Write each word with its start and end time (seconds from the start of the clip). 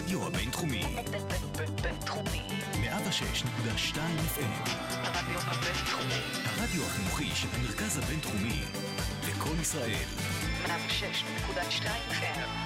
הרדיו 0.00 0.26
הבינתחומי. 0.26 0.84
בינתחומי. 1.82 2.42
106.2 2.72 3.96
FM. 3.96 4.70
הרדיו 4.92 5.40
הבינתחומי. 5.40 6.20
הרדיו 6.44 6.86
החינוכי 6.86 7.30
של 7.34 7.48
המרכז 7.52 7.98
הבינתחומי. 7.98 8.62
לקום 9.28 9.60
ישראל. 9.60 10.04
106.2 10.66 10.70
FM. 12.10 12.59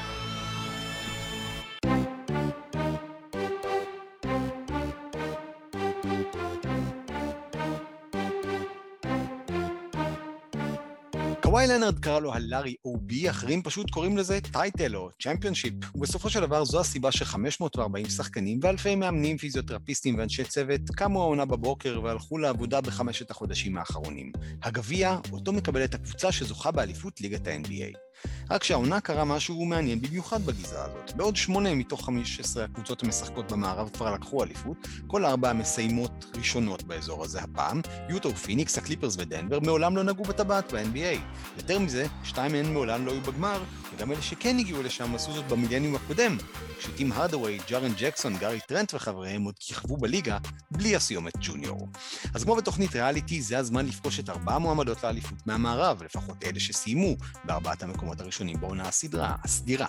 קוואי 11.65 11.77
לנרד 11.77 11.99
קרא 11.99 12.21
לו 12.21 12.35
הלארי 12.35 12.75
או-בי, 12.85 13.31
אחרים 13.31 13.63
פשוט 13.63 13.91
קוראים 13.91 14.17
לזה 14.17 14.39
טייטל 14.53 14.97
או 14.97 15.09
צ'מפיונשיפ. 15.23 15.75
ובסופו 15.95 16.31
של 16.31 16.41
דבר 16.41 16.65
זו 16.65 16.81
הסיבה 16.81 17.13
ש-540 17.13 18.11
שחקנים 18.11 18.59
ואלפי 18.63 18.95
מאמנים, 18.95 19.39
פיזיותרפיסטים 19.39 20.19
ואנשי 20.19 20.45
צוות 20.45 20.81
קמו 20.97 21.23
העונה 21.23 21.45
בבוקר 21.45 22.01
והלכו 22.03 22.39
לעבודה 22.39 22.81
בחמשת 22.81 23.31
החודשים 23.31 23.77
האחרונים. 23.77 24.33
הגביע, 24.63 25.17
אותו 25.33 25.53
מקבלת 25.53 25.95
הקבוצה 25.95 26.33
שזוכה 26.33 26.71
באליפות 26.71 27.21
ליגת 27.21 27.47
ה-NBA. 27.47 28.04
רק 28.51 28.65
שהעונה 28.65 29.01
קרה 29.01 29.25
משהו 29.25 29.65
מעניין 29.65 30.01
במיוחד 30.01 30.47
בגזרה 30.47 30.85
הזאת. 30.85 31.13
בעוד 31.17 31.37
שמונה 31.37 31.75
מתוך 31.75 32.05
15 32.05 32.65
הקבוצות 32.65 33.03
המשחקות 33.03 33.53
במערב 33.53 33.91
כבר 33.93 34.15
לקחו 34.15 34.43
אליפות, 34.43 34.77
כל 35.07 35.25
ארבע 35.25 35.51
המסיימות 35.51 36.25
ראשונות 36.37 36.83
באזור 36.83 37.25
הזה 37.25 37.41
הפעם, 37.41 37.81
יוטה, 38.09 38.35
פיניקס, 38.35 38.79
הקליפרס 38.79 39.17
ודנבר, 39.19 39.61
מעולם 39.61 39.97
לא 39.97 40.03
נגעו 40.03 40.25
בטבעת 40.25 40.73
ב-NBA. 40.73 41.19
יותר 41.57 41.79
מזה, 41.79 42.07
שתיים 42.25 42.53
מהן 42.53 42.73
מעולם 42.73 43.07
לא 43.07 43.13
היו 43.13 43.21
בגמר, 43.21 43.63
וגם 43.97 44.13
אלה 44.13 44.23
שכן 44.23 44.59
הגיעו 44.59 44.83
לשם 44.83 45.15
עשו 45.15 45.33
זאת 45.33 45.49
במילניום 45.49 45.95
הקודם, 45.95 46.37
כשטים 46.79 47.13
הרדווי, 47.13 47.59
ג'ארן 47.69 47.93
ג'קסון, 47.99 48.37
גארי 48.37 48.61
טרנט 48.69 48.95
וחבריהם 48.95 49.43
עוד 49.43 49.55
כיכבו 49.59 49.97
בליגה 49.97 50.39
בלי 50.71 50.97
הסיומת 50.97 51.33
ג'וניור. 51.41 51.89
אז 52.35 52.45
כמו 52.45 52.57
בתוכנית 52.57 52.97
ריאליטי, 52.97 53.43
זה 53.43 53.59
הזמן 53.59 53.87
לפגוש 53.87 54.21
את 54.21 54.31
ארבע 54.31 54.59
מועמדות 54.59 55.05
לאליפות 55.05 55.47
מהמערב, 55.47 56.03
לפחות 56.03 56.45
אלה 56.45 56.61
שסיימו 56.61 57.17
בארבעת 57.45 57.83
המקומות 57.83 58.21
הראשונים 58.21 58.61
בעונה 58.61 58.83
הסדרה, 58.89 59.35
הסדירה. 59.45 59.87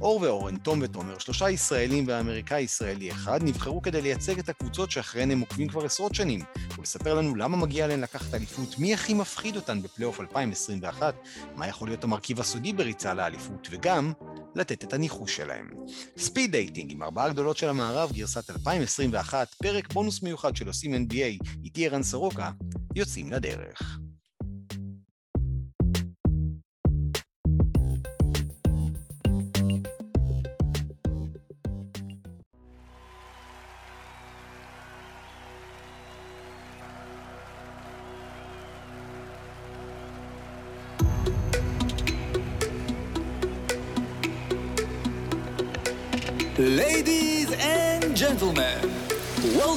אור 0.00 0.20
ואורן, 0.22 0.56
תום 0.56 0.78
ותומר, 0.82 1.18
שלושה 1.18 1.50
ישראלים 1.50 2.04
ואמריקאי 2.08 2.60
ישראלי 2.60 3.10
אחד, 3.10 3.42
נבחרו 3.42 3.82
כדי 3.82 4.02
לייצג 4.02 4.38
את 4.38 4.48
הקבוצות 4.48 4.90
שאחריהן 4.90 5.30
הם 5.30 5.40
עוקבים 5.40 5.68
כבר 5.68 5.84
עשרות 5.84 6.14
שנים, 6.14 6.40
ולספר 6.78 7.14
לנו 7.14 7.34
למה 7.34 7.56
מגיע 7.56 7.86
להן 7.86 8.00
לקחת 8.00 8.34
אליפות, 8.34 8.78
מי 8.78 8.94
הכי 8.94 9.14
מפחיד 9.14 9.56
אותן 9.56 9.82
בפלייאוף 9.82 10.20
2021, 10.20 11.14
מה 11.56 11.66
יכול 11.66 11.88
להיות 11.88 12.04
המרכיב 12.04 12.40
הסודי 12.40 12.72
בריצה 12.72 13.14
לאליפות, 13.30 13.68
וגם 13.70 14.12
לתת 14.54 14.84
את 14.84 14.92
הניחוש 14.92 15.36
שלהם. 15.36 15.70
speed 16.16 16.52
dating 16.52 16.92
עם 16.92 17.02
ארבעה 17.02 17.28
גדולות 17.28 17.56
של 17.56 17.68
המערב, 17.68 18.12
גרסת 18.12 18.50
2021, 18.50 19.54
פרק 19.54 19.92
בונוס 19.92 20.22
מיוחד 20.22 20.56
של 20.56 20.66
עושים 20.66 20.94
NBA, 20.94 21.46
איתי 21.64 21.86
ערן 21.86 22.02
סורוקה, 22.02 22.50
יוצאים 22.94 23.32
לדרך. 23.32 23.98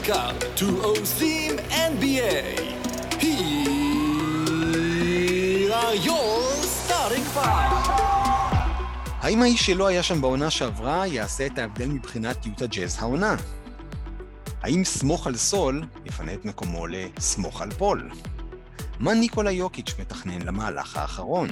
Welcome 0.04 0.40
to 0.56 0.66
OSIM 0.92 1.54
NBA. 1.92 2.40
Here 3.24 3.64
are 5.74 5.96
your 5.96 6.42
starting 6.62 7.26
five. 7.36 7.90
האם 9.22 9.42
האיש 9.42 9.66
שלא 9.66 9.88
היה 9.88 10.04
שם 10.04 10.22
בעונה 10.22 10.50
שעברה 10.50 11.08
יעשה 11.08 11.46
את 11.46 11.58
ההבדל 11.58 11.88
מבחינת 11.88 12.46
יוטה 12.46 12.68
ג'אז 12.68 12.98
העונה? 13.00 13.36
האם 14.62 14.84
סמוך 14.84 15.28
על 15.28 15.38
סול 15.38 15.84
יפנה 16.06 16.34
את 16.34 16.46
מקומו 16.46 16.88
לסמוך 16.88 17.62
על 17.62 17.72
פול? 17.72 18.10
מה 19.00 19.14
ניקולה 19.14 19.52
יוקיץ' 19.52 19.96
מתכנן 20.00 20.42
למהלך 20.42 20.98
האחרון? 20.98 21.50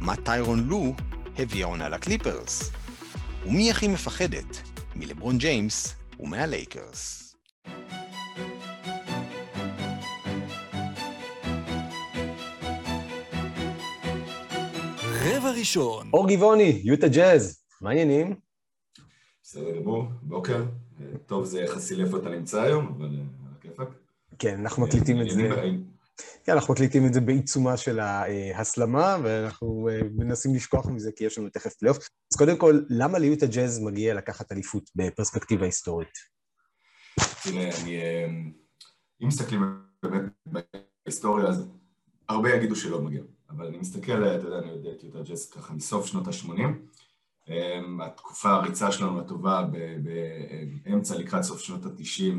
מה 0.00 0.16
טיירון 0.16 0.66
לו 0.66 0.94
הביא 1.38 1.64
העונה 1.64 1.88
לקליפרס? 1.88 2.70
ומי 3.46 3.70
הכי 3.70 3.88
מפחדת? 3.88 4.62
מלברון 4.94 5.38
ג'יימס 5.38 5.94
ומהלייקרס. 6.20 7.25
רבע 15.26 15.50
ראשון, 15.50 16.10
אור 16.12 16.28
גבעוני, 16.28 16.80
יוטה 16.84 17.08
ג'אז, 17.08 17.64
מה 17.80 17.90
העניינים? 17.90 18.36
בסדר 19.42 19.76
גמור, 19.76 20.04
בוקר. 20.22 20.64
אה, 21.00 21.18
טוב, 21.26 21.44
זה 21.44 21.60
יחסי 21.60 21.96
לאיפה 21.96 22.16
אתה 22.16 22.28
נמצא 22.28 22.62
היום, 22.62 22.86
אבל 22.86 23.04
אה, 23.06 23.20
על 23.48 23.54
הכיפאק. 23.58 23.88
כן, 24.38 24.60
אנחנו 24.60 24.82
מקליטים 24.82 25.20
את 25.20 25.30
זה, 25.30 25.48
כן, 26.44 26.52
אנחנו 26.52 26.74
מקליטים 26.74 27.06
את 27.06 27.14
זה 27.14 27.20
בעיצומה 27.20 27.76
של 27.76 28.00
ההסלמה, 28.00 29.16
ואנחנו 29.22 29.88
אה, 29.88 30.00
מנסים 30.16 30.54
לשכוח 30.54 30.86
מזה 30.86 31.10
כי 31.16 31.24
יש 31.24 31.38
לנו 31.38 31.48
תכף 31.48 31.74
פלייאוף. 31.74 31.98
אז 32.32 32.38
קודם 32.38 32.56
כל, 32.56 32.80
למה 32.88 33.18
ליוטה 33.18 33.46
ג'אז 33.46 33.80
מגיע 33.80 34.14
לקחת 34.14 34.52
אליפות 34.52 34.90
בפרספקטיבה 34.96 35.64
היסטורית? 35.64 36.12
תראה, 37.42 37.70
אני... 37.82 37.96
אה, 37.96 38.26
אם 39.22 39.28
מסתכלים 39.28 39.62
באמת 40.02 40.32
בהיסטוריה, 40.46 41.46
אז 41.46 41.68
הרבה 42.28 42.54
יגידו 42.54 42.76
שלא 42.76 43.00
מגיע. 43.00 43.22
אבל 43.50 43.66
אני 43.66 43.78
מסתכל, 43.78 44.24
אתה 44.24 44.46
יודע, 44.46 44.58
אני 44.58 44.70
יודע 44.70 44.90
את 44.90 45.04
יוטה 45.04 45.22
ג'אז 45.22 45.50
ככה 45.50 45.74
מסוף 45.74 46.06
שנות 46.06 46.26
ה-80. 46.28 46.62
התקופה 48.02 48.50
הריצה 48.50 48.92
שלנו 48.92 49.20
הטובה 49.20 49.64
באמצע 50.84 51.18
לקראת 51.18 51.42
סוף 51.42 51.60
שנות 51.60 51.86
ה-90, 51.86 52.34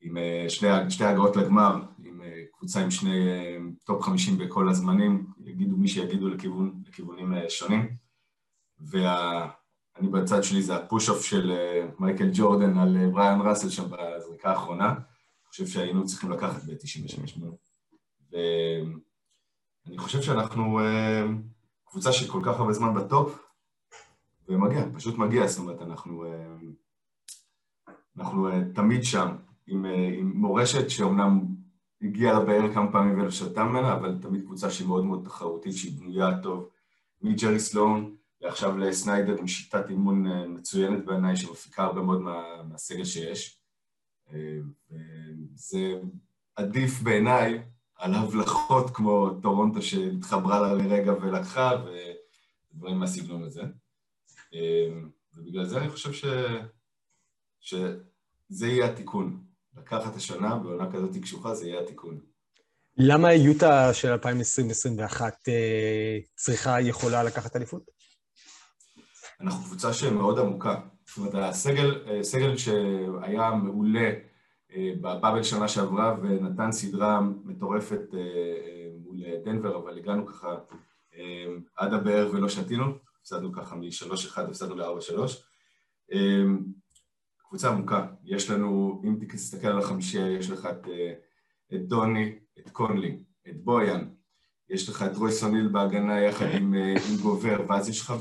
עם 0.00 0.16
אה, 0.16 0.44
שני, 0.48 0.68
שתי 0.90 1.04
הגעות 1.04 1.36
לגמר, 1.36 1.76
עם 2.04 2.22
אה, 2.22 2.42
קבוצה 2.52 2.80
עם 2.80 2.90
שני 2.90 3.28
אה, 3.28 3.56
top 3.84 4.02
50 4.02 4.38
בכל 4.38 4.68
הזמנים, 4.68 5.26
יגידו 5.44 5.76
מי 5.76 5.88
שיגידו 5.88 6.28
לכיוון, 6.28 6.82
לכיוונים 6.88 7.32
שונים. 7.48 7.96
ואני 8.80 10.08
בצד 10.10 10.42
שלי 10.42 10.62
זה 10.62 10.76
ה 10.76 10.81
push-off 10.81 11.24
של 11.24 11.52
מייקל 11.98 12.30
ג'ורדן 12.32 12.78
על 12.78 13.10
בריאן 13.12 13.40
ראסל 13.40 13.70
שם 13.70 13.84
בזריקה 13.90 14.50
האחרונה. 14.50 14.88
אני 14.88 15.48
חושב 15.48 15.66
שהיינו 15.66 16.06
צריכים 16.06 16.30
לקחת 16.30 16.62
ב-98. 16.64 17.40
ואני 19.86 19.98
חושב 19.98 20.22
שאנחנו 20.22 20.80
קבוצה 21.84 22.12
שכל 22.12 22.40
כך 22.44 22.60
הרבה 22.60 22.72
זמן 22.72 22.94
ב 22.94 23.03
top, 23.03 23.38
ומגיע, 24.48 24.84
פשוט 24.94 25.18
מגיע, 25.18 25.46
זאת 25.46 25.58
אומרת, 25.58 25.82
אנחנו, 25.82 26.24
אנחנו 28.16 28.48
תמיד 28.74 29.04
שם. 29.04 29.36
עם, 29.66 29.86
אה, 29.86 30.10
עם 30.18 30.32
מורשת 30.34 30.90
שאומנם 30.90 31.40
הגיעה 32.02 32.40
לבאר 32.40 32.74
כמה 32.74 32.92
פעמים 32.92 33.20
ולשתה 33.20 33.64
ממנה, 33.64 33.92
אבל 33.92 34.18
תמיד 34.22 34.42
קבוצה 34.44 34.70
שהיא 34.70 34.88
מאוד 34.88 35.04
מאוד 35.04 35.24
תחרותית, 35.24 35.76
שהיא 35.76 35.98
בנויה 35.98 36.42
טוב, 36.42 36.68
מג'רי 37.22 37.60
סלון 37.60 38.16
ועכשיו 38.40 38.78
לסניידר 38.78 39.38
עם 39.38 39.46
שיטת 39.46 39.90
אימון 39.90 40.26
אה, 40.26 40.46
מצוינת 40.48 41.04
בעיניי, 41.04 41.36
שמפיקה 41.36 41.84
הרבה 41.84 42.02
מאוד 42.02 42.20
מה, 42.20 42.62
מהסגל 42.68 43.04
שיש. 43.04 43.60
אה, 44.32 44.58
זה 45.54 46.00
עדיף 46.56 47.02
בעיניי 47.02 47.62
על 47.96 48.14
הבלחות 48.14 48.90
כמו 48.90 49.30
טורונטו 49.42 49.82
שהתחברה 49.82 50.60
לה 50.60 50.74
לרגע 50.74 51.12
ולקחה, 51.12 51.70
ודברים 52.72 52.98
מהסגנון 52.98 53.42
הזה. 53.42 53.62
ובגלל 55.34 55.64
זה 55.64 55.78
אני 55.78 55.90
חושב 55.90 56.12
ש... 56.12 56.24
שזה 57.60 58.66
יהיה 58.66 58.86
התיקון. 58.86 59.44
לקחת 59.76 60.16
השנה 60.16 60.56
בעונה 60.56 60.92
כזאת 60.92 61.16
קשוחה, 61.22 61.54
זה 61.54 61.68
יהיה 61.68 61.80
התיקון. 61.80 62.20
למה 62.98 63.32
יוטה 63.32 63.94
של 63.94 64.14
2020-2021 64.14 65.20
אה, 65.48 66.18
צריכה, 66.36 66.80
יכולה 66.80 67.22
לקחת 67.22 67.56
אליפות? 67.56 67.82
אנחנו 69.40 69.64
קבוצה 69.64 69.92
שמאוד 69.92 70.38
עמוקה. 70.38 70.80
זאת 71.06 71.16
אומרת, 71.18 71.34
הסגל, 71.34 72.04
אה, 72.06 72.22
סגל 72.22 72.56
שהיה 72.56 73.50
מעולה 73.50 74.10
אה, 74.76 74.92
בבאבל 75.00 75.42
שנה 75.42 75.68
שעברה 75.68 76.16
ונתן 76.22 76.72
סדרה 76.72 77.20
מטורפת 77.20 78.02
מול 79.04 79.16
דנבר, 79.44 79.76
אבל 79.76 79.98
הגענו 79.98 80.26
ככה 80.26 80.56
עד 81.76 81.92
הבאר 81.92 82.30
ולא 82.32 82.48
שתינו, 82.48 82.84
הפסדנו 83.20 83.52
ככה 83.52 83.76
מ-3-1, 83.76 84.40
הפסדנו 84.40 84.74
ל-4-3. 84.74 86.12
קבוצה 87.48 87.68
עמוקה. 87.68 88.06
יש 88.24 88.50
לנו, 88.50 89.02
אם 89.04 89.18
תסתכל 89.28 89.66
על 89.66 89.78
החמישייה, 89.78 90.30
יש 90.30 90.50
לך 90.50 90.66
את, 90.66 90.88
אה, 90.88 91.12
את 91.74 91.88
דוני, 91.88 92.38
את 92.58 92.70
קונלי, 92.70 93.18
את 93.48 93.64
בויאן, 93.64 94.08
יש 94.70 94.88
לך 94.88 95.02
את 95.02 95.16
רויס 95.16 95.42
אוניל 95.42 95.68
בהגנה 95.68 96.20
יחד 96.20 96.46
עם, 96.54 96.74
אה, 96.74 96.90
עם 96.90 97.16
גובר, 97.22 97.64
ואז 97.68 97.88
יש 97.88 98.00
לך 98.00 98.14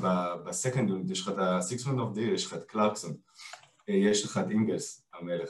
ב 0.45 0.52
second 0.52 0.89
unit, 0.89 1.12
יש 1.11 1.21
לך 1.21 1.29
את 1.29 1.37
ה-Sixth 1.38 1.79
Man 1.79 1.97
of 1.97 2.15
the 2.15 2.19
Year, 2.19 2.33
יש 2.33 2.45
לך 2.45 2.53
את 2.53 2.63
קלרקסון, 2.63 3.13
אה, 3.89 3.93
יש 3.93 4.25
לך 4.25 4.37
את 4.37 4.49
אינגלס, 4.49 5.07
המלך, 5.13 5.49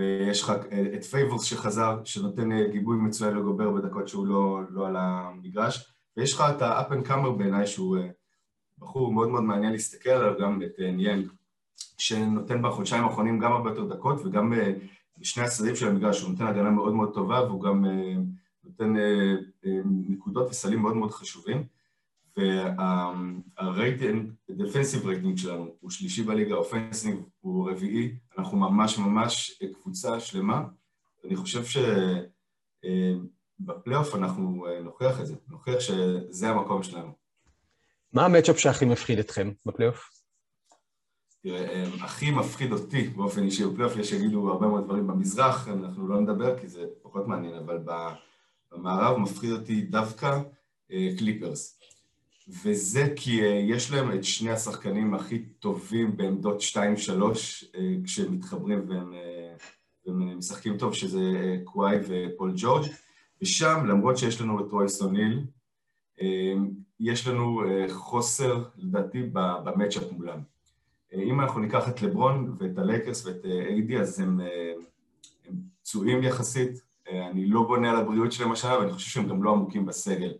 ויש 0.00 0.42
לך 0.42 0.52
אה, 0.72 0.86
את 0.94 1.04
פייבורס 1.04 1.42
שחזר, 1.42 1.98
שנותן 2.04 2.66
גיבוי 2.70 2.96
מצוין 2.96 3.36
לגובר 3.36 3.70
בדקות 3.70 4.08
שהוא 4.08 4.26
לא, 4.26 4.60
לא 4.70 4.86
על 4.86 4.96
המגרש, 4.98 5.94
ויש 6.16 6.34
לך 6.34 6.44
את 6.56 6.62
ה-up 6.62 6.92
and 6.92 7.08
comer 7.08 7.30
בעיניי 7.30 7.66
שהוא 7.66 7.98
בחור 8.78 9.12
מאוד 9.12 9.28
מאוד 9.28 9.42
מעניין 9.42 9.72
להסתכל 9.72 10.10
עליו, 10.10 10.34
גם 10.40 10.62
את 10.62 10.78
ניאנג, 10.78 11.26
שנותן 11.98 12.62
בחודשיים 12.62 13.04
האחרונים 13.04 13.38
גם 13.38 13.52
הרבה 13.52 13.70
יותר 13.70 13.84
דקות 13.84 14.20
וגם 14.24 14.52
בשני 15.18 15.42
הצדדים 15.42 15.76
של 15.76 15.88
המגרש, 15.88 16.22
הוא 16.22 16.30
נותן 16.30 16.46
הגנה 16.46 16.70
מאוד 16.70 16.94
מאוד 16.94 17.14
טובה 17.14 17.44
והוא 17.44 17.62
גם 17.62 17.84
נותן 18.64 18.96
אה, 18.96 19.34
אה, 19.66 19.80
נקודות 20.08 20.50
וסלים 20.50 20.80
מאוד 20.80 20.96
מאוד 20.96 21.10
חשובים, 21.10 21.64
והרייטינג, 22.36 24.32
ה 24.48 24.54
defensive 24.54 25.06
rating 25.06 25.38
שלנו 25.38 25.74
הוא 25.80 25.90
שלישי 25.90 26.22
בליגה, 26.22 26.54
ה 26.54 26.61
offensive 26.61 27.22
הוא 27.40 27.70
רביעי, 27.70 28.14
אנחנו 28.38 28.58
ממש 28.58 28.98
ממש 28.98 29.62
קבוצה 29.82 30.20
שלמה, 30.20 30.64
ואני 31.24 31.36
חושב 31.36 31.62
שבפלייאוף 33.64 34.14
אה, 34.14 34.18
אנחנו 34.20 34.66
נוכיח 34.82 35.20
את 35.20 35.26
זה, 35.26 35.34
נוכיח 35.48 35.80
שזה 35.80 36.48
המקום 36.48 36.82
שלנו. 36.82 37.12
מה 38.12 38.24
המצ'אפ 38.24 38.58
שהכי 38.58 38.84
מפחיד 38.84 39.18
אתכם 39.18 39.52
בפלייאוף? 39.66 40.10
תראה, 41.42 41.84
הכי 42.00 42.30
מפחיד 42.30 42.72
אותי 42.72 43.08
באופן 43.08 43.42
אישי 43.42 43.66
בפלייאוף, 43.66 43.96
יש 43.96 44.10
שיגידו 44.10 44.50
הרבה 44.50 44.66
מאוד 44.66 44.84
דברים 44.84 45.06
במזרח, 45.06 45.68
אנחנו 45.68 46.08
לא 46.08 46.20
נדבר 46.20 46.58
כי 46.60 46.68
זה 46.68 46.86
פחות 47.02 47.26
מעניין, 47.26 47.54
אבל 47.54 47.78
במערב 48.72 49.16
מפחיד 49.16 49.52
אותי 49.52 49.80
דווקא 49.82 50.40
קליפרס. 51.18 51.80
וזה 52.64 53.12
כי 53.16 53.40
יש 53.68 53.90
להם 53.90 54.12
את 54.12 54.24
שני 54.24 54.50
השחקנים 54.50 55.14
הכי 55.14 55.38
טובים 55.38 56.16
בעמדות 56.16 56.60
2-3 56.60 56.76
כשהם 58.04 58.32
מתחברים 58.32 58.88
והם, 58.88 59.14
והם 60.06 60.38
משחקים 60.38 60.78
טוב, 60.78 60.94
שזה 60.94 61.20
קוואי 61.64 61.96
ופול 62.08 62.52
ג'ורג', 62.56 62.86
ושם, 63.42 63.86
למרות 63.88 64.18
שיש 64.18 64.40
לנו 64.40 64.66
את 64.66 64.72
רויס 64.72 65.02
אוניל, 65.02 65.44
יש 67.00 67.28
לנו 67.28 67.62
חוסר, 67.88 68.64
לדעתי, 68.76 69.22
במצ'אפ 69.32 70.12
מולם. 70.12 70.38
אם 71.14 71.40
אנחנו 71.40 71.60
ניקח 71.60 71.88
את 71.88 72.02
לברון 72.02 72.56
ואת 72.58 72.78
הלייקרס 72.78 73.26
ואת 73.26 73.44
איידי, 73.44 73.98
אז 73.98 74.20
הם, 74.20 74.40
הם 75.48 75.54
פצועים 75.82 76.22
יחסית, 76.22 76.80
אני 77.10 77.46
לא 77.46 77.62
בונה 77.62 77.90
על 77.90 77.96
הבריאות 77.96 78.32
שלהם 78.32 78.52
השנה, 78.52 78.78
ואני 78.78 78.92
חושב 78.92 79.10
שהם 79.10 79.28
גם 79.28 79.42
לא 79.42 79.50
עמוקים 79.50 79.86
בסגל. 79.86 80.32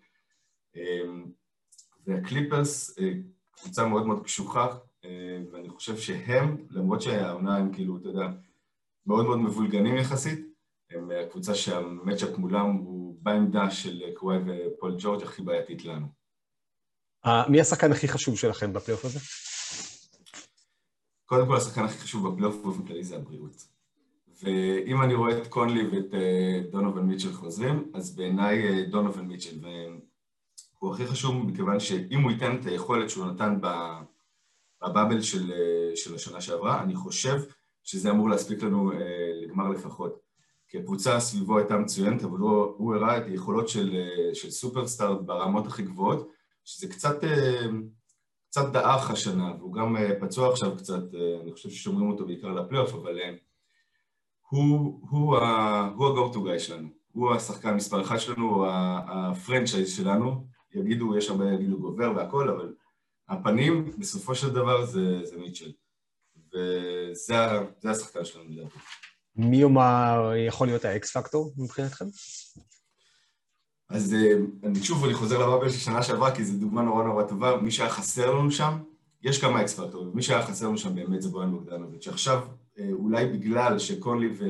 והקליפרס, 2.10 2.98
קבוצה 3.50 3.86
מאוד 3.86 4.06
מאוד 4.06 4.24
קשוחה, 4.24 4.68
ואני 5.52 5.68
חושב 5.68 5.96
שהם, 5.96 6.66
למרות 6.70 7.02
שהעונה 7.02 7.56
הם 7.56 7.72
כאילו, 7.72 7.96
אתה 7.96 8.08
יודע, 8.08 8.26
מאוד 9.06 9.24
מאוד 9.24 9.38
מבולגנים 9.38 9.96
יחסית, 9.96 10.50
הם 10.90 11.10
הקבוצה 11.26 11.54
שהמצ'אפ 11.54 12.38
מולם 12.38 12.70
הוא 12.70 13.16
בעמדה 13.22 13.70
של 13.70 14.02
קוואי 14.14 14.38
ופול 14.46 14.94
ג'ורג' 14.98 15.22
הכי 15.22 15.42
בעייתית 15.42 15.84
לנו. 15.84 16.06
מי 17.48 17.60
השחקן 17.60 17.92
הכי 17.92 18.08
חשוב 18.08 18.36
שלכם 18.36 18.72
בפלייאוף 18.72 19.04
הזה? 19.04 19.18
קודם 21.26 21.46
כל, 21.46 21.56
השחקן 21.56 21.84
הכי 21.84 21.98
חשוב 21.98 22.28
בפלייאוף 22.28 22.56
באופן 22.62 22.86
כללי 22.86 23.04
זה 23.04 23.16
הבריאות. 23.16 23.66
ואם 24.42 25.02
אני 25.02 25.14
רואה 25.14 25.38
את 25.38 25.46
קונלי 25.46 25.86
ואת 25.88 26.14
אה, 26.14 26.60
דונובל 26.70 27.00
מיטשל 27.00 27.32
חוזרים, 27.32 27.90
אז 27.94 28.16
בעיניי 28.16 28.68
אה, 28.68 28.84
דונובל 28.84 29.22
מיטשל, 29.22 29.58
והוא 30.82 30.94
הכי 30.94 31.06
חשוב 31.06 31.46
מכיוון 31.46 31.80
שאם 31.80 32.22
הוא 32.22 32.30
ייתן 32.30 32.56
את 32.56 32.66
היכולת 32.66 33.10
שהוא 33.10 33.26
נתן 33.26 33.60
בבאבל 34.82 35.20
של, 35.20 35.52
אה, 35.52 35.96
של 35.96 36.14
השנה 36.14 36.40
שעברה, 36.40 36.82
אני 36.82 36.94
חושב 36.94 37.36
שזה 37.82 38.10
אמור 38.10 38.28
להספיק 38.28 38.62
לנו 38.62 38.92
לגמר 39.42 39.68
לפחות. 39.68 40.20
כי 40.68 40.78
הקבוצה 40.78 41.20
סביבו 41.20 41.58
הייתה 41.58 41.76
מצוינת, 41.76 42.24
אבל 42.24 42.38
הוא, 42.38 42.74
הוא 42.76 42.94
הראה 42.94 43.18
את 43.18 43.26
היכולות 43.26 43.68
של, 43.68 43.96
של 44.34 44.50
סופרסטאר 44.50 45.14
ברמות 45.14 45.66
הכי 45.66 45.82
גבוהות, 45.82 46.28
שזה 46.64 46.88
קצת, 46.88 47.16
קצת 48.48 48.72
דעך 48.72 49.10
השנה, 49.10 49.54
והוא 49.58 49.72
גם 49.72 49.96
פצוע 50.20 50.52
עכשיו 50.52 50.76
קצת, 50.76 51.02
אני 51.42 51.52
חושב 51.52 51.70
ששומרים 51.70 52.10
אותו 52.10 52.26
בעיקר 52.26 52.48
לפלייאוף, 52.48 52.94
אבל 52.94 53.18
הוא, 54.48 55.00
הוא, 55.10 55.10
הוא 55.10 55.36
ה-go 55.36 56.34
to 56.34 56.38
guy 56.38 56.58
שלנו, 56.58 56.88
הוא 57.12 57.34
השחקן 57.34 57.74
מספר 57.74 58.02
אחד 58.02 58.18
שלנו, 58.18 58.54
הוא 58.54 58.66
הפרנצ'ייז 59.08 59.96
שלנו, 59.96 60.46
יגידו, 60.74 61.16
יש 61.16 61.30
הרבה 61.30 61.52
יגידו 61.52 61.78
גובר 61.78 62.12
והכל, 62.16 62.48
אבל 62.48 62.74
הפנים 63.28 63.90
בסופו 63.98 64.34
של 64.34 64.50
דבר 64.50 64.86
זה, 64.86 65.24
זה 65.24 65.36
מיטשל, 65.36 65.72
וזה 66.36 67.90
השחקן 67.90 68.24
שלנו 68.24 68.44
לדעתי. 68.50 68.78
מי 69.36 69.56
יאמר 69.56 70.32
יכול 70.48 70.66
להיות 70.66 70.84
ה 70.84 71.00
X 71.00 71.16
factor 71.16 71.52
מבחינתכם? 71.56 72.04
אז 73.88 74.14
אה, 74.14 74.32
אני 74.64 74.82
שוב, 74.82 75.04
אני 75.04 75.14
חוזר 75.14 75.38
ל 75.38 75.43
bubble 75.43 75.70
של 75.70 75.78
שנה 75.78 76.02
שעברה, 76.02 76.34
כי 76.34 76.44
זו 76.44 76.58
דוגמה 76.58 76.82
נורא 76.82 77.04
נורא 77.04 77.22
טובה, 77.22 77.56
מי 77.56 77.70
שהיה 77.70 77.90
חסר 77.90 78.34
לנו 78.34 78.50
שם, 78.50 78.78
יש 79.22 79.40
כמה 79.40 79.62
X 79.62 79.80
factor 79.80 80.00
ים, 80.00 80.10
מי 80.14 80.22
שהיה 80.22 80.46
חסר 80.46 80.66
לנו 80.66 80.78
שם 80.78 80.94
באמת 80.94 81.22
זה 81.22 81.28
בויאן 81.28 81.50
בוגדנוביץ'. 81.50 82.08
עכשיו, 82.08 82.46
אה, 82.78 82.88
אולי 82.92 83.26
בגלל 83.26 83.78
שקונלי 83.78 84.28
ו... 84.38 84.44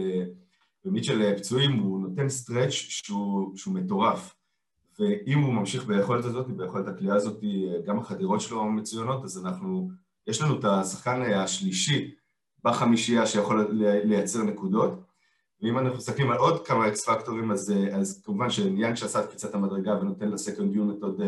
ומיטשל 0.85 1.23
אה, 1.23 1.39
פצועים, 1.39 1.73
הוא 1.73 2.01
נותן 2.01 2.29
stretch 2.29 2.71
שהוא, 2.71 3.57
שהוא 3.57 3.75
מטורף. 3.75 4.35
ואם 5.01 5.39
הוא 5.39 5.53
ממשיך 5.53 5.87
ביכולת 5.87 6.25
הזאת, 6.25 6.47
ביכולת 6.47 6.89
הכלייה 6.89 7.15
הזאת, 7.15 7.45
אה, 7.45 7.81
גם 7.87 7.99
החדירות 7.99 8.41
שלו 8.41 8.65
מצוינות, 8.65 9.25
אז 9.25 9.47
אנחנו, 9.47 9.91
יש 10.27 10.43
לנו 10.43 10.59
את 10.59 10.65
השחקן 10.65 11.23
השלישי 11.23 12.15
בחמישייה 12.65 13.27
שיכול 13.27 13.69
לייצר 14.05 14.43
נקודות. 14.43 15.01
ואם 15.63 15.79
אנחנו 15.79 15.97
מסתכלים 15.97 16.31
על 16.31 16.39
עוד 16.39 16.67
כמה 16.67 16.89
אקס 16.89 17.09
פקטורים, 17.09 17.51
אז, 17.51 17.73
אז 17.93 18.23
כמובן 18.25 18.51
שניאן 18.51 18.97
שעשה 18.97 19.21
את 19.21 19.29
קפיצת 19.29 19.55
המדרגה 19.55 19.99
ונותן 20.01 20.29
לסקנד 20.29 20.75
יונט 20.75 21.03
עוד 21.03 21.21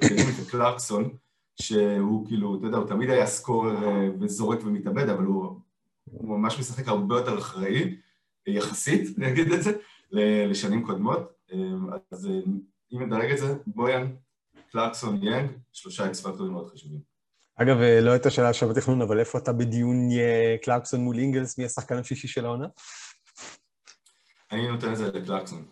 כלים, 0.00 0.26
וקלרקסון, 0.42 1.08
שהוא 1.60 2.26
כאילו, 2.26 2.58
אתה 2.58 2.66
יודע, 2.66 2.76
הוא 2.76 2.86
תמיד 2.86 3.10
היה 3.10 3.26
סקורר 3.26 3.76
וזורק 4.20 4.58
ומתאבד, 4.64 5.08
אבל 5.08 5.24
הוא 5.24 5.60
הוא 6.04 6.38
ממש 6.38 6.58
משחק 6.58 6.88
הרבה 6.88 7.14
יותר 7.16 7.38
אחראי, 7.38 7.96
יחסית, 8.46 9.18
אני 9.18 9.28
אגיד 9.28 9.52
את 9.52 9.62
זה, 9.62 9.72
לשנים 10.50 10.86
קודמות. 10.86 11.20
אז 12.10 12.28
אם 12.92 13.02
נדרג 13.02 13.30
את 13.30 13.38
זה, 13.38 13.54
בויאן, 13.66 14.12
קלרקסון, 14.72 15.22
יאנג, 15.22 15.50
שלושה 15.72 16.06
X 16.06 16.20
פקטורים 16.20 16.52
מאוד 16.52 16.72
חשובים. 16.72 17.00
אגב, 17.56 17.76
לא 18.02 18.10
הייתה 18.10 18.30
שאלה 18.30 18.48
עכשיו 18.48 18.68
בתכנון, 18.68 19.02
אבל 19.02 19.18
איפה 19.18 19.38
אתה 19.38 19.52
בדיון 19.52 20.08
קלרקסון 20.62 21.00
מול 21.00 21.18
אינגלס, 21.18 21.58
מי 21.58 21.64
השחקן 21.64 21.96
השישי 21.96 22.28
של 22.28 22.44
העונה? 22.44 22.66
אני 24.52 24.68
נותן 24.68 24.92
את 24.92 24.96
זה 24.96 25.12
לקלרקסון. 25.12 25.64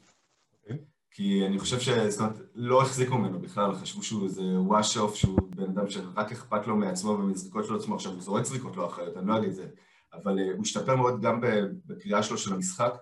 אוקיי. 0.63 0.79
כי 1.11 1.47
אני 1.47 1.59
חושב 1.59 1.81
ש... 1.81 1.89
זאת 1.89 2.21
אומרת, 2.21 2.37
לא 2.55 2.83
החזיקו 2.83 3.19
ממנו 3.19 3.41
בכלל, 3.41 3.75
חשבו 3.75 4.03
שהוא 4.03 4.25
איזה 4.25 4.43
וואש 4.43 4.97
אוף, 4.97 5.15
שהוא 5.15 5.39
בן 5.57 5.65
אדם 5.65 5.91
שרק 5.91 6.33
אכפת 6.33 6.67
לו 6.67 6.77
מעצמו 6.77 7.11
ומזריקות 7.11 7.67
של 7.67 7.77
עצמו, 7.77 7.95
עכשיו 7.95 8.13
הוא 8.13 8.23
זורק 8.23 8.45
זריקות 8.45 8.77
לא 8.77 8.87
אחרת, 8.87 9.17
אני 9.17 9.29
לא 9.29 9.39
אגיד 9.39 9.49
את 9.49 9.55
זה. 9.55 9.69
אבל 10.15 10.39
אה, 10.39 10.53
הוא 10.53 10.63
השתפר 10.63 10.97
מאוד 10.97 11.21
גם 11.23 11.41
בקריאה 11.87 12.23
שלו 12.23 12.39
של 12.39 12.55
המשחק, 12.55 12.93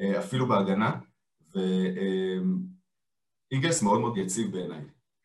אה, 0.00 0.18
אפילו 0.18 0.48
בהגנה, 0.48 0.92
ואיגלס 3.54 3.82
מאוד 3.82 4.00
מאוד 4.00 4.16
יציב 4.16 4.52
בעיניי. 4.52 4.80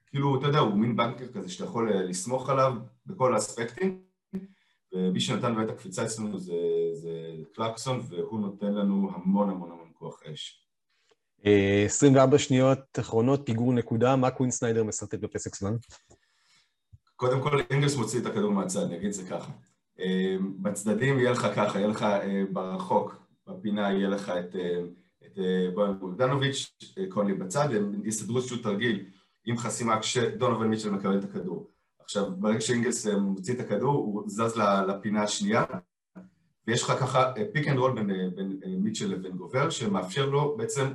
כאילו, 0.08 0.40
אתה 0.40 0.48
יודע, 0.48 0.60
הוא 0.60 0.74
מין 0.74 0.96
בנקר 0.96 1.28
כזה 1.34 1.50
שאתה 1.50 1.64
יכול 1.64 1.94
אה, 1.94 2.04
לסמוך 2.04 2.50
עליו 2.50 2.74
בכל 3.06 3.34
האספקטים, 3.34 4.02
ומי 4.94 5.20
שנתן 5.20 5.56
באמת 5.56 5.70
הקפיצה 5.70 6.06
אצלנו 6.06 6.40
זה, 6.40 6.54
זה 6.94 7.12
קלקסון, 7.54 8.02
והוא 8.10 8.40
נותן 8.40 8.74
לנו 8.74 9.12
המון 9.16 9.50
המון 9.50 9.72
המון 9.72 9.88
כוח 9.94 10.22
אש. 10.34 10.66
24 11.86 12.38
שניות 12.38 13.00
אחרונות, 13.00 13.42
פיגור 13.46 13.74
נקודה, 13.74 14.16
מה 14.16 14.32
קווין 14.32 14.52
סניידר 14.52 14.84
מסרטט 14.84 15.20
בפסק 15.20 15.56
זמן? 15.56 15.76
קודם 17.16 17.42
כל, 17.42 17.62
אינגלס 17.70 17.96
מוציא 17.96 18.22
את 18.22 18.26
הכדור 18.26 18.52
מהצד, 18.52 18.84
אני 18.84 18.96
אגיד 18.96 19.08
את 19.08 19.14
זה 19.14 19.30
ככה. 19.30 19.52
אמ, 20.00 20.54
בצדדים 20.64 21.20
יהיה 21.20 21.32
לך 21.32 21.48
ככה, 21.56 21.80
יהיה 21.80 21.88
לך 21.88 22.04
אה, 22.04 22.44
ברחוק, 22.54 23.16
בפינה 23.48 23.92
יהיה 23.92 24.10
לך 24.10 24.30
את, 24.30 24.56
אה, 24.56 24.80
את 25.34 25.40
אה, 25.40 25.92
בוגדנוביץ', 26.00 26.78
קונלי 27.10 27.34
בצד, 27.34 27.76
הם 27.76 28.06
יסדרו 28.06 28.38
איזשהו 28.38 28.58
תרגיל 28.58 29.06
עם 29.46 29.58
חסימה 29.58 30.00
כשדונובן 30.00 30.68
מיטשל 30.68 30.90
מקבל 30.90 31.18
את 31.20 31.24
הכדור. 31.24 31.70
עכשיו, 32.00 32.32
ברגע 32.38 32.62
שאינגלס 32.62 33.08
מוציא 33.08 33.54
את 33.54 33.60
הכדור, 33.60 33.96
הוא 33.96 34.24
זז 34.28 34.58
לפינה 34.88 35.24
השנייה, 35.24 35.64
ויש 36.68 36.84
לך 36.84 36.92
ככה 37.00 37.34
pick 37.54 37.68
and 37.68 37.78
roll 37.78 37.92
בין, 37.92 38.36
בין 38.36 38.60
מיטשל 38.84 39.12
לבין 39.12 39.32
גובר, 39.32 39.70
שמאפשר 39.70 40.26
לו 40.26 40.58
בעצם 40.58 40.88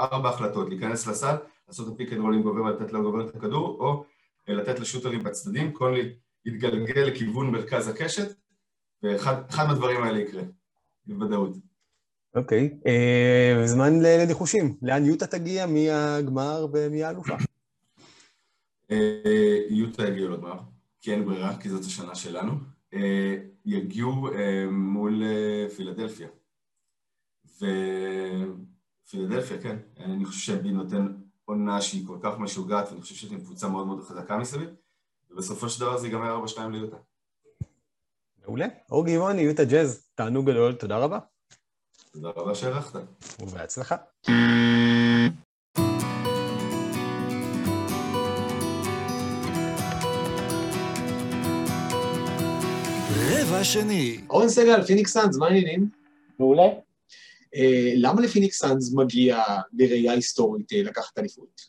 ארבע 0.00 0.28
החלטות, 0.28 0.68
להיכנס 0.68 1.06
לסל, 1.06 1.36
לעשות 1.68 1.88
את 1.88 1.92
ה 1.92 1.96
pick 1.96 2.12
and 2.12 2.20
roll 2.20 2.34
עם 2.34 2.42
גובר 2.42 2.62
ולתת 2.62 2.92
לגובר 2.92 3.28
את 3.28 3.34
הכדור, 3.34 3.78
או 3.80 4.04
לתת 4.48 4.80
ל 4.80 4.84
shooter 4.84 5.14
ים 5.14 5.22
בצדדים, 5.22 5.72
קונלי 5.72 6.14
יתגלגל 6.44 7.00
לכיוון 7.00 7.50
מרכז 7.50 7.88
הקשת, 7.88 8.36
ואחד 9.02 9.66
מהדברים 9.68 10.02
האלה 10.02 10.18
יקרה, 10.18 10.42
בוודאות. 11.06 11.56
אוקיי, 12.36 12.78
אה, 12.86 13.66
זמן 13.66 14.00
לניחושים. 14.02 14.76
לאן 14.82 15.04
יוטה 15.04 15.26
תגיע, 15.26 15.66
מי 15.66 15.90
הגמר 15.90 16.66
ומי 16.72 17.04
האלופה? 17.04 17.34
אה, 18.90 19.60
יוטה 19.70 20.08
יגיעו 20.08 20.28
לגמר, 20.28 20.58
כי 21.00 21.12
אין 21.12 21.24
ברירה, 21.24 21.58
כי 21.60 21.68
זאת 21.68 21.84
השנה 21.84 22.14
שלנו. 22.14 22.52
אה, 22.94 23.36
יגיעו 23.64 24.28
מול 24.70 25.22
פילדלפיה. 25.76 26.28
ופילדלפיה, 29.04 29.58
כן, 29.62 29.76
אני 29.98 30.24
חושב 30.24 30.54
שבי 30.54 30.70
נותן 30.70 31.06
עונה 31.44 31.80
שהיא 31.80 32.06
כל 32.06 32.18
כך 32.22 32.38
משוגעת, 32.38 32.88
ואני 32.88 33.00
חושב 33.00 33.14
שאתם 33.14 33.40
קבוצה 33.40 33.68
מאוד 33.68 33.86
מאוד 33.86 34.04
חזקה 34.04 34.38
מסביב, 34.38 34.70
ובסופו 35.30 35.68
של 35.68 35.80
דבר 35.80 35.98
זה 35.98 36.06
ייגמר 36.06 36.44
4-2 36.46 36.58
ליוטה. 36.72 36.96
מעולה. 38.42 38.66
אור 38.90 39.06
גבעוני, 39.06 39.40
יוטה 39.40 39.64
ג'אז, 39.64 40.08
תענוג 40.14 40.50
גדול, 40.50 40.72
תודה 40.72 40.98
רבה. 40.98 41.18
תודה 42.16 42.30
רבה 42.36 42.54
שהערכת. 42.54 42.98
ובהצלחה. 43.40 43.96
רבע 53.30 53.64
שני. 53.64 54.16
אורן 54.30 54.48
סגל, 54.48 54.82
פיניקס 54.82 55.12
סאנס, 55.12 55.38
מה 55.38 55.46
העניינים? 55.46 55.88
מעולה. 56.38 56.68
אה, 57.54 57.92
למה 57.96 58.20
לפיניקס 58.20 58.58
סאנס 58.58 58.94
מגיע 58.94 59.42
בראייה 59.72 60.12
היסטורית 60.12 60.72
אה, 60.72 60.82
לקחת 60.82 61.18
אליפות? 61.18 61.60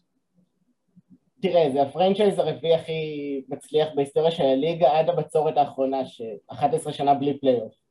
תראה, 1.42 1.70
זה 1.74 1.82
ה 1.82 1.88
franchise 1.88 2.40
הרביעי 2.40 2.76
הכי 2.76 3.42
מצליח 3.50 3.88
בהיסטוריה 3.96 4.32
של 4.32 4.44
הליגה 4.44 5.00
עד 5.00 5.10
הבצורת 5.10 5.58
האחרונה, 5.58 6.06
ש-11 6.06 6.92
שנה 6.92 7.14
בלי 7.14 7.40
פלייאוף. 7.40 7.87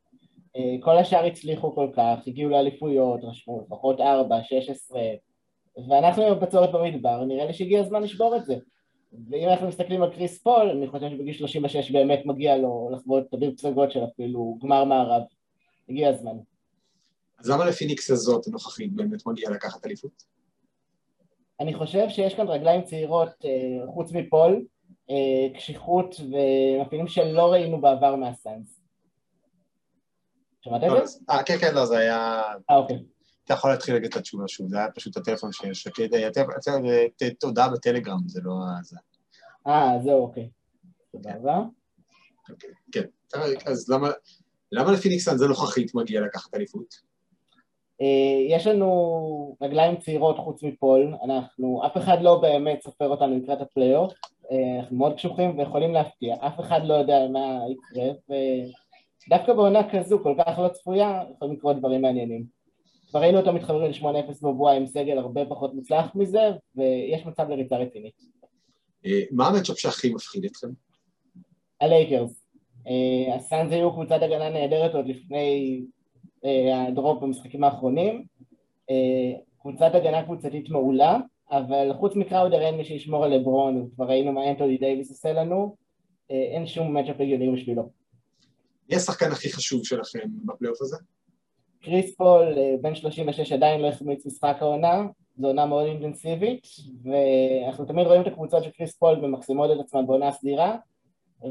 אה, 0.57 0.77
כל 0.81 0.99
השאר 0.99 1.25
הצליחו 1.25 1.75
כל 1.75 1.89
כך, 1.97 2.19
הגיעו 2.27 2.51
לאליפויות, 2.51 3.21
רשמו 3.25 3.65
לפחות 3.67 4.01
4, 4.01 4.43
16, 4.43 5.01
ואנחנו 5.89 6.23
עם 6.23 6.33
הבצורת 6.33 6.73
במדבר, 6.73 7.25
נראה 7.25 7.45
לי 7.45 7.53
שהגיע 7.53 7.81
הזמן 7.81 8.03
לשבור 8.03 8.37
את 8.37 8.45
זה. 8.45 8.57
ואם 9.31 9.49
אנחנו 9.49 9.69
מסתכלים 9.69 10.03
על 10.03 10.11
קריס 10.11 10.43
פול, 10.43 10.71
אני 10.71 10.89
חושב 10.89 11.11
שבגיל 11.11 11.35
36 11.35 11.91
באמת 11.91 12.23
מגיע 12.25 12.57
לו 12.57 12.91
לחוות 12.93 13.25
תדיר 13.31 13.53
פסגות 13.57 13.93
של 13.93 14.05
אפילו 14.05 14.59
גמר 14.63 14.85
מערב. 14.85 15.23
הגיע 15.89 16.09
הזמן. 16.09 16.37
אז 17.39 17.51
למה 17.51 17.65
לפיניקס 17.65 18.11
הזאת 18.11 18.47
הנוכחית 18.47 18.93
באמת 18.93 19.27
מגיע 19.27 19.51
לקחת 19.51 19.87
אליפות? 19.87 20.23
אני 21.61 21.75
חושב 21.75 22.09
שיש 22.09 22.35
כאן 22.35 22.49
רגליים 22.49 22.83
צעירות, 22.83 23.45
אה, 23.45 23.93
חוץ 23.95 24.13
מפול, 24.13 24.65
אה, 25.11 25.49
קשיחות 25.55 26.21
ומאפיינים 26.21 27.07
שלא 27.07 27.53
ראינו 27.53 27.81
בעבר 27.81 28.17
מהסאנס. 28.17 28.76
שמעת 30.67 30.85
את 30.85 31.09
זה? 31.09 31.19
אה, 31.31 31.43
כן, 31.43 31.59
כן, 31.61 31.75
לא, 31.75 31.87
זה 31.87 31.99
היה... 31.99 32.43
אה, 32.71 32.77
אוקיי. 32.77 32.99
אתה 33.45 33.55
יכול 33.55 33.71
להתחיל 33.71 33.95
להגיד 33.95 34.11
את 34.11 34.17
התשובה 34.17 34.49
שוב, 34.49 34.69
זה 34.69 34.79
היה 34.79 34.91
פשוט 34.95 35.17
הטלפון 35.17 35.51
ששקט, 35.53 36.03
תודה 37.41 37.69
בטלגרם, 37.69 38.19
זה 38.27 38.41
לא... 38.45 38.53
זה. 38.83 38.97
אה, 39.67 39.93
זהו, 40.05 40.23
אוקיי. 40.23 40.51
תודה 41.13 41.35
רבה. 41.35 41.61
אוקיי, 42.51 42.71
כן. 42.93 43.05
אז 43.67 43.89
למה, 43.89 44.11
למה 44.73 44.93
לפיניקס 44.93 45.25
סאנס 45.25 45.43
הנוכחית 45.43 45.95
מגיע 45.95 46.21
לקחת 46.21 46.55
אליפות? 46.55 46.95
אה, 48.01 48.57
יש 48.57 48.67
לנו 48.67 49.57
רגליים 49.63 49.97
צעירות 49.97 50.39
חוץ 50.39 50.63
מפול, 50.63 51.15
אנחנו, 51.25 51.83
אף 51.87 51.97
אחד 51.97 52.19
לא 52.23 52.39
באמת 52.39 52.83
סופר 52.83 53.09
אותנו 53.09 53.39
לקראת 53.39 53.61
הפלייאוף, 53.61 54.13
אה, 54.51 54.81
אנחנו 54.81 54.97
מאוד 54.97 55.15
קשוחים 55.15 55.59
ויכולים 55.59 55.95
להפתיע, 55.95 56.37
אף 56.47 56.61
אחד 56.61 56.81
לא 56.85 56.95
יודע 56.95 57.19
מה 57.33 57.59
יקרה, 57.71 58.13
ודווקא 59.27 59.53
בעונה 59.53 59.91
כזו 59.91 60.19
כל 60.23 60.35
כך 60.39 60.59
לא 60.59 60.69
צפויה, 60.69 61.23
יכולים 61.37 61.55
לקרות 61.55 61.79
דברים 61.79 62.03
מעניינים. 62.03 62.57
כבר 63.11 63.21
ראינו 63.21 63.39
אותם 63.39 63.55
מתחברים 63.55 63.91
ל-8-0 63.91 64.33
בבועה 64.43 64.77
עם 64.77 64.87
סגל 64.87 65.19
הרבה 65.19 65.45
פחות 65.45 65.75
מוצלח 65.75 66.15
מזה, 66.15 66.51
ויש 66.77 67.27
מצב 67.27 67.49
לריצה 67.49 67.77
רצינית. 67.77 68.15
אה, 69.07 69.21
מה 69.31 69.49
ה 69.49 69.52
matchup 69.53 69.79
שהכי 69.79 70.15
מפחיד 70.15 70.45
אתכם? 70.45 70.69
הלייקרס. 71.81 72.47
אה, 72.87 73.35
הסאנז 73.35 73.73
היו 73.73 73.93
קבוצת 73.93 74.23
הגנה 74.23 74.49
נהדרת 74.49 74.95
עוד 74.95 75.07
לפני 75.09 75.83
אה, 76.45 76.87
ה 76.87 76.94
drop 76.94 77.23
במשחקים 77.23 77.65
האחרונים. 77.65 78.25
קבוצת 79.61 79.95
הגנה 79.95 80.23
קבוצתית 80.23 80.71
מעולה, 80.71 81.19
אבל 81.51 81.93
חוץ 81.93 82.17
מקראודר 82.17 82.61
אין 82.61 82.77
מי 82.77 82.85
שישמור 82.85 83.25
על 83.25 83.35
לברון, 83.35 83.79
וכבר 83.79 84.05
ראינו 84.05 84.33
מה 84.33 84.51
אנטוני 84.51 84.79
דייוויס 84.79 85.11
עושה 85.11 85.33
לנו, 85.33 85.77
אין 86.31 86.67
שום 86.67 86.97
matchup 86.97 87.21
הגיוני 87.21 87.51
בשבילו. 87.51 87.91
מי 88.89 88.97
השחקן 88.97 89.33
הכי 89.33 89.53
חשוב 89.53 89.85
שלכם 89.85 90.29
בפלייאוף 90.45 90.83
הזה? 90.83 90.97
קריס 91.83 92.15
פול, 92.17 92.55
אה, 92.59 92.75
בן 92.83 92.95
36, 92.95 93.53
עדיין 93.53 93.81
לא 93.81 93.87
החמיץ 93.87 94.27
משחק 94.27 94.57
העונה, 94.61 95.03
זו 95.39 95.47
עונה 95.47 95.67
מאוד 95.67 95.87
אינטנסיבית, 95.87 96.67
ואנחנו 97.05 97.85
תמיד 97.85 98.07
רואים 98.07 98.23
את 98.23 98.27
הקבוצות 98.27 98.65
של 98.65 98.71
קריס 98.71 98.97
פול 98.97 99.25
ממקסמות 99.25 99.71
את 99.71 99.85
עצמן 99.85 100.07
בעונה 100.07 100.33
סדירה, 100.33 100.77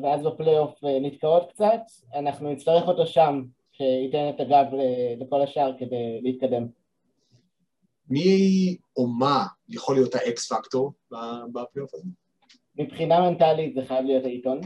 ואז 0.03 0.23
בפלייאוף 0.23 0.83
אה, 0.83 0.99
נתקעות 1.01 1.49
קצת, 1.49 1.81
אנחנו 2.15 2.51
נצטרך 2.51 2.87
אותו 2.87 3.07
שם, 3.07 3.43
שייתן 3.71 4.29
את 4.29 4.39
הגב 4.39 4.65
אה, 4.73 5.13
לכל 5.19 5.41
השאר 5.41 5.71
כדי 5.79 6.19
להתקדם. 6.21 6.67
מי 8.09 8.77
או 8.97 9.07
מה 9.07 9.45
יכול 9.69 9.95
להיות 9.95 10.15
ה 10.15 10.34
X 10.34 10.53
factor 10.53 10.93
בפלייאוף 11.53 11.93
הזה? 11.93 12.09
מבחינה 12.75 13.29
מנטלית 13.29 13.75
זה 13.75 13.81
חייב 13.85 14.05
להיות 14.05 14.25
אייטון, 14.25 14.61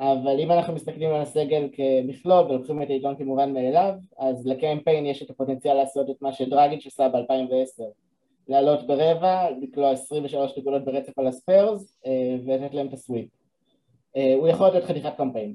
אבל 0.00 0.40
אם 0.40 0.52
אנחנו 0.52 0.74
מסתכלים 0.74 1.10
על 1.10 1.20
הסגל 1.20 1.68
כמכלול 1.72 2.46
ולוקחים 2.46 2.82
את 2.82 2.90
העיתון 2.90 3.16
כמובן 3.16 3.52
מאליו, 3.52 3.92
אז 4.18 4.46
לקמפיין 4.46 5.06
יש 5.06 5.22
את 5.22 5.30
הפוטנציאל 5.30 5.74
לעשות 5.74 6.10
את 6.10 6.22
מה 6.22 6.32
שדרגיץ' 6.32 6.86
עשה 6.86 7.08
ב-2010, 7.08 7.82
לעלות 8.48 8.86
ברבע, 8.86 9.50
לקלוע 9.62 9.90
23 9.90 10.52
נקודות 10.58 10.84
ברצף 10.84 11.18
על 11.18 11.26
הספיירס 11.26 11.98
אה, 12.06 12.36
ולתת 12.46 12.74
להם 12.74 12.86
את 12.88 12.92
הסוויפ. 12.92 13.28
אה, 14.16 14.34
הוא 14.36 14.48
יכול 14.48 14.68
לתת 14.68 14.84
חתיכת 14.84 15.12
קמפיין. 15.16 15.54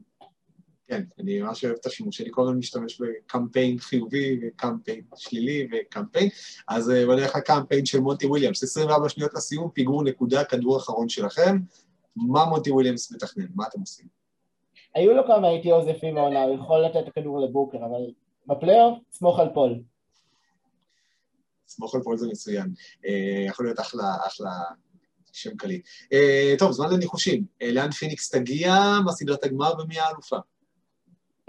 כן, 0.87 1.01
אני 1.19 1.41
ממש 1.41 1.65
אוהב 1.65 1.75
את 1.81 1.85
השימוש 1.85 2.17
שלי, 2.17 2.29
כל 2.31 2.41
הזמן 2.41 2.57
משתמש 2.57 3.01
בקמפיין 3.01 3.79
חיובי 3.79 4.39
וקמפיין 4.41 5.01
שלילי 5.15 5.67
וקמפיין, 5.71 6.29
אז 6.67 6.91
אה, 6.91 7.05
בוא 7.05 7.15
נלך 7.15 7.35
לקמפיין 7.35 7.85
של 7.85 7.99
מונטי 7.99 8.25
וויליאמס, 8.25 8.63
24 8.63 9.09
שניות 9.09 9.33
לסיום, 9.33 9.69
פיגור 9.69 10.03
נקודה, 10.03 10.43
כדור 10.43 10.77
אחרון 10.77 11.09
שלכם, 11.09 11.57
מה 12.15 12.45
מונטי 12.45 12.71
וויליאמס 12.71 13.11
מתכנן? 13.11 13.45
מה 13.55 13.63
אתם 13.67 13.79
עושים? 13.79 14.14
היו 14.95 15.13
לו 15.13 15.27
כמה 15.27 15.49
ATOs 15.49 15.87
יפים 15.87 16.15
מהעונה, 16.15 16.43
הוא 16.43 16.55
יכול 16.55 16.85
לתת 16.85 16.97
את 16.97 17.07
הכדור 17.07 17.39
לבוקר, 17.39 17.77
אבל 17.77 18.11
בפלייאוף, 18.47 18.99
סמוך 19.11 19.39
על 19.39 19.49
פול. 19.53 19.79
סמוך 21.67 21.95
על 21.95 22.01
פול 22.01 22.17
זה 22.17 22.27
מצוין. 22.27 22.67
אה, 23.05 23.45
יכול 23.47 23.65
להיות 23.65 23.79
אחלה, 23.79 24.15
אחלה 24.27 24.49
שם 25.31 25.57
קליט. 25.57 25.85
אה, 26.13 26.53
טוב, 26.59 26.71
זמן 26.71 26.93
לניחושים. 26.93 27.45
אה, 27.61 27.71
לאן 27.71 27.91
פיניקס 27.91 28.29
תגיע, 28.29 28.73
מה 29.05 29.11
סדרת 29.11 29.43
הגמר 29.43 29.73
ומי 29.79 29.99
האלופה? 29.99 30.37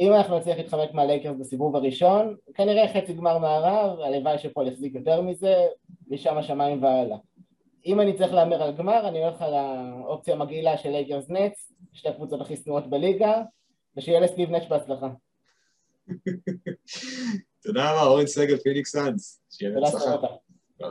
אם 0.01 0.13
אנחנו 0.13 0.39
נצליח 0.39 0.57
להתחמק 0.57 0.95
מהלייקרס 0.95 1.37
בסיבוב 1.41 1.77
הראשון, 1.77 2.37
כנראה 2.55 2.95
חצי 2.95 3.13
גמר 3.13 3.39
מערב, 3.39 4.01
הלוואי 4.01 4.39
שפול 4.39 4.69
יחזיק 4.69 4.95
יותר 4.95 5.21
מזה, 5.21 5.55
משם 6.09 6.39
השמיים 6.39 6.83
והלאה. 6.83 7.17
אם 7.87 8.01
אני 8.01 8.19
צריך 8.19 8.33
להמר 8.33 8.63
על 8.63 8.77
גמר, 8.77 9.09
אני 9.09 9.25
הולך 9.25 9.43
על 9.43 9.55
האופציה 9.55 10.35
המגעילה 10.35 10.79
של 10.79 10.91
לייקרס 10.91 11.31
נטס, 11.31 11.73
שתי 11.93 12.09
הקבוצות 12.09 12.41
הכי 12.41 12.57
שנואות 12.57 12.91
בליגה, 12.91 13.43
ושיהיה 13.97 14.21
לסטיב 14.21 14.51
נאש 14.51 14.67
בהצלחה. 14.69 15.09
תודה 17.63 17.93
רבה, 17.93 18.03
אורן 18.03 18.27
סגל, 18.27 18.57
פיניקס 18.57 18.93
סאנס. 18.93 19.41
שיהיה 19.51 19.75
תודה 19.75 19.91
בהצלחה. 19.91 20.27
ביי. 20.81 20.91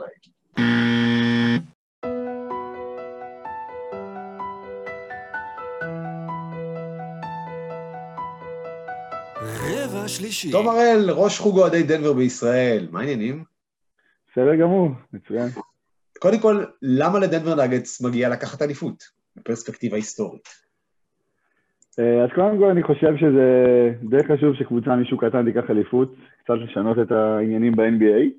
רבע 9.44 10.08
שלישי. 10.08 10.50
תום 10.50 10.68
הראל, 10.68 11.10
ראש 11.10 11.38
חוג 11.38 11.58
אוהדי 11.58 11.82
דנבר 11.82 12.12
בישראל, 12.12 12.88
מה 12.90 13.00
העניינים? 13.00 13.44
בסדר 14.32 14.56
גמור, 14.56 14.88
מצוין. 15.12 15.48
קודם 16.26 16.38
כל, 16.38 16.64
למה 16.82 17.18
לדנבר 17.18 17.54
נגדס 17.64 18.02
מגיע 18.02 18.28
לקחת 18.28 18.62
אליפות, 18.62 19.04
בפרספקטיבה 19.36 19.96
היסטורית? 19.96 20.48
אה, 21.98 22.24
אז 22.24 22.30
קודם 22.34 22.58
כל 22.58 22.70
אני 22.70 22.82
חושב 22.82 23.16
שזה 23.16 23.46
די 24.02 24.24
חשוב 24.24 24.54
שקבוצה 24.54 24.96
משהו 24.96 25.18
קטן 25.18 25.44
תיקח 25.44 25.70
אליפות, 25.70 26.14
קצת 26.44 26.54
לשנות 26.54 26.98
את 26.98 27.12
העניינים 27.12 27.76
ב-NBA. 27.76 28.30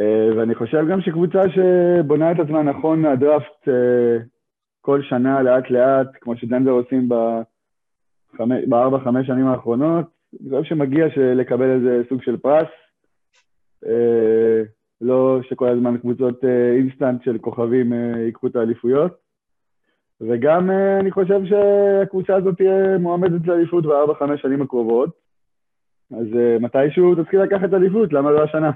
אה, 0.00 0.36
ואני 0.36 0.54
חושב 0.54 0.84
גם 0.90 1.00
שקבוצה 1.00 1.42
שבונה 1.48 2.32
את 2.32 2.36
עצמה 2.38 2.62
נכון 2.62 3.02
מהדראפט 3.02 3.68
אה, 3.68 4.18
כל 4.80 5.02
שנה 5.02 5.42
לאט 5.42 5.70
לאט, 5.70 6.08
כמו 6.20 6.36
שדנבר 6.36 6.70
עושים 6.70 7.08
בארבע-חמש 8.66 9.26
שנים 9.26 9.46
האחרונות, 9.46 10.06
אני 10.40 10.50
חושב 10.50 10.68
שמגיע 10.68 11.06
לקבל 11.34 11.70
איזה 11.70 12.02
סוג 12.08 12.22
של 12.22 12.36
פרס. 12.36 12.68
לא 15.00 15.40
שכל 15.48 15.68
הזמן 15.68 15.98
קבוצות 15.98 16.44
אה, 16.44 16.72
אינסטנט 16.76 17.22
של 17.24 17.38
כוכבים 17.38 17.92
אה, 17.92 18.20
ייקחו 18.24 18.46
את 18.46 18.56
האליפויות. 18.56 19.12
וגם 20.20 20.70
אה, 20.70 21.00
אני 21.00 21.10
חושב 21.10 21.40
שהקבוצה 21.44 22.36
הזאת 22.36 22.56
תהיה 22.56 22.98
מועמדת 22.98 23.46
לאליפות 23.46 23.86
בארבע-חמש 23.86 24.42
שנים 24.42 24.62
הקרובות. 24.62 25.10
אז 26.10 26.26
מתישהו 26.60 27.14
תתחיל 27.14 27.42
לקחת 27.42 27.74
אליפות, 27.74 28.12
למה 28.12 28.30
לא 28.30 28.44
השנה? 28.44 28.70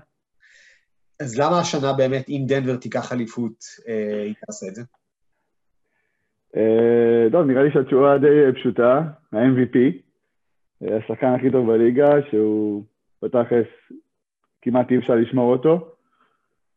אז 1.20 1.38
למה 1.38 1.58
השנה 1.58 1.92
באמת, 1.92 2.28
אם 2.28 2.44
דנבר 2.46 2.76
תיקח 2.76 3.12
אליפות, 3.12 3.64
היא 4.24 4.34
תעשה 4.46 4.66
את 4.68 4.74
זה? 4.74 4.82
טוב, 7.32 7.46
נראה 7.46 7.62
לי 7.62 7.70
שהתשובה 7.72 8.18
די 8.18 8.52
פשוטה, 8.60 9.02
ה-MVP, 9.32 9.78
השחקן 10.82 11.26
הכי 11.26 11.50
טוב 11.50 11.72
בליגה, 11.72 12.12
שהוא 12.30 12.84
בתכלס 13.22 13.66
כמעט 14.62 14.90
אי 14.90 14.98
אפשר 14.98 15.14
לשמור 15.14 15.52
אותו. 15.52 15.93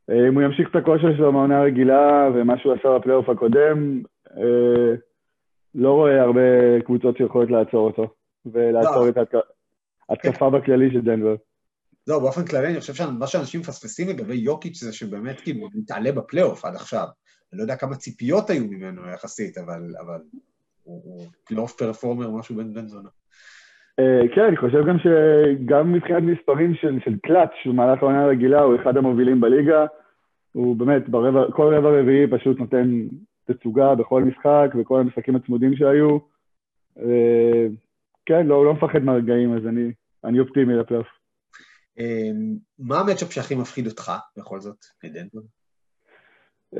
אה, 0.09 0.27
אם 0.29 0.33
הוא 0.35 0.43
ימשיך 0.43 0.69
את 0.71 0.75
הכושר 0.75 1.17
שלו 1.17 1.31
מהעונה 1.31 1.57
הרגילה 1.59 2.29
ומה 2.35 2.53
שהוא 2.59 2.73
עשה 2.73 2.99
בפלייאוף 2.99 3.29
הקודם, 3.29 4.01
אה, 4.37 4.95
לא 5.75 5.91
רואה 5.93 6.21
הרבה 6.21 6.41
קבוצות 6.85 7.17
שיכולות 7.17 7.51
לעצור 7.51 7.87
אותו, 7.87 8.13
ולעצור 8.45 9.05
לא. 9.05 9.09
את 9.09 9.17
ההתק- 9.17 9.47
ההתקפה 10.09 10.49
בכללי 10.49 10.91
של 10.93 11.01
דנבר. 11.01 11.35
לא, 12.07 12.19
באופן 12.19 12.45
כללי, 12.45 12.67
אני 12.67 12.79
חושב 12.79 12.93
שמה 12.93 13.27
שאנשים 13.27 13.59
מפספסים 13.61 14.09
לגבי 14.09 14.35
יוקיץ' 14.35 14.79
זה 14.83 14.93
שבאמת 14.93 15.41
כאילו 15.41 15.59
הוא 15.61 15.69
מתעלה 15.75 16.11
בפלייאוף 16.11 16.65
עד 16.65 16.75
עכשיו. 16.75 17.05
אני 17.53 17.57
לא 17.57 17.63
יודע 17.63 17.75
כמה 17.75 17.95
ציפיות 17.95 18.49
היו 18.49 18.63
ממנו 18.65 19.09
יחסית, 19.09 19.57
אבל, 19.57 19.81
אבל 20.05 20.19
הוא, 20.83 21.01
הוא 21.03 21.25
playoff 21.48 21.74
performer, 21.77 22.31
משהו 22.31 22.55
בין 22.55 22.73
בן 22.73 22.87
זונה. 22.87 23.09
אה, 24.00 24.22
כן, 24.36 24.42
אני 24.42 24.58
חושב 24.58 24.86
גם 24.88 24.98
שגם 25.00 25.94
מבחינת 25.94 26.24
מספרים 26.24 26.75
של, 26.75 27.00
של 27.06 27.18
קלאץ' 27.24 27.66
במהלך 27.66 28.04
העונה 28.04 28.24
הרגילה, 28.24 28.62
הוא 28.62 28.75
אחד 28.75 28.98
המובילים 28.98 29.42
בליגה. 29.42 29.86
הוא 30.51 30.75
באמת, 30.75 31.04
כל 31.51 31.75
רבע 31.75 31.89
רביעי 31.89 32.27
פשוט 32.27 32.60
נותן 32.60 33.08
תצוגה 33.46 33.96
בכל 33.96 34.24
משחק, 34.24 34.75
בכל 34.75 35.00
המשחקים 35.00 35.36
הצמודים 35.36 35.75
שהיו. 35.75 36.18
אה, 37.00 37.68
כן, 38.25 38.48
לא, 38.48 38.56
הוא 38.56 38.66
לא 38.66 38.74
מפחד 38.74 39.00
מהרגעים, 39.00 39.58
אז 39.58 39.68
אני, 39.68 39.92
אני 40.24 40.39
אופטימי 40.39 40.75
לפלייאוף. 40.75 41.08
אמ, 41.98 42.56
מה 42.80 43.00
ה 43.00 43.03
matchup 43.03 43.31
שהכי 43.32 43.56
מפחיד 43.56 43.88
אותך, 43.88 44.12
בכל 44.38 44.60
זאת, 44.60 44.77
מדנבר? 45.04 45.39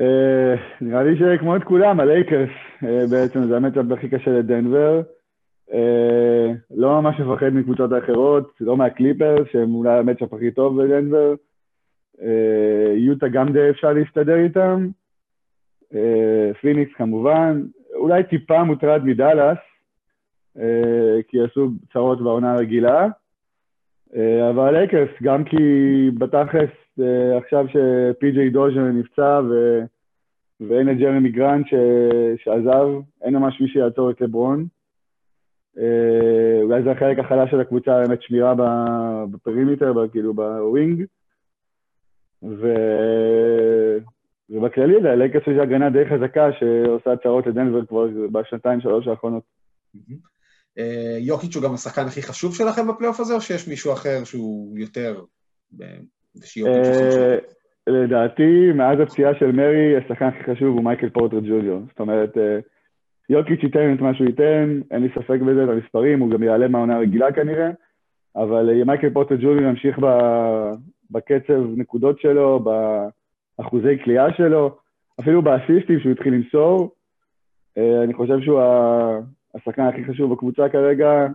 אה, 0.00 0.54
נראה 0.80 1.02
לי 1.02 1.16
שכמו 1.18 1.56
את 1.56 1.64
כולם, 1.64 2.00
הלייקרס 2.00 2.50
אה, 2.84 3.06
בעצם, 3.10 3.48
זה 3.48 3.56
ה 3.56 3.59
matchup 3.59 3.84
הכי 3.98 4.08
קשה 4.08 4.30
לדנבר. 4.30 5.02
אה, 5.72 6.52
לא 6.70 7.02
ממש 7.02 7.20
מפחד 7.20 7.48
מקבוצות 7.48 7.92
האחרות, 7.92 8.52
לא 8.60 8.76
מהקליפרס, 8.76 9.48
שהם 9.52 9.74
אולי 9.74 9.98
ה 9.98 10.02
matchup 10.02 10.32
הכי 10.32 10.50
טוב 10.50 10.82
בדנבר. 10.82 11.34
אה, 12.22 12.94
יוטה 12.96 13.28
גם 13.28 13.52
די 13.52 13.70
אפשר 13.70 13.92
להסתדר 13.92 14.36
איתם. 14.36 14.88
אה, 15.94 16.50
פיניקס 16.60 16.92
כמובן. 16.94 17.62
אולי 17.94 18.24
טיפה 18.24 18.64
מוטרד 18.64 19.04
מדאלאס, 19.04 19.58
כי 21.28 21.40
עשו 21.40 21.70
צרות 21.92 22.22
בעונה 22.22 22.52
הרגילה. 22.52 23.08
אה, 24.16 24.50
אבל 24.50 24.68
הלייקרס, 24.68 25.08
גם 25.22 25.44
כי 25.44 25.56
בתכלס, 26.18 26.70
עכשיו 27.36 27.66
שפי.ג'יי 27.68 28.50
דוז'ר 28.50 28.98
נפצע 28.98 29.40
ו... 29.50 29.80
ואין 30.60 30.90
את 30.90 30.98
ג'רמי 30.98 31.30
גרנט 31.30 31.66
ש... 31.66 31.74
שעזב, 32.36 32.88
אין 33.22 33.36
ממש 33.36 33.60
מי 33.60 33.68
שיעצור 33.68 34.10
את 34.10 34.20
לברון. 34.20 34.66
אה, 35.78 36.62
אולי 36.62 36.82
זה 36.82 36.90
החלק 36.90 37.18
החלש 37.18 37.50
של 37.50 37.60
הקבוצה, 37.60 38.02
באמת 38.06 38.22
שמירה 38.22 38.54
ב 39.30 39.36
perimeter, 39.36 39.92
כאילו 40.12 40.34
ב 40.34 40.46
wing. 40.46 41.04
ו... 42.42 42.74
ובכללי, 44.50 45.00
ללייקרס 45.00 45.42
יש 45.42 45.58
הגנה 45.62 45.90
די 45.90 46.04
חזקה 46.10 46.48
שעושה 46.58 47.12
צרות 47.12 47.46
לדנבר 47.46 47.86
כבר 47.86 48.06
בשנתיים, 48.32 48.80
שלוש 48.80 49.06
האחרונות. 49.06 49.42
אה, 50.78 51.16
יוקיץ' 51.20 51.56
הוא 51.56 51.62
גם 51.62 51.74
השחקן 51.74 52.06
הכי 52.06 52.22
חשוב 52.22 52.54
שלכם 52.54 52.88
בפלייאוף 52.88 53.20
הזה, 53.20 53.34
או 53.34 53.40
שיש 53.40 53.68
מישהו 53.68 53.92
אחר 53.92 54.24
שהוא 54.24 54.78
יותר... 54.78 55.20
אה, 56.66 57.36
לדעתי, 57.86 58.72
מאז 58.74 59.00
הפציעה 59.00 59.34
של 59.38 59.52
מרי, 59.52 59.96
השחקן 59.96 60.24
הכי 60.24 60.52
חשוב 60.52 60.68
הוא 60.68 60.84
מייקל 60.84 61.10
פורטר 61.10 61.38
ג'וניור. 61.38 61.80
זאת 61.88 62.00
אומרת, 62.00 62.36
יוקיץ' 63.28 63.62
ייתן 63.62 63.94
את 63.94 64.00
מה 64.00 64.14
שהוא 64.14 64.26
ייתן, 64.26 64.80
אין 64.90 65.02
לי 65.02 65.08
ספק 65.08 65.40
בזה, 65.40 65.64
את 65.64 65.68
המספרים, 65.68 66.20
הוא 66.20 66.30
גם 66.30 66.42
יעלה 66.42 66.68
מהעונה 66.68 66.96
הרגילה 66.96 67.32
כנראה, 67.32 67.70
אבל 68.36 68.70
אה, 68.70 68.84
מייקל 68.84 69.10
פורטר 69.10 69.34
ג'וניור 69.34 69.70
ימשיך 69.70 69.98
בקצב 71.10 71.62
נקודות 71.76 72.20
שלו, 72.20 72.64
באחוזי 73.58 73.98
כליאה 74.04 74.32
שלו, 74.32 74.76
אפילו 75.20 75.42
באסיסטים 75.42 76.00
שהוא 76.00 76.12
התחיל 76.12 76.34
למסור. 76.34 76.94
אה, 77.78 78.02
אני 78.04 78.14
חושב 78.14 78.40
שהוא 78.40 78.60
השחקן 79.54 79.82
הכי 79.82 80.04
חשוב 80.04 80.32
בקבוצה 80.32 80.68
כרגע, 80.68 81.26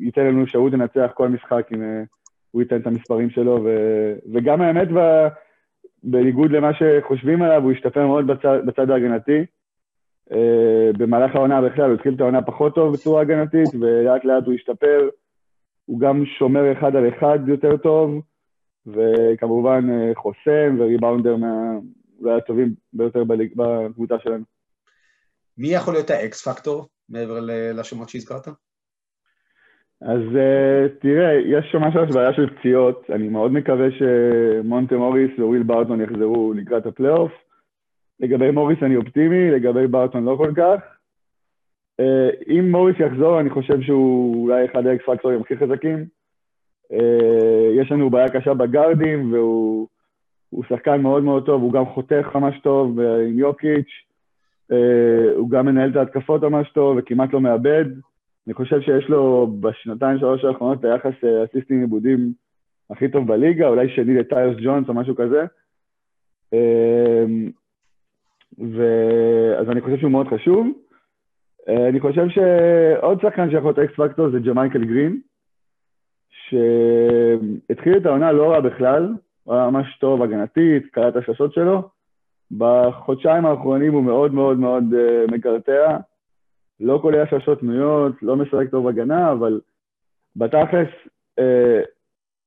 ייתן 0.00 0.26
לנו 0.26 0.44
אפשרות 0.44 0.72
לנצח 0.72 1.10
כל 1.14 1.28
משחק 1.28 1.68
אם 1.74 1.82
אה, 1.82 2.02
הוא 2.50 2.62
ייתן 2.62 2.76
את 2.76 2.86
המספרים 2.86 3.30
שלו, 3.30 3.60
ו... 3.64 3.68
וגם 4.32 4.60
האמת, 4.60 4.88
ב... 4.94 5.28
בניגוד 6.02 6.50
למה 6.50 6.70
שחושבים 6.74 7.42
עליו, 7.42 7.62
הוא 7.62 7.72
השתפר 7.72 8.06
מאוד 8.06 8.26
בצד, 8.26 8.58
בצד 8.66 8.90
ההגנתי. 8.90 9.44
Uh, 10.32 10.98
במהלך 10.98 11.34
העונה 11.34 11.60
בכלל, 11.62 11.84
הוא 11.84 11.94
התחיל 11.94 12.14
את 12.14 12.20
העונה 12.20 12.42
פחות 12.42 12.74
טוב 12.74 12.92
בצורה 12.92 13.20
הגנתית, 13.20 13.68
ולאט 13.80 14.24
לאט 14.24 14.44
הוא 14.46 14.54
השתפר. 14.54 15.08
הוא 15.84 16.00
גם 16.00 16.24
שומר 16.38 16.72
אחד 16.72 16.96
על 16.96 17.08
אחד 17.08 17.38
יותר 17.46 17.76
טוב, 17.76 18.22
וכמובן 18.86 19.84
uh, 19.90 20.18
חוסם 20.18 20.76
וריבאונדר 20.78 21.36
מה... 21.36 21.78
אולי 22.20 22.36
הטובים 22.36 22.74
ביותר 22.92 23.24
בליג... 23.24 23.52
בקבוצה 23.56 24.18
שלנו. 24.18 24.44
מי 25.58 25.68
יכול 25.68 25.94
להיות 25.94 26.10
ה 26.10 26.29
X 26.29 26.48
factor, 26.48 26.86
מעבר 27.08 27.40
לשמות 27.74 28.08
שהזכרת? 28.08 28.48
אז 30.00 30.20
uh, 30.20 31.00
תראה, 31.00 31.34
יש 31.34 31.74
ממש 31.74 31.94
ממש 31.94 32.14
בעיה 32.14 32.34
של 32.34 32.56
פציעות. 32.56 33.10
אני 33.10 33.28
מאוד 33.28 33.52
מקווה 33.52 33.86
שמונטה 33.90 34.96
מוריס 34.96 35.30
ווויל 35.38 35.62
בארטון 35.62 36.00
יחזרו 36.00 36.52
לקראת 36.52 36.86
הפלייאוף. 36.86 37.32
לגבי 38.20 38.50
מוריס 38.50 38.78
אני 38.82 38.96
אופטימי, 38.96 39.50
לגבי 39.50 39.86
בארטון 39.86 40.24
לא 40.24 40.36
כל 40.36 40.52
כך. 40.56 40.80
Uh, 42.00 42.50
אם 42.50 42.70
מוריס 42.70 42.96
יחזור, 43.00 43.40
אני 43.40 43.50
חושב 43.50 43.80
שהוא 43.80 44.42
אולי 44.42 44.64
אחד 44.64 44.86
האקס 44.86 45.04
פקטורים 45.06 45.40
הכי 45.40 45.56
חזקים. 45.56 46.04
Uh, 46.92 47.80
יש 47.80 47.92
לנו 47.92 48.10
בעיה 48.10 48.28
קשה 48.28 48.54
בגארדים, 48.54 49.32
והוא 49.32 49.88
הוא 50.50 50.64
שחקן 50.68 51.00
מאוד 51.00 51.22
מאוד 51.22 51.46
טוב, 51.46 51.62
הוא 51.62 51.72
גם 51.72 51.86
חותך 51.86 52.26
ממש 52.34 52.60
טוב 52.62 53.00
uh, 53.00 53.02
עם 53.28 53.38
יוקיץ'. 53.38 53.90
Uh, 54.72 54.74
הוא 55.36 55.50
גם 55.50 55.66
מנהל 55.66 55.90
את 55.90 55.96
ההתקפות 55.96 56.42
ממש 56.42 56.70
טוב 56.70 56.96
וכמעט 56.98 57.32
לא 57.32 57.40
מאבד. 57.40 57.84
אני 58.48 58.54
חושב 58.54 58.80
שיש 58.80 59.08
לו 59.08 59.52
בשנתיים, 59.60 60.18
שלוש 60.18 60.44
האחרונות 60.44 60.78
את 60.78 60.84
היחס 60.84 61.24
אה, 61.24 61.44
אסיסטים 61.44 61.80
איבודים 61.80 62.32
הכי 62.90 63.08
טוב 63.08 63.26
בליגה, 63.26 63.68
אולי 63.68 63.88
שני 63.88 64.14
לטיוס 64.14 64.56
ג'ונס 64.64 64.88
או 64.88 64.94
משהו 64.94 65.14
כזה. 65.16 65.44
ו... 68.58 68.82
אז 69.58 69.70
אני 69.70 69.80
חושב 69.80 69.96
שהוא 69.96 70.10
מאוד 70.10 70.28
חשוב. 70.28 70.66
אה, 71.68 71.88
אני 71.88 72.00
חושב 72.00 72.28
שעוד 72.28 73.20
שחקן 73.20 73.50
שיכול 73.50 73.72
להיות 73.76 73.78
X 73.78 73.94
factor 73.96 74.30
זה 74.30 74.38
ג'מייקל 74.38 74.84
גרין, 74.84 75.20
שהתחיל 76.30 77.96
את 77.96 78.06
העונה 78.06 78.32
לא 78.32 78.50
רע 78.50 78.60
בכלל, 78.60 79.14
הוא 79.44 79.54
היה 79.54 79.70
ממש 79.70 79.98
טוב 80.00 80.22
הגנתית, 80.22 80.86
קלט 80.86 81.16
את 81.16 81.16
השלשות 81.16 81.52
שלו. 81.52 81.88
בחודשיים 82.50 83.46
האחרונים 83.46 83.92
הוא 83.92 84.02
מאוד 84.02 84.34
מאוד 84.34 84.58
מאוד 84.58 84.84
uh, 84.92 85.32
מקרטע. 85.32 85.96
לא 86.80 86.98
קולע 87.02 87.26
שלשות 87.26 87.60
פנויות, 87.60 88.12
לא 88.22 88.36
משחק 88.36 88.70
טוב 88.70 88.88
הגנה, 88.88 89.32
אבל 89.32 89.60
בתכלס, 90.36 90.88
אה, 91.38 91.80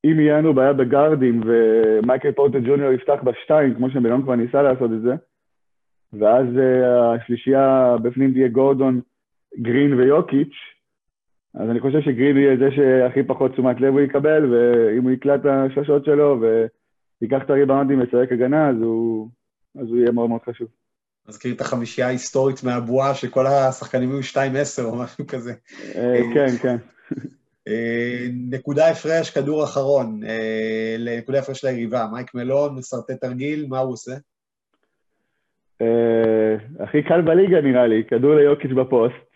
אם 0.06 0.20
יהיה 0.20 0.38
לנו 0.38 0.54
בעיה 0.54 0.74
בגארדים 0.74 1.42
ומייקל 1.46 2.32
פורטר 2.32 2.60
ג'וניור 2.60 2.92
יפתח 2.92 3.20
בשתיים, 3.24 3.76
כמו 3.76 3.90
שבן 3.90 4.22
כבר 4.22 4.36
ניסה 4.36 4.62
לעשות 4.62 4.92
את 4.92 5.02
זה, 5.02 5.16
ואז 6.14 6.46
אה, 6.58 7.14
השלישייה 7.14 7.96
בפנים 8.04 8.34
תהיה 8.34 8.48
גורדון, 8.48 9.02
גרין 9.62 9.94
ויוקיץ', 9.94 10.56
אז 11.54 11.70
אני 11.70 11.80
חושב 11.80 12.02
שגרין 12.02 12.38
יהיה 12.38 12.58
זה 12.58 12.70
שהכי 12.76 13.24
פחות 13.24 13.52
תשומת 13.52 13.82
לב 13.82 13.94
הוא 13.94 14.02
יקבל, 14.02 14.54
ואם 14.54 15.04
הוא 15.04 15.12
יקלט 15.12 15.40
את 15.40 15.46
השלשות 15.46 16.06
שלו 16.06 16.42
וייקח 16.42 17.46
את 17.46 17.50
הריבאונדים 17.50 18.00
וישחק 18.00 18.32
הגנה, 18.32 18.70
אז 18.70 18.76
הוא, 18.82 19.30
אז 19.82 19.88
הוא 19.88 19.98
יהיה 19.98 20.12
מאוד 20.12 20.30
מאוד 20.30 20.42
חשוב. 20.50 20.68
מזכיר 21.30 21.54
את 21.54 21.62
החמישייה 21.62 22.08
ההיסטורית 22.08 22.64
מהבועה, 22.64 23.16
שכל 23.16 23.48
השחקנים 23.48 24.12
היו 24.12 24.20
2-10 24.20 24.84
או 24.84 24.96
משהו 24.96 25.28
כזה. 25.28 25.54
אה, 25.96 26.22
כן, 26.34 26.58
כן. 26.62 26.78
אה, 27.68 28.28
נקודה 28.50 28.90
הפרש, 28.90 29.30
כדור 29.30 29.64
אחרון, 29.64 30.20
לנקודה 30.98 31.40
הפרש 31.40 31.66
ליריבה. 31.66 32.08
מייק 32.12 32.34
מלון, 32.36 32.76
מסרטט 32.76 33.22
תרגיל, 33.22 33.66
מה 33.70 33.80
הוא 33.80 33.94
עושה? 33.94 34.14
אה, 35.82 36.56
הכי 36.80 37.04
קל 37.04 37.22
בליגה 37.22 37.62
נראה 37.62 37.88
לי, 37.88 38.04
כדור 38.04 38.36
ליוקיץ' 38.36 38.72
בפוסט, 38.72 39.32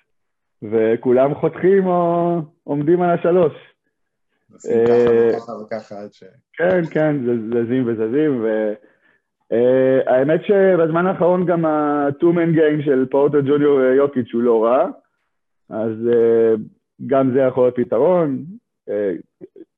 וכולם 0.63 1.35
חותכים 1.35 1.87
או 1.87 2.41
עומדים 2.63 3.01
על 3.01 3.09
השלוש. 3.09 3.53
עושים 4.53 4.85
ככה 4.87 5.35
וככה 5.35 5.51
וככה 5.51 5.95
עד 5.95 6.13
ש... 6.13 6.23
כן, 6.53 6.81
כן, 6.91 7.15
זזים 7.25 7.83
וזזים, 7.87 8.43
ו... 8.43 8.73
Uh, 9.53 10.09
האמת 10.09 10.41
שבזמן 10.43 11.07
האחרון 11.07 11.45
גם 11.45 11.65
ה-2-man 11.65 12.57
game 12.57 12.85
של 12.85 13.05
פורטר 13.11 13.41
ג'וניור 13.41 13.79
יוקיץ' 13.81 14.33
הוא 14.33 14.41
לא 14.41 14.63
רע, 14.63 14.87
אז 15.69 15.91
uh, 16.11 16.59
גם 17.07 17.31
זה 17.33 17.39
יכול 17.39 17.63
להיות 17.63 17.75
פתרון. 17.75 18.43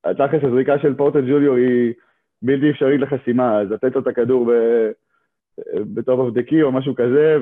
התכלס 0.04 0.44
הזריקה 0.44 0.80
של 0.80 0.96
פורטל 0.96 1.22
ג'וליור 1.22 1.56
היא 1.56 1.94
בלתי 2.42 2.70
אפשרית 2.70 3.02
לחסימה, 3.02 3.60
אז 3.62 3.72
לתת 3.72 3.96
לו 3.96 4.02
את 4.02 4.08
הכדור 4.08 4.52
ב 5.94 6.00
top 6.00 6.20
of 6.20 6.34
the 6.34 6.42
או 6.64 6.72
משהו 6.72 6.96
כזה, 6.96 7.38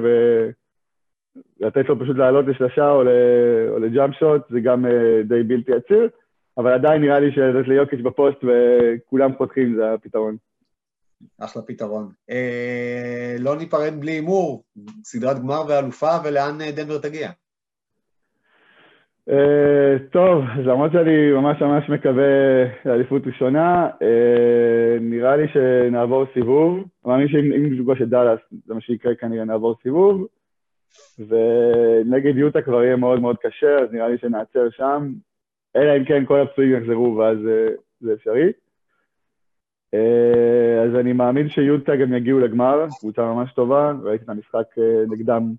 ולתת 1.62 1.90
לו 1.90 2.00
פשוט 2.00 2.18
לעלות 2.18 2.46
לשלושה 2.48 2.92
או, 2.92 3.02
או 3.70 3.80
ל 3.80 3.87
jump 3.87 4.16
shot, 4.16 4.42
זה 4.50 4.60
גם 4.60 4.86
די 5.28 5.44
בלתי 5.44 5.72
עציר, 5.74 6.10
אבל 6.58 6.74
עדיין 6.74 7.02
נראה 7.02 7.20
לי 7.20 7.32
שלתת 7.32 7.68
ליוקיץ' 7.68 8.02
בפוסט 8.04 8.38
וכולם 8.44 9.38
חותכים 9.38 9.76
זה 9.76 9.94
הפתרון. 9.94 10.38
אחלה 11.40 11.62
פתרון. 11.62 12.12
אה, 12.30 13.36
לא 13.40 13.58
ניפרד 13.58 13.94
בלי 14.00 14.12
הימור, 14.12 14.64
סדרת 15.04 15.40
גמר 15.40 15.62
ואלופה, 15.68 16.18
ולאן 16.24 16.58
דנבר 16.76 16.98
תגיע? 16.98 17.32
Uh, 19.30 20.00
טוב, 20.12 20.44
למרות 20.66 20.92
שאני 20.92 21.32
ממש 21.32 21.62
ממש 21.62 21.90
מקווה 21.90 22.24
לאליפות 22.86 23.28
ראשונה, 23.28 23.90
uh, 23.90 24.04
נראה 25.02 25.38
לי 25.38 25.48
שנעבור 25.48 26.26
סיבוב. 26.34 26.88
מאמין 27.06 27.28
שאם 27.28 27.74
נפגוש 27.74 28.02
את 28.02 28.10
דאלאס, 28.10 28.40
זה 28.66 28.74
מה 28.74 28.82
שיקרה 28.82 29.16
כנראה, 29.16 29.46
נעבור 29.46 29.76
סיבוב. 29.84 30.28
ונגד 31.20 32.38
יוטה 32.38 32.62
כבר 32.62 32.84
יהיה 32.84 32.96
מאוד 32.96 33.20
מאוד 33.20 33.38
קשה, 33.38 33.78
אז 33.80 33.92
נראה 33.92 34.08
לי 34.08 34.18
שנעצר 34.18 34.70
שם. 34.70 35.14
אלא 35.76 35.98
אם 35.98 36.06
כן 36.06 36.26
כל 36.26 36.42
הפצועים 36.42 36.72
יחזרו, 36.76 37.16
ואז 37.16 37.38
uh, 37.38 37.82
זה 38.00 38.14
אפשרי. 38.14 38.52
Uh, 39.96 40.86
אז 40.86 40.96
אני 40.96 41.14
מאמין 41.14 41.50
שיוטה 41.50 41.96
גם 41.96 42.14
יגיעו 42.14 42.40
לגמר, 42.40 42.86
קבוצה 43.00 43.22
ממש 43.22 43.54
טובה, 43.54 43.94
ראיתי 44.04 44.24
את 44.24 44.30
המשחק 44.30 44.78
uh, 44.78 45.12
נגדם 45.12 45.54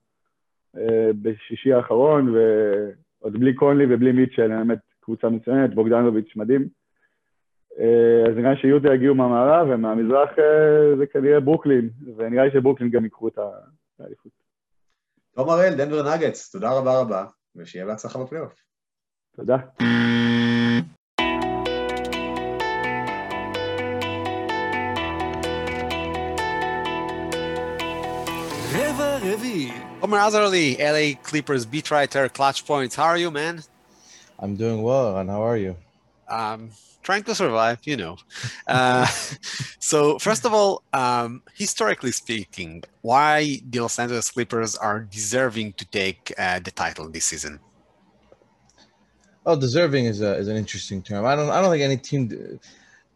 uh, 0.77 0.81
בשישי 1.23 1.73
האחרון, 1.73 2.29
ו... 2.35 2.39
עוד 3.27 3.41
בלי 3.41 3.55
קונלי 3.55 3.95
ובלי 3.95 4.13
מיטשל, 4.13 4.49
באמת 4.49 4.79
קבוצה 5.01 5.29
מצוינת, 5.29 5.75
בוגדנוביץ' 5.75 6.37
מדהים. 6.37 6.69
אה, 7.79 8.31
אז 8.31 8.37
נראה 8.37 8.53
לי 8.53 8.61
שיוטה 8.61 8.95
יגיעו 8.95 9.15
מהמערב, 9.15 9.69
ומהמזרח 9.71 10.29
אה, 10.39 10.97
זה 10.99 11.07
כנראה 11.07 11.41
ברוקלין, 11.41 11.91
ונראה 12.17 12.45
לי 12.45 12.51
שברוקלין 12.53 12.91
גם 12.91 13.05
ייקחו 13.05 13.29
את 13.29 13.39
האליפות. 14.01 14.33
תום 15.35 15.51
הראל, 15.51 15.75
דנבר 15.75 16.15
נגטס, 16.15 16.51
תודה 16.51 16.71
רבה 16.79 17.01
רבה, 17.01 17.25
ושיהיה 17.57 17.87
בהצלחה 17.87 18.19
בפלייאוף. 18.19 18.55
תודה. 19.37 19.57
Lee. 29.47 29.73
Omar 30.03 30.21
Azarli, 30.21 30.79
LA 30.79 31.19
Clippers 31.23 31.65
beat 31.67 31.91
writer, 31.91 32.29
Clutch 32.29 32.67
Points. 32.67 32.95
How 32.95 33.05
are 33.05 33.17
you, 33.17 33.31
man? 33.31 33.63
I'm 34.39 34.57
doing 34.57 34.83
well, 34.83 35.19
and 35.19 35.31
how 35.31 35.43
are 35.43 35.57
you? 35.57 35.77
Um, 36.29 36.71
trying 37.03 37.23
to 37.25 37.35
survive, 37.35 37.79
you 37.85 37.97
know. 37.97 38.17
Uh, 38.67 39.07
so, 39.79 40.19
first 40.19 40.45
of 40.45 40.53
all, 40.53 40.83
um, 40.93 41.41
historically 41.55 42.11
speaking, 42.11 42.83
why 43.03 43.61
the 43.71 43.79
Los 43.79 43.97
Angeles 43.99 44.31
Clippers 44.33 44.75
are 44.77 45.01
deserving 45.19 45.75
to 45.75 45.85
take 45.85 46.35
uh, 46.37 46.59
the 46.59 46.73
title 46.73 47.09
this 47.09 47.27
season? 47.27 47.61
Oh, 49.47 49.55
deserving 49.55 50.07
is 50.07 50.21
a, 50.21 50.35
is 50.35 50.49
an 50.49 50.57
interesting 50.57 51.01
term. 51.01 51.25
I 51.25 51.37
don't 51.37 51.49
I 51.49 51.63
don't 51.63 51.71
think 51.71 51.85
any 51.85 51.97
team 51.97 52.59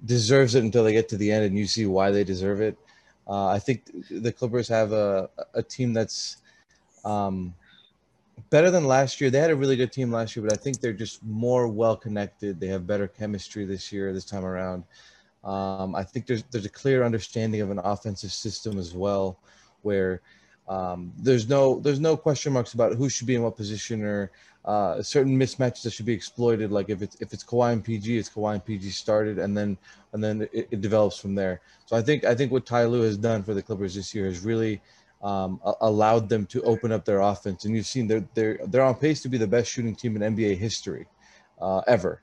deserves 0.06 0.54
it 0.54 0.62
until 0.62 0.84
they 0.84 0.92
get 0.92 1.08
to 1.08 1.16
the 1.16 1.32
end 1.32 1.44
and 1.46 1.58
you 1.58 1.66
see 1.66 1.86
why 1.86 2.12
they 2.12 2.22
deserve 2.22 2.60
it. 2.60 2.78
Uh, 3.30 3.46
I 3.46 3.60
think 3.60 3.84
the 4.10 4.32
Clippers 4.32 4.66
have 4.68 4.90
a 4.92 5.30
a 5.54 5.62
team 5.62 5.92
that's 5.92 6.38
um, 7.04 7.54
better 8.50 8.72
than 8.72 8.86
last 8.86 9.20
year. 9.20 9.30
They 9.30 9.38
had 9.38 9.50
a 9.50 9.56
really 9.56 9.76
good 9.76 9.92
team 9.92 10.10
last 10.10 10.34
year, 10.34 10.44
but 10.44 10.52
I 10.52 10.60
think 10.60 10.80
they're 10.80 10.92
just 10.92 11.22
more 11.22 11.68
well 11.68 11.96
connected. 11.96 12.58
They 12.58 12.66
have 12.66 12.88
better 12.88 13.06
chemistry 13.06 13.64
this 13.64 13.92
year, 13.92 14.12
this 14.12 14.24
time 14.24 14.44
around. 14.44 14.82
Um, 15.44 15.94
I 15.94 16.02
think 16.02 16.26
there's 16.26 16.42
there's 16.50 16.66
a 16.66 16.70
clear 16.70 17.04
understanding 17.04 17.60
of 17.60 17.70
an 17.70 17.78
offensive 17.78 18.32
system 18.32 18.78
as 18.78 18.94
well, 18.94 19.38
where 19.82 20.22
um, 20.68 21.12
there's 21.16 21.48
no 21.48 21.78
there's 21.78 22.00
no 22.00 22.16
question 22.16 22.52
marks 22.52 22.74
about 22.74 22.94
who 22.94 23.08
should 23.08 23.28
be 23.28 23.36
in 23.36 23.42
what 23.42 23.56
position 23.56 24.02
or 24.02 24.32
uh, 24.64 25.02
certain 25.02 25.38
mismatches 25.38 25.82
that 25.82 25.92
should 25.92 26.06
be 26.06 26.12
exploited. 26.12 26.70
Like 26.70 26.90
if 26.90 27.02
it's 27.02 27.16
if 27.20 27.32
it's 27.32 27.44
Kawhi 27.44 27.72
and 27.72 27.84
PG, 27.84 28.18
it's 28.18 28.28
Kawhi 28.28 28.54
and 28.54 28.64
PG 28.64 28.90
started, 28.90 29.38
and 29.38 29.56
then 29.56 29.78
and 30.12 30.22
then 30.22 30.42
it, 30.52 30.68
it 30.70 30.80
develops 30.80 31.18
from 31.18 31.34
there. 31.34 31.60
So 31.86 31.96
I 31.96 32.02
think 32.02 32.24
I 32.24 32.34
think 32.34 32.52
what 32.52 32.66
Ty 32.66 32.84
Lue 32.84 33.02
has 33.02 33.16
done 33.16 33.42
for 33.42 33.54
the 33.54 33.62
Clippers 33.62 33.94
this 33.94 34.14
year 34.14 34.26
has 34.26 34.40
really 34.40 34.80
um, 35.22 35.60
allowed 35.80 36.28
them 36.28 36.46
to 36.46 36.62
open 36.62 36.92
up 36.92 37.04
their 37.04 37.20
offense. 37.20 37.64
And 37.64 37.74
you've 37.74 37.86
seen 37.86 38.06
they're 38.06 38.26
they're 38.34 38.60
they're 38.66 38.84
on 38.84 38.94
pace 38.94 39.22
to 39.22 39.28
be 39.28 39.38
the 39.38 39.46
best 39.46 39.70
shooting 39.70 39.94
team 39.94 40.20
in 40.20 40.34
NBA 40.34 40.56
history 40.56 41.06
uh, 41.60 41.82
ever. 41.86 42.22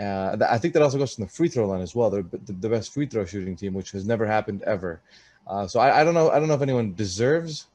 Uh, 0.00 0.36
I 0.48 0.58
think 0.58 0.74
that 0.74 0.82
also 0.82 0.98
goes 0.98 1.14
from 1.14 1.24
the 1.24 1.30
free 1.30 1.48
throw 1.48 1.66
line 1.66 1.80
as 1.80 1.94
well. 1.94 2.10
They're 2.10 2.22
the, 2.22 2.68
best 2.68 2.92
free 2.92 3.06
throw 3.06 3.24
shooting 3.24 3.54
team, 3.54 3.74
which 3.74 3.92
has 3.92 4.06
never 4.06 4.26
happened 4.26 4.62
ever. 4.62 5.00
Uh, 5.46 5.66
so 5.66 5.78
I, 5.78 6.00
I, 6.00 6.04
don't 6.04 6.14
know. 6.14 6.30
I 6.30 6.38
don't 6.38 6.48
know 6.48 6.54
if 6.54 6.62
anyone 6.62 6.94
deserves 6.94 7.66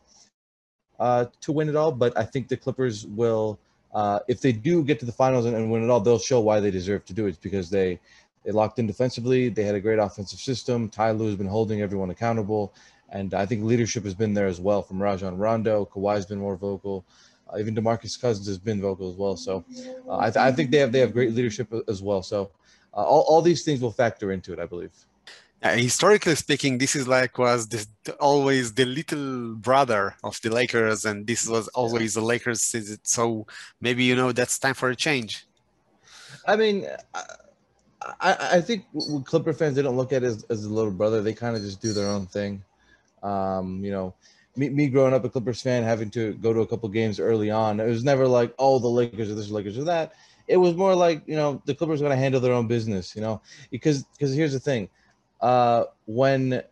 uh, 1.00 1.26
to 1.42 1.52
win 1.52 1.70
it 1.70 1.76
all, 1.76 1.92
but 1.92 2.18
I 2.18 2.24
think 2.24 2.48
the 2.48 2.58
Clippers 2.58 3.06
will. 3.06 3.60
Uh, 3.98 4.20
if 4.28 4.42
they 4.42 4.52
do 4.52 4.84
get 4.84 5.00
to 5.00 5.08
the 5.08 5.12
finals 5.12 5.48
and, 5.48 5.56
and 5.56 5.72
win 5.72 5.84
it 5.84 5.90
all, 5.90 6.00
they'll 6.00 6.20
show 6.20 6.40
why 6.40 6.60
they 6.60 6.70
deserve 6.70 7.04
to 7.04 7.14
do 7.14 7.26
it. 7.26 7.30
It's 7.30 7.38
because 7.40 7.72
they 7.72 8.00
they 8.46 8.52
locked 8.52 8.78
in 8.78 8.86
defensively. 8.86 9.50
They 9.50 9.64
had 9.64 9.74
a 9.74 9.80
great 9.80 9.98
offensive 9.98 10.40
system. 10.40 10.88
Ty 10.88 11.12
Lue 11.12 11.26
has 11.26 11.36
been 11.36 11.48
holding 11.48 11.82
everyone 11.82 12.12
accountable, 12.12 12.76
and 13.10 13.34
I 13.34 13.48
think 13.48 13.64
leadership 13.64 14.04
has 14.04 14.14
been 14.14 14.36
there 14.36 14.46
as 14.46 14.62
well 14.62 14.84
from 14.84 15.02
Rajon 15.02 15.36
Rondo. 15.36 15.90
Kawhi's 15.92 16.28
been 16.28 16.38
more 16.38 16.56
vocal. 16.56 17.06
Uh, 17.52 17.58
even 17.58 17.74
Demarcus 17.74 18.22
Cousins 18.22 18.46
has 18.46 18.60
been 18.60 18.80
vocal 18.80 19.10
as 19.10 19.16
well. 19.16 19.36
So 19.36 19.66
uh, 20.08 20.20
I, 20.20 20.26
th- 20.26 20.38
I, 20.38 20.52
think 20.52 20.70
they 20.70 20.78
have 20.78 20.92
they 20.92 21.00
have 21.00 21.12
great 21.12 21.34
leadership 21.34 21.74
as 21.88 22.04
well. 22.04 22.22
So 22.22 22.52
uh, 22.94 22.98
all, 22.98 23.26
all 23.28 23.42
these 23.42 23.64
things 23.64 23.82
will 23.82 23.92
factor 23.92 24.32
into 24.32 24.54
it, 24.54 24.60
I 24.60 24.68
believe. 24.68 24.92
Uh, 25.64 25.76
historically 25.76 26.36
speaking, 26.36 26.78
this 26.78 26.96
is 26.96 27.08
like 27.08 27.38
was 27.38 27.88
always 28.20 28.74
the 28.74 28.86
little 28.86 29.56
brother 29.56 30.16
of 30.24 30.40
the 30.42 30.52
Lakers, 30.52 31.04
and 31.06 31.26
this 31.26 31.48
was 31.48 31.68
always 31.70 32.14
the 32.14 32.22
Lakers. 32.22 32.76
So 33.04 33.48
maybe 33.82 34.04
you 34.04 34.16
know 34.16 34.32
that's 34.32 34.60
time 34.60 34.76
for 34.76 34.90
a 34.90 34.96
change. 34.96 35.48
I 36.46 36.56
mean, 36.56 36.86
I, 38.22 38.38
I 38.54 38.62
think 38.62 38.86
Clipper 39.26 39.52
fans 39.52 39.76
they 39.76 39.82
don't 39.82 39.98
look 39.98 40.14
at 40.14 40.24
it 40.24 40.28
as, 40.28 40.46
as 40.50 40.66
a 40.66 40.70
little 40.70 40.92
brother. 40.92 41.22
They 41.22 41.34
kind 41.34 41.56
of 41.56 41.64
just 41.64 41.82
do 41.82 41.92
their 41.92 42.08
own 42.08 42.28
thing. 42.28 42.64
Um, 43.24 43.84
you 43.84 43.92
know, 43.92 44.14
me, 44.56 44.70
me 44.70 44.88
growing 44.88 45.14
up 45.14 45.26
a 45.26 45.30
Clippers 45.30 45.62
fan, 45.62 45.84
having 45.84 46.10
to 46.12 46.34
go 46.36 46.54
to 46.54 46.62
a 46.62 46.68
couple 46.68 46.90
games 46.90 47.20
early 47.20 47.50
on, 47.50 47.80
it 47.80 47.88
was 47.88 48.04
never 48.04 48.28
like, 48.28 48.54
oh, 48.60 48.80
the 48.80 48.88
Lakers 48.88 49.32
or 49.32 49.36
this, 49.36 49.50
Lakers 49.50 49.78
or 49.78 49.84
that. 49.86 50.14
It 50.48 50.58
was 50.58 50.76
more 50.76 50.96
like, 50.96 51.24
you 51.26 51.36
know, 51.36 51.62
the 51.66 51.76
Clippers 51.76 52.02
are 52.02 52.06
going 52.06 52.16
to 52.16 52.22
handle 52.22 52.40
their 52.40 52.54
own 52.54 52.68
business, 52.68 53.16
you 53.16 53.22
know, 53.22 53.42
because 53.70 54.04
because 54.04 54.34
here's 54.34 54.54
the 54.54 54.60
thing, 54.60 54.88
uh, 55.42 55.86
when 56.06 56.64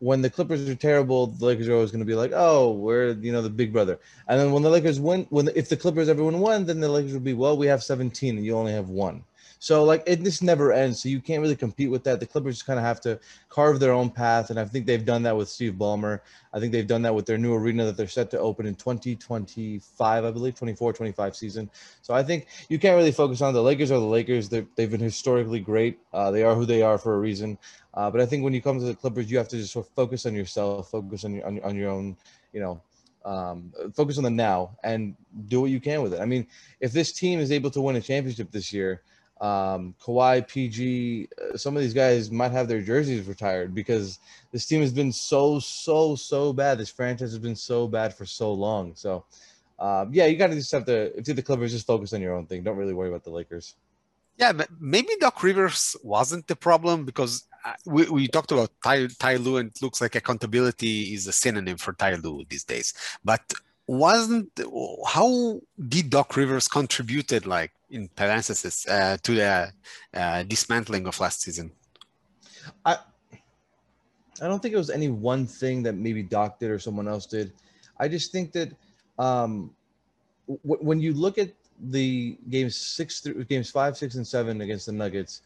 when 0.00 0.22
the 0.22 0.30
Clippers 0.30 0.66
are 0.68 0.74
terrible, 0.74 1.26
the 1.26 1.44
Lakers 1.44 1.68
are 1.68 1.74
always 1.74 1.90
going 1.90 2.00
to 2.00 2.06
be 2.06 2.14
like, 2.14 2.32
oh, 2.34 2.72
we're 2.72 3.12
you 3.12 3.32
know 3.32 3.42
the 3.42 3.50
big 3.50 3.72
brother. 3.72 3.98
And 4.28 4.40
then 4.40 4.52
when 4.52 4.62
the 4.62 4.70
Lakers 4.70 4.98
win, 4.98 5.26
when 5.30 5.48
if 5.54 5.68
the 5.68 5.76
Clippers 5.76 6.08
everyone 6.08 6.40
won, 6.40 6.64
then 6.64 6.80
the 6.80 6.88
Lakers 6.88 7.12
would 7.12 7.24
be, 7.24 7.34
well, 7.34 7.56
we 7.56 7.66
have 7.66 7.82
17 7.82 8.36
and 8.36 8.44
you 8.44 8.56
only 8.56 8.72
have 8.72 8.88
one. 8.88 9.24
So 9.62 9.84
like 9.84 10.02
it 10.06 10.22
just 10.24 10.42
never 10.42 10.72
ends. 10.72 11.02
So 11.02 11.10
you 11.10 11.20
can't 11.20 11.42
really 11.42 11.54
compete 11.54 11.90
with 11.90 12.02
that. 12.04 12.18
The 12.18 12.26
Clippers 12.26 12.56
just 12.56 12.66
kind 12.66 12.78
of 12.78 12.84
have 12.84 12.98
to 13.02 13.20
carve 13.50 13.78
their 13.78 13.92
own 13.92 14.08
path, 14.10 14.48
and 14.48 14.58
I 14.58 14.64
think 14.64 14.86
they've 14.86 15.04
done 15.04 15.22
that 15.24 15.36
with 15.36 15.50
Steve 15.50 15.74
Ballmer. 15.74 16.20
I 16.54 16.58
think 16.58 16.72
they've 16.72 16.86
done 16.86 17.02
that 17.02 17.14
with 17.14 17.26
their 17.26 17.36
new 17.36 17.54
arena 17.54 17.84
that 17.84 17.96
they're 17.96 18.08
set 18.08 18.30
to 18.30 18.38
open 18.38 18.64
in 18.64 18.74
2025, 18.74 20.24
I 20.24 20.30
believe, 20.30 20.54
24, 20.54 20.94
25 20.94 21.36
season. 21.36 21.70
So 22.00 22.14
I 22.14 22.22
think 22.22 22.46
you 22.70 22.78
can't 22.78 22.96
really 22.96 23.12
focus 23.12 23.42
on 23.42 23.52
the 23.52 23.62
Lakers 23.62 23.90
are 23.90 24.00
the 24.00 24.04
Lakers. 24.04 24.48
they 24.48 24.64
have 24.78 24.90
been 24.90 24.98
historically 24.98 25.60
great. 25.60 25.98
Uh, 26.14 26.30
they 26.30 26.42
are 26.42 26.54
who 26.54 26.64
they 26.64 26.80
are 26.80 26.96
for 26.96 27.14
a 27.14 27.18
reason. 27.18 27.58
Uh, 27.92 28.10
but 28.10 28.22
I 28.22 28.26
think 28.26 28.42
when 28.42 28.54
you 28.54 28.62
come 28.62 28.78
to 28.78 28.84
the 28.86 28.94
Clippers, 28.94 29.30
you 29.30 29.36
have 29.36 29.48
to 29.48 29.58
just 29.58 29.74
sort 29.74 29.86
of 29.86 29.92
focus 29.92 30.24
on 30.24 30.34
yourself, 30.34 30.90
focus 30.90 31.26
on 31.26 31.34
your 31.34 31.46
on, 31.46 31.60
on 31.62 31.76
your 31.76 31.90
own, 31.90 32.16
you 32.54 32.60
know, 32.60 32.80
um, 33.26 33.74
focus 33.94 34.16
on 34.16 34.24
the 34.24 34.30
now 34.30 34.74
and 34.84 35.14
do 35.48 35.60
what 35.60 35.70
you 35.70 35.80
can 35.80 36.02
with 36.02 36.14
it. 36.14 36.20
I 36.20 36.24
mean, 36.24 36.46
if 36.80 36.92
this 36.92 37.12
team 37.12 37.40
is 37.40 37.52
able 37.52 37.70
to 37.72 37.82
win 37.82 37.96
a 37.96 38.00
championship 38.00 38.50
this 38.50 38.72
year, 38.72 39.02
um, 39.40 39.94
Kawhi, 40.02 40.46
PG, 40.46 41.28
uh, 41.40 41.56
some 41.56 41.76
of 41.76 41.82
these 41.82 41.94
guys 41.94 42.30
might 42.30 42.52
have 42.52 42.68
their 42.68 42.82
jerseys 42.82 43.26
retired 43.26 43.74
because 43.74 44.18
this 44.52 44.66
team 44.66 44.80
has 44.82 44.92
been 44.92 45.12
so, 45.12 45.58
so, 45.58 46.14
so 46.14 46.52
bad. 46.52 46.78
This 46.78 46.90
franchise 46.90 47.30
has 47.30 47.38
been 47.38 47.56
so 47.56 47.88
bad 47.88 48.14
for 48.14 48.26
so 48.26 48.52
long. 48.52 48.94
So, 48.94 49.24
um, 49.78 50.10
yeah, 50.12 50.26
you 50.26 50.36
got 50.36 50.48
to 50.48 50.54
just 50.54 50.72
have 50.72 50.84
to, 50.86 51.16
if 51.18 51.24
the 51.24 51.42
Clippers, 51.42 51.72
just 51.72 51.86
focus 51.86 52.12
on 52.12 52.20
your 52.20 52.34
own 52.34 52.46
thing. 52.46 52.62
Don't 52.62 52.76
really 52.76 52.92
worry 52.92 53.08
about 53.08 53.24
the 53.24 53.30
Lakers. 53.30 53.76
Yeah, 54.36 54.52
but 54.52 54.68
maybe 54.78 55.08
Doc 55.20 55.42
Rivers 55.42 55.96
wasn't 56.02 56.46
the 56.46 56.56
problem 56.56 57.04
because 57.04 57.46
uh, 57.64 57.72
we, 57.86 58.08
we 58.10 58.28
talked 58.28 58.52
about 58.52 58.70
Ty, 58.84 59.08
Ty 59.18 59.32
and 59.32 59.68
it 59.68 59.82
looks 59.82 60.02
like 60.02 60.14
accountability 60.14 61.14
is 61.14 61.26
a 61.26 61.32
synonym 61.32 61.78
for 61.78 61.94
Ty 61.94 62.16
Lue 62.16 62.44
these 62.48 62.64
days. 62.64 62.92
But 63.24 63.42
wasn't 63.86 64.48
how 65.08 65.60
did 65.88 66.10
Doc 66.10 66.36
Rivers 66.36 66.68
contributed 66.68 67.46
like 67.46 67.72
in 67.90 68.08
parentheses 68.08 68.86
uh, 68.88 69.16
to 69.22 69.34
the 69.34 69.72
uh, 70.14 70.42
dismantling 70.44 71.06
of 71.06 71.18
last 71.20 71.42
season? 71.42 71.72
I 72.84 72.98
I 74.42 74.48
don't 74.48 74.60
think 74.60 74.74
it 74.74 74.78
was 74.78 74.90
any 74.90 75.08
one 75.08 75.46
thing 75.46 75.82
that 75.82 75.94
maybe 75.94 76.22
Doc 76.22 76.58
did 76.58 76.70
or 76.70 76.78
someone 76.78 77.08
else 77.08 77.26
did. 77.26 77.52
I 77.98 78.08
just 78.08 78.32
think 78.32 78.52
that 78.52 78.72
um, 79.18 79.70
w- 80.48 80.82
when 80.82 81.00
you 81.00 81.12
look 81.12 81.36
at 81.36 81.52
the 81.78 82.38
games 82.48 82.76
six 82.76 83.20
through 83.20 83.44
games 83.44 83.70
five, 83.70 83.96
six, 83.96 84.14
and 84.14 84.26
seven 84.26 84.62
against 84.62 84.86
the 84.86 84.92
Nuggets, 84.92 85.42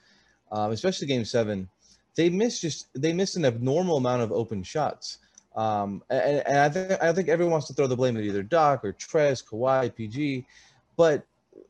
um, 0.52 0.70
especially 0.70 1.08
game 1.08 1.24
seven, 1.24 1.68
they 2.14 2.30
missed 2.30 2.62
just 2.62 2.88
they 2.94 3.12
missed 3.12 3.36
an 3.36 3.44
abnormal 3.44 3.96
amount 3.96 4.22
of 4.22 4.32
open 4.32 4.62
shots. 4.62 5.18
Um, 5.56 6.02
and, 6.10 6.42
and 6.46 6.58
I 6.58 6.68
think 6.68 7.02
I 7.02 7.12
think 7.12 7.28
everyone 7.28 7.52
wants 7.52 7.66
to 7.68 7.74
throw 7.74 7.86
the 7.86 7.96
blame 7.96 8.16
at 8.16 8.24
either 8.24 8.42
Doc 8.42 8.84
or 8.84 8.92
Trez, 8.92 9.44
Kawhi, 9.44 9.94
PG, 9.94 10.46
but 10.96 11.24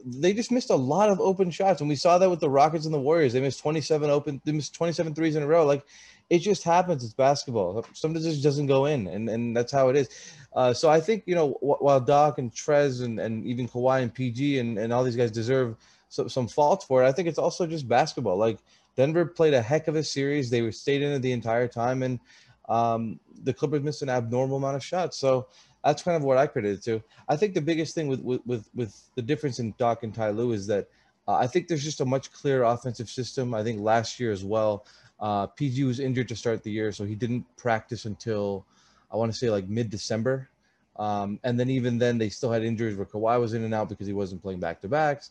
they 0.04 0.32
just 0.32 0.50
missed 0.50 0.70
a 0.70 0.76
lot 0.76 1.10
of 1.10 1.20
open 1.20 1.50
shots, 1.50 1.80
and 1.80 1.88
we 1.88 1.96
saw 1.96 2.18
that 2.18 2.30
with 2.30 2.40
the 2.40 2.50
Rockets 2.50 2.84
and 2.84 2.94
the 2.94 3.00
Warriors. 3.00 3.32
They 3.32 3.40
missed 3.40 3.60
27 3.60 4.10
open, 4.10 4.40
they 4.44 4.52
missed 4.52 4.74
27 4.74 5.14
threes 5.14 5.36
in 5.36 5.42
a 5.42 5.46
row. 5.46 5.64
Like 5.64 5.84
it 6.30 6.38
just 6.38 6.62
happens. 6.62 7.04
It's 7.04 7.12
basketball. 7.12 7.84
Sometimes 7.92 8.26
it 8.26 8.30
just 8.30 8.42
doesn't 8.42 8.66
go 8.66 8.86
in, 8.86 9.06
and, 9.08 9.28
and 9.28 9.56
that's 9.56 9.72
how 9.72 9.88
it 9.88 9.96
is. 9.96 10.08
Uh, 10.54 10.72
so 10.72 10.88
I 10.88 11.00
think 11.00 11.24
you 11.26 11.34
know 11.34 11.56
while 11.60 12.00
Doc 12.00 12.38
and 12.38 12.52
Trez 12.52 13.02
and, 13.02 13.18
and 13.18 13.46
even 13.46 13.68
Kawhi 13.68 14.02
and 14.02 14.12
PG 14.12 14.58
and, 14.58 14.78
and 14.78 14.92
all 14.92 15.04
these 15.04 15.16
guys 15.16 15.30
deserve 15.30 15.76
some, 16.08 16.28
some 16.28 16.48
faults 16.48 16.84
for 16.84 17.02
it, 17.02 17.08
I 17.08 17.12
think 17.12 17.28
it's 17.28 17.38
also 17.38 17.66
just 17.66 17.88
basketball. 17.88 18.36
Like 18.36 18.58
Denver 18.96 19.26
played 19.26 19.54
a 19.54 19.62
heck 19.62 19.88
of 19.88 19.96
a 19.96 20.04
series. 20.04 20.50
They 20.50 20.62
were 20.62 20.72
stayed 20.72 21.02
in 21.02 21.12
it 21.12 21.20
the 21.20 21.32
entire 21.32 21.68
time, 21.68 22.02
and 22.02 22.20
um, 22.68 23.20
the 23.42 23.52
Clippers 23.52 23.82
missed 23.82 24.02
an 24.02 24.08
abnormal 24.08 24.56
amount 24.56 24.76
of 24.76 24.84
shots. 24.84 25.18
So 25.18 25.48
that's 25.84 26.02
kind 26.02 26.16
of 26.16 26.24
what 26.24 26.38
I 26.38 26.46
credit 26.46 26.78
it 26.78 26.82
to. 26.84 27.02
I 27.28 27.36
think 27.36 27.54
the 27.54 27.60
biggest 27.60 27.94
thing 27.94 28.08
with 28.08 28.20
with 28.20 28.68
with, 28.74 29.00
the 29.14 29.22
difference 29.22 29.58
in 29.58 29.74
Doc 29.78 30.02
and 30.02 30.14
Ty 30.14 30.30
Lue 30.30 30.52
is 30.52 30.66
that 30.66 30.88
uh, 31.28 31.34
I 31.34 31.46
think 31.46 31.68
there's 31.68 31.84
just 31.84 32.00
a 32.00 32.04
much 32.04 32.32
clearer 32.32 32.64
offensive 32.64 33.08
system. 33.08 33.54
I 33.54 33.62
think 33.62 33.80
last 33.80 34.18
year 34.18 34.32
as 34.32 34.44
well, 34.44 34.86
uh, 35.20 35.46
PG 35.46 35.84
was 35.84 36.00
injured 36.00 36.28
to 36.28 36.36
start 36.36 36.62
the 36.62 36.70
year, 36.70 36.90
so 36.90 37.04
he 37.04 37.14
didn't 37.14 37.44
practice 37.56 38.06
until 38.06 38.64
I 39.12 39.16
want 39.16 39.32
to 39.32 39.38
say 39.38 39.50
like 39.50 39.68
mid 39.68 39.90
December. 39.90 40.48
Um, 40.96 41.40
and 41.42 41.58
then 41.58 41.70
even 41.70 41.98
then, 41.98 42.18
they 42.18 42.28
still 42.28 42.52
had 42.52 42.62
injuries 42.62 42.96
where 42.96 43.06
Kawhi 43.06 43.38
was 43.40 43.52
in 43.52 43.64
and 43.64 43.74
out 43.74 43.88
because 43.88 44.06
he 44.06 44.12
wasn't 44.12 44.42
playing 44.42 44.60
back 44.60 44.80
to 44.82 44.88
backs. 44.88 45.30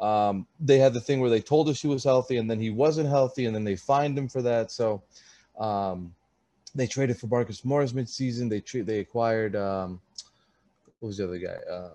Um, 0.00 0.46
they 0.58 0.78
had 0.78 0.92
the 0.92 1.00
thing 1.00 1.20
where 1.20 1.30
they 1.30 1.40
told 1.40 1.68
us 1.68 1.80
he 1.80 1.86
was 1.86 2.02
healthy 2.02 2.36
and 2.36 2.50
then 2.50 2.58
he 2.58 2.70
wasn't 2.70 3.08
healthy, 3.08 3.46
and 3.46 3.54
then 3.54 3.64
they 3.64 3.76
fined 3.76 4.18
him 4.18 4.28
for 4.28 4.42
that. 4.42 4.70
So 4.70 5.02
um, 5.58 6.14
they 6.74 6.86
traded 6.86 7.18
for 7.18 7.26
Marcus 7.26 7.64
Morris 7.64 7.92
midseason. 7.92 8.48
They 8.48 8.60
tre- 8.60 8.82
they 8.82 9.00
acquired 9.00 9.56
um, 9.56 10.00
what 11.00 11.08
was 11.08 11.16
the 11.18 11.24
other 11.24 11.38
guy? 11.38 11.56
Um, 11.70 11.90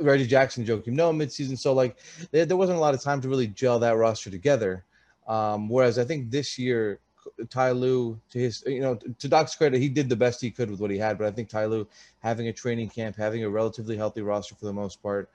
Reggie 0.00 0.26
Jackson, 0.26 0.64
Joakim 0.64 0.88
Noah 0.88 1.12
midseason. 1.12 1.58
So 1.58 1.72
like 1.72 1.96
they, 2.30 2.44
there 2.44 2.56
wasn't 2.56 2.78
a 2.78 2.80
lot 2.80 2.94
of 2.94 3.02
time 3.02 3.20
to 3.22 3.28
really 3.28 3.48
gel 3.48 3.78
that 3.80 3.96
roster 3.96 4.30
together. 4.30 4.84
Um, 5.26 5.68
whereas 5.68 5.98
I 5.98 6.04
think 6.04 6.30
this 6.30 6.58
year, 6.58 7.00
Ty 7.48 7.70
Lue, 7.72 8.20
to 8.30 8.38
his, 8.38 8.62
you 8.66 8.80
know, 8.80 8.98
to 9.18 9.28
Doc's 9.28 9.56
credit, 9.56 9.80
he 9.80 9.88
did 9.88 10.08
the 10.08 10.16
best 10.16 10.40
he 10.40 10.50
could 10.50 10.70
with 10.70 10.80
what 10.80 10.90
he 10.90 10.98
had. 10.98 11.16
But 11.18 11.26
I 11.26 11.30
think 11.30 11.48
Ty 11.48 11.66
Lue 11.66 11.88
having 12.20 12.48
a 12.48 12.52
training 12.52 12.90
camp, 12.90 13.16
having 13.16 13.42
a 13.42 13.48
relatively 13.48 13.96
healthy 13.96 14.20
roster 14.20 14.54
for 14.54 14.66
the 14.66 14.72
most 14.72 15.02
part, 15.02 15.30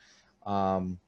um, 0.45 0.99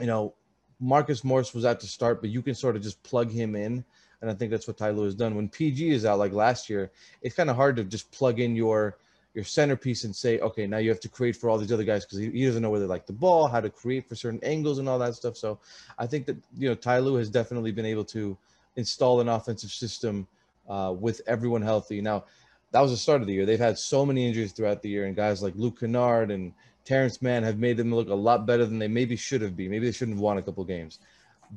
you 0.00 0.06
know, 0.06 0.34
Marcus 0.80 1.24
Morris 1.24 1.54
was 1.54 1.64
out 1.64 1.80
to 1.80 1.86
start, 1.86 2.20
but 2.20 2.30
you 2.30 2.42
can 2.42 2.54
sort 2.54 2.76
of 2.76 2.82
just 2.82 3.02
plug 3.02 3.30
him 3.30 3.54
in. 3.54 3.84
And 4.24 4.30
I 4.30 4.34
think 4.34 4.50
that's 4.50 4.66
what 4.66 4.78
Ty 4.78 4.92
Lue 4.92 5.04
has 5.04 5.14
done. 5.14 5.34
When 5.34 5.50
PG 5.50 5.90
is 5.90 6.06
out, 6.06 6.18
like 6.18 6.32
last 6.32 6.70
year, 6.70 6.90
it's 7.20 7.34
kind 7.34 7.50
of 7.50 7.56
hard 7.56 7.76
to 7.76 7.84
just 7.84 8.10
plug 8.10 8.40
in 8.40 8.56
your 8.56 8.96
your 9.34 9.44
centerpiece 9.44 10.04
and 10.04 10.16
say, 10.16 10.38
okay, 10.38 10.66
now 10.66 10.78
you 10.78 10.88
have 10.88 11.00
to 11.00 11.10
create 11.10 11.36
for 11.36 11.50
all 11.50 11.58
these 11.58 11.72
other 11.72 11.84
guys 11.84 12.06
because 12.06 12.18
he, 12.18 12.30
he, 12.30 12.46
doesn't 12.46 12.62
know 12.62 12.70
where 12.70 12.80
they 12.80 12.86
like 12.86 13.04
the 13.04 13.12
ball, 13.12 13.48
how 13.48 13.60
to 13.60 13.68
create 13.68 14.08
for 14.08 14.14
certain 14.14 14.38
angles 14.44 14.78
and 14.78 14.88
all 14.88 14.98
that 14.98 15.14
stuff. 15.14 15.36
So 15.36 15.58
I 15.98 16.06
think 16.06 16.24
that 16.26 16.36
you 16.56 16.70
know 16.70 16.74
Ty 16.74 17.00
Lue 17.00 17.16
has 17.16 17.28
definitely 17.28 17.70
been 17.70 17.84
able 17.84 18.04
to 18.06 18.38
install 18.76 19.20
an 19.20 19.28
offensive 19.28 19.70
system 19.70 20.26
uh, 20.70 20.94
with 20.98 21.20
everyone 21.26 21.60
healthy. 21.60 22.00
Now 22.00 22.24
that 22.70 22.80
was 22.80 22.92
the 22.92 22.96
start 22.96 23.20
of 23.20 23.26
the 23.26 23.34
year. 23.34 23.44
They've 23.44 23.58
had 23.58 23.78
so 23.78 24.06
many 24.06 24.26
injuries 24.26 24.52
throughout 24.52 24.80
the 24.80 24.88
year, 24.88 25.04
and 25.04 25.14
guys 25.14 25.42
like 25.42 25.54
Luke 25.56 25.80
Kennard 25.80 26.30
and 26.30 26.54
Terrence 26.84 27.22
Mann 27.22 27.42
have 27.42 27.58
made 27.58 27.76
them 27.76 27.94
look 27.94 28.08
a 28.08 28.14
lot 28.14 28.46
better 28.46 28.64
than 28.66 28.78
they 28.78 28.88
maybe 28.88 29.16
should 29.16 29.42
have 29.42 29.56
been. 29.56 29.70
Maybe 29.70 29.86
they 29.86 29.92
shouldn't 29.92 30.16
have 30.16 30.22
won 30.22 30.38
a 30.38 30.42
couple 30.42 30.64
games. 30.64 30.98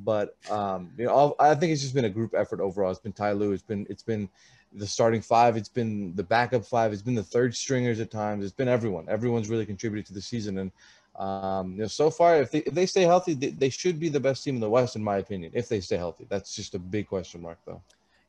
But 0.03 0.35
um, 0.49 0.91
you 0.97 1.05
know, 1.05 1.35
I 1.39 1.55
think 1.55 1.71
it's 1.71 1.81
just 1.81 1.93
been 1.93 2.05
a 2.05 2.09
group 2.09 2.33
effort 2.35 2.59
overall. 2.59 2.91
It's 2.91 2.99
been 2.99 3.13
Ty 3.13 3.33
Lue. 3.33 3.51
It's 3.51 3.63
been 3.63 3.87
it's 3.89 4.03
been 4.03 4.29
the 4.73 4.87
starting 4.87 5.21
five. 5.21 5.57
It's 5.57 5.69
been 5.69 6.15
the 6.15 6.23
backup 6.23 6.65
five. 6.65 6.93
It's 6.93 7.01
been 7.01 7.15
the 7.15 7.23
third 7.23 7.55
stringers 7.55 7.99
at 7.99 8.11
times. 8.11 8.43
It's 8.43 8.53
been 8.53 8.67
everyone. 8.67 9.07
Everyone's 9.09 9.49
really 9.49 9.65
contributed 9.65 10.05
to 10.07 10.13
the 10.13 10.21
season. 10.21 10.57
And 10.57 10.71
um, 11.17 11.71
you 11.71 11.79
know, 11.79 11.87
so 11.87 12.09
far, 12.09 12.37
if 12.41 12.51
they, 12.51 12.59
if 12.59 12.73
they 12.73 12.85
stay 12.85 13.01
healthy, 13.01 13.33
they, 13.33 13.49
they 13.49 13.69
should 13.69 13.99
be 13.99 14.09
the 14.09 14.19
best 14.19 14.43
team 14.43 14.55
in 14.55 14.61
the 14.61 14.69
West, 14.69 14.95
in 14.95 15.03
my 15.03 15.17
opinion. 15.17 15.51
If 15.55 15.67
they 15.67 15.79
stay 15.79 15.97
healthy, 15.97 16.27
that's 16.29 16.55
just 16.55 16.75
a 16.75 16.79
big 16.79 17.07
question 17.07 17.41
mark, 17.41 17.57
though. 17.65 17.81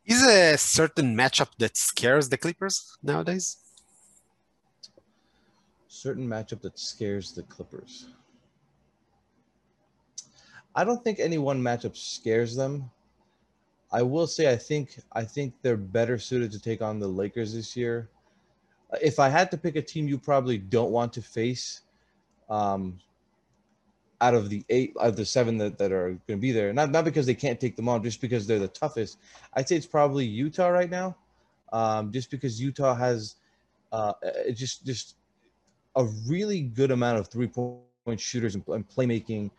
Is 0.07 0.27
a 0.27 0.57
certain 0.57 1.15
matchup 1.15 1.49
that 1.59 1.77
scares 1.77 2.31
the 2.31 2.39
Clippers 2.39 2.97
nowadays? 3.03 3.59
Certain 5.89 6.27
matchup 6.27 6.63
that 6.63 6.79
scares 6.79 7.33
the 7.33 7.43
Clippers. 7.43 8.07
I 10.75 10.85
don't 10.85 11.03
think 11.03 11.19
any 11.19 11.39
one 11.39 11.61
matchup 11.63 11.97
scares 11.97 12.55
them. 12.55 12.91
I 13.91 14.03
will 14.03 14.27
say 14.27 14.51
I 14.51 14.57
think 14.57 14.99
I 15.13 15.25
think 15.25 15.55
they're 15.63 15.77
better 15.77 16.19
suited 16.19 16.53
to 16.53 16.61
take 16.61 16.83
on 16.83 16.99
the 16.99 17.09
Lakers 17.09 17.55
this 17.55 17.77
year. 17.77 18.09
If 19.03 19.19
I 19.19 19.29
had 19.29 19.51
to 19.51 19.57
pick 19.59 19.77
a 19.77 19.83
team 19.83 20.09
you 20.09 20.19
probably 20.19 20.59
don't 20.59 20.91
want 20.91 21.13
to 21.15 21.23
face, 21.23 21.83
um, 22.49 22.99
out 24.21 24.35
of 24.35 24.51
the 24.51 24.65
eight 24.69 24.95
out 25.01 25.09
of 25.09 25.17
the 25.17 25.25
seven 25.25 25.57
that, 25.59 25.79
that 25.79 25.93
are 25.93 26.09
going 26.09 26.21
to 26.29 26.37
be 26.37 26.53
there, 26.53 26.73
not 26.73 26.91
not 26.91 27.05
because 27.05 27.27
they 27.27 27.35
can't 27.35 27.61
take 27.61 27.77
them 27.77 27.89
on, 27.89 28.03
just 28.03 28.21
because 28.21 28.47
they're 28.47 28.59
the 28.59 28.69
toughest. 28.69 29.19
I'd 29.55 29.69
say 29.69 29.77
it's 29.77 29.87
probably 29.87 30.27
Utah 30.27 30.69
right 30.69 30.91
now, 30.91 31.17
um, 31.73 32.13
just 32.13 32.31
because 32.31 32.61
Utah 32.61 32.95
has 32.95 33.37
uh, 33.93 34.13
just 34.53 34.85
just 34.85 35.17
a 35.97 36.05
really 36.27 36.63
good 36.63 36.91
amount 36.91 37.19
of 37.19 37.29
three 37.29 37.49
point 37.49 37.81
shooters 38.17 38.55
and, 38.55 38.67
and 38.69 38.89
playmaking 38.89 39.51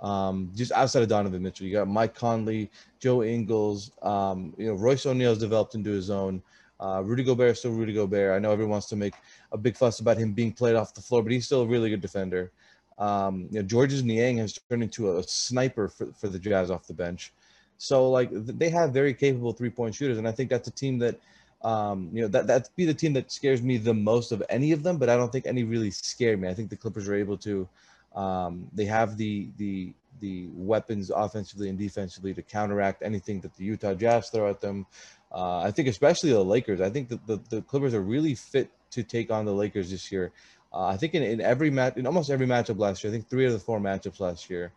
um, 0.00 0.50
just 0.54 0.72
outside 0.72 1.02
of 1.02 1.08
Donovan 1.08 1.42
Mitchell. 1.42 1.66
You 1.66 1.72
got 1.72 1.88
Mike 1.88 2.14
Conley, 2.14 2.70
Joe 2.98 3.22
Ingles, 3.22 3.90
um, 4.02 4.54
you 4.58 4.66
know, 4.66 4.74
Royce 4.74 5.06
O'Neale's 5.06 5.38
developed 5.38 5.74
into 5.74 5.90
his 5.90 6.10
own. 6.10 6.42
Uh, 6.78 7.02
Rudy 7.04 7.24
Gobert 7.24 7.52
is 7.52 7.58
still 7.58 7.72
Rudy 7.72 7.94
Gobert. 7.94 8.34
I 8.34 8.38
know 8.38 8.50
everyone 8.50 8.72
wants 8.72 8.88
to 8.88 8.96
make 8.96 9.14
a 9.52 9.56
big 9.56 9.76
fuss 9.76 10.00
about 10.00 10.18
him 10.18 10.32
being 10.32 10.52
played 10.52 10.76
off 10.76 10.92
the 10.92 11.00
floor, 11.00 11.22
but 11.22 11.32
he's 11.32 11.46
still 11.46 11.62
a 11.62 11.66
really 11.66 11.88
good 11.88 12.02
defender. 12.02 12.52
Um, 12.98 13.48
you 13.50 13.60
know, 13.60 13.62
Georges 13.62 14.02
Niang 14.02 14.38
has 14.38 14.58
turned 14.68 14.82
into 14.82 15.16
a 15.16 15.22
sniper 15.22 15.88
for, 15.88 16.06
for 16.12 16.28
the 16.28 16.38
Jazz 16.38 16.70
off 16.70 16.86
the 16.86 16.94
bench. 16.94 17.32
So 17.78 18.10
like 18.10 18.30
they 18.32 18.70
have 18.70 18.92
very 18.92 19.12
capable 19.12 19.52
three 19.52 19.70
point 19.70 19.94
shooters, 19.94 20.18
and 20.18 20.26
I 20.26 20.32
think 20.32 20.48
that's 20.48 20.68
a 20.68 20.70
team 20.70 20.98
that 20.98 21.18
um, 21.62 22.08
you 22.12 22.22
know 22.22 22.28
that 22.28 22.46
that'd 22.46 22.68
be 22.74 22.86
the 22.86 22.94
team 22.94 23.12
that 23.14 23.30
scares 23.30 23.62
me 23.62 23.76
the 23.76 23.92
most 23.92 24.32
of 24.32 24.42
any 24.48 24.72
of 24.72 24.82
them. 24.82 24.96
But 24.96 25.10
I 25.10 25.16
don't 25.16 25.30
think 25.30 25.46
any 25.46 25.64
really 25.64 25.90
scare 25.90 26.36
me. 26.36 26.48
I 26.48 26.54
think 26.54 26.70
the 26.70 26.76
Clippers 26.76 27.08
are 27.08 27.14
able 27.14 27.36
to 27.38 27.68
um, 28.16 28.68
they 28.72 28.86
have 28.86 29.16
the 29.16 29.48
the 29.58 29.92
the 30.20 30.48
weapons 30.54 31.10
offensively 31.14 31.68
and 31.68 31.78
defensively 31.78 32.32
to 32.32 32.42
counteract 32.42 33.02
anything 33.02 33.40
that 33.40 33.54
the 33.54 33.64
Utah 33.64 33.94
Jazz 33.94 34.30
throw 34.30 34.48
at 34.48 34.60
them. 34.62 34.86
Uh, 35.30 35.58
I 35.58 35.70
think 35.70 35.88
especially 35.88 36.30
the 36.30 36.42
Lakers. 36.42 36.80
I 36.80 36.88
think 36.88 37.10
that 37.10 37.26
the, 37.26 37.38
the 37.50 37.62
Clippers 37.62 37.92
are 37.92 38.00
really 38.00 38.34
fit 38.34 38.70
to 38.92 39.02
take 39.02 39.30
on 39.30 39.44
the 39.44 39.52
Lakers 39.52 39.90
this 39.90 40.10
year. 40.10 40.32
Uh, 40.72 40.86
I 40.86 40.96
think 40.96 41.14
in, 41.14 41.22
in 41.22 41.40
every 41.40 41.70
match, 41.70 41.96
in 41.96 42.06
almost 42.06 42.30
every 42.30 42.46
matchup 42.46 42.78
last 42.78 43.04
year, 43.04 43.10
I 43.10 43.14
think 43.14 43.28
three 43.28 43.44
of 43.44 43.52
the 43.52 43.58
four 43.58 43.78
matchups 43.78 44.20
last 44.20 44.48
year, 44.48 44.72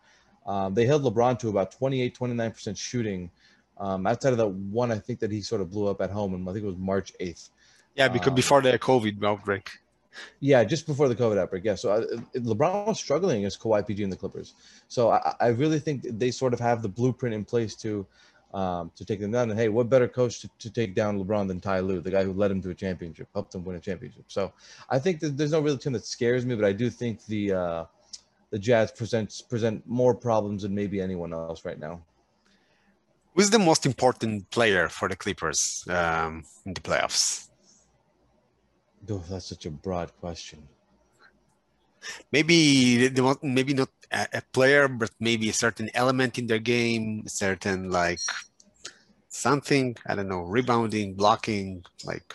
um, 0.46 0.74
they 0.74 0.84
held 0.84 1.02
LeBron 1.02 1.38
to 1.40 1.48
about 1.48 1.72
28, 1.72 2.16
29% 2.18 2.76
shooting. 2.76 3.30
Um, 3.78 4.06
outside 4.06 4.32
of 4.32 4.38
that 4.38 4.48
one, 4.48 4.92
I 4.92 4.98
think 4.98 5.20
that 5.20 5.30
he 5.30 5.40
sort 5.40 5.62
of 5.62 5.70
blew 5.70 5.86
up 5.86 6.00
at 6.02 6.10
home, 6.10 6.34
and 6.34 6.48
I 6.48 6.52
think 6.52 6.64
it 6.64 6.68
was 6.68 6.76
March 6.76 7.12
8th. 7.20 7.50
Yeah, 7.94 8.08
because 8.08 8.28
um, 8.28 8.34
before 8.34 8.60
the 8.60 8.78
COVID 8.78 9.24
outbreak. 9.24 9.70
Yeah, 10.40 10.64
just 10.64 10.86
before 10.86 11.08
the 11.08 11.16
COVID 11.16 11.38
outbreak. 11.38 11.64
Yeah, 11.64 11.74
so 11.74 11.90
I, 11.90 11.96
uh, 11.98 12.20
LeBron 12.34 12.86
was 12.86 12.98
struggling 12.98 13.44
as 13.44 13.56
Kawhi 13.56 13.86
PG 13.86 14.02
and 14.02 14.12
the 14.12 14.16
Clippers. 14.16 14.54
So 14.88 15.10
I, 15.10 15.34
I, 15.40 15.48
really 15.48 15.78
think 15.78 16.02
they 16.02 16.30
sort 16.30 16.52
of 16.52 16.60
have 16.60 16.82
the 16.82 16.88
blueprint 16.88 17.34
in 17.34 17.44
place 17.44 17.74
to 17.76 18.06
um, 18.52 18.90
to 18.96 19.04
take 19.04 19.20
them 19.20 19.30
down. 19.30 19.50
And 19.50 19.58
hey, 19.58 19.68
what 19.68 19.88
better 19.88 20.08
coach 20.08 20.40
to, 20.40 20.50
to 20.58 20.70
take 20.70 20.94
down 20.94 21.18
LeBron 21.22 21.46
than 21.46 21.60
Ty 21.60 21.80
Lue, 21.80 22.00
the 22.00 22.10
guy 22.10 22.24
who 22.24 22.32
led 22.32 22.50
him 22.50 22.60
to 22.62 22.70
a 22.70 22.74
championship, 22.74 23.28
helped 23.32 23.54
him 23.54 23.64
win 23.64 23.76
a 23.76 23.80
championship. 23.80 24.24
So 24.28 24.52
I 24.88 24.98
think 24.98 25.20
that 25.20 25.36
there's 25.36 25.52
no 25.52 25.60
real 25.60 25.78
team 25.78 25.92
that 25.92 26.04
scares 26.04 26.44
me, 26.44 26.56
but 26.56 26.64
I 26.64 26.72
do 26.72 26.90
think 26.90 27.24
the 27.26 27.52
uh, 27.52 27.84
the 28.50 28.58
Jazz 28.58 28.90
presents 28.90 29.40
present 29.40 29.86
more 29.86 30.14
problems 30.14 30.62
than 30.62 30.74
maybe 30.74 31.00
anyone 31.00 31.32
else 31.32 31.64
right 31.64 31.78
now. 31.78 32.00
Who's 33.34 33.50
the 33.50 33.60
most 33.60 33.86
important 33.86 34.50
player 34.50 34.88
for 34.88 35.08
the 35.08 35.14
Clippers 35.14 35.84
um, 35.88 36.44
in 36.66 36.74
the 36.74 36.80
playoffs? 36.80 37.49
Oh, 39.08 39.22
that's 39.28 39.46
such 39.46 39.66
a 39.66 39.70
broad 39.70 40.12
question. 40.20 40.62
Maybe 42.32 43.08
they 43.08 43.20
want 43.20 43.42
maybe 43.42 43.74
not 43.74 43.90
a, 44.12 44.26
a 44.34 44.42
player, 44.52 44.88
but 44.88 45.10
maybe 45.20 45.48
a 45.48 45.52
certain 45.52 45.90
element 45.94 46.38
in 46.38 46.46
their 46.46 46.58
game, 46.58 47.24
certain 47.26 47.90
like 47.90 48.20
something 49.28 49.96
I 50.06 50.14
don't 50.14 50.28
know, 50.28 50.42
rebounding, 50.42 51.14
blocking, 51.14 51.84
like 52.04 52.34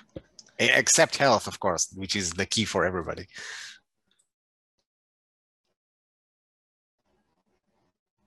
except 0.59 1.17
health, 1.17 1.47
of 1.47 1.59
course, 1.59 1.93
which 1.95 2.15
is 2.15 2.31
the 2.31 2.45
key 2.45 2.65
for 2.65 2.85
everybody. 2.85 3.27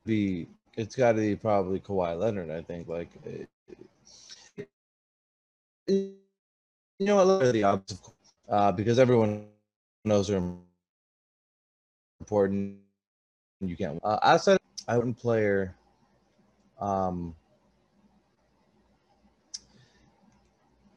Be 0.05 0.49
it's 0.77 0.95
got 0.97 1.13
to 1.13 1.21
be 1.21 1.37
probably 1.37 1.81
Kawhi 1.81 2.19
Leonard, 2.19 2.51
I 2.51 2.63
think. 2.63 2.89
Like, 2.89 3.11
it, 3.25 3.49
it, 4.57 4.69
you 5.87 7.07
know, 7.07 7.19
I 7.19 7.23
love 7.23 7.53
the 7.53 7.65
odds, 7.65 8.01
uh, 8.49 8.73
because 8.73 8.99
everyone 8.99 9.47
knows 10.05 10.29
they're 10.29 10.43
important. 12.21 12.79
you 13.61 13.77
can't. 13.77 14.01
Uh, 14.03 14.19
outside, 14.23 14.59
I 14.87 14.97
wouldn't 14.97 15.19
player. 15.19 15.75
Um, 16.81 17.35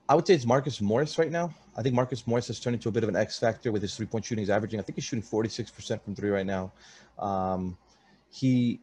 I 0.08 0.16
would 0.16 0.28
say 0.28 0.34
it's 0.34 0.46
Marcus 0.46 0.82
Morris 0.82 1.18
right 1.18 1.32
now. 1.32 1.54
I 1.78 1.82
think 1.82 1.96
Marcus 1.96 2.28
Morris 2.28 2.48
has 2.48 2.60
turned 2.60 2.76
into 2.76 2.90
a 2.90 2.92
bit 2.92 3.04
of 3.04 3.10
an 3.10 3.16
X 3.16 3.40
factor 3.40 3.72
with 3.72 3.82
his 3.82 3.96
three 3.96 4.06
point 4.06 4.26
shooting. 4.26 4.42
He's 4.42 4.50
averaging, 4.50 4.80
I 4.80 4.84
think 4.84 4.98
he's 4.98 5.06
shooting 5.06 5.24
46% 5.24 6.02
from 6.02 6.16
three 6.16 6.30
right 6.30 6.46
now. 6.46 6.72
Um, 7.18 7.78
he 8.30 8.80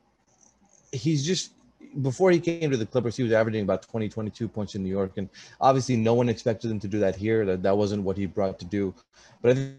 he's 0.93 1.27
just 1.27 1.53
before 2.03 2.31
he 2.31 2.41
came 2.41 2.71
to 2.71 2.77
the 2.77 2.87
Clippers, 2.87 3.17
he 3.17 3.23
was 3.23 3.33
averaging 3.33 3.63
about 3.63 3.83
20, 3.83 4.09
22 4.09 4.49
points 4.49 4.75
in 4.75 4.83
New 4.83 4.91
York. 4.91 5.13
And 5.17 5.29
obviously, 5.61 5.97
no 5.97 6.15
one 6.15 6.29
expected 6.29 6.71
him 6.71 6.81
to 6.81 6.89
do 6.89 6.99
that 7.01 7.17
here. 7.17 7.45
That, 7.45 7.63
that 7.63 7.77
wasn't 7.77 8.03
what 8.03 8.17
he 8.17 8.27
brought 8.27 8.59
to 8.61 8.65
do. 8.65 8.95
But 9.43 9.57
I 9.57 9.73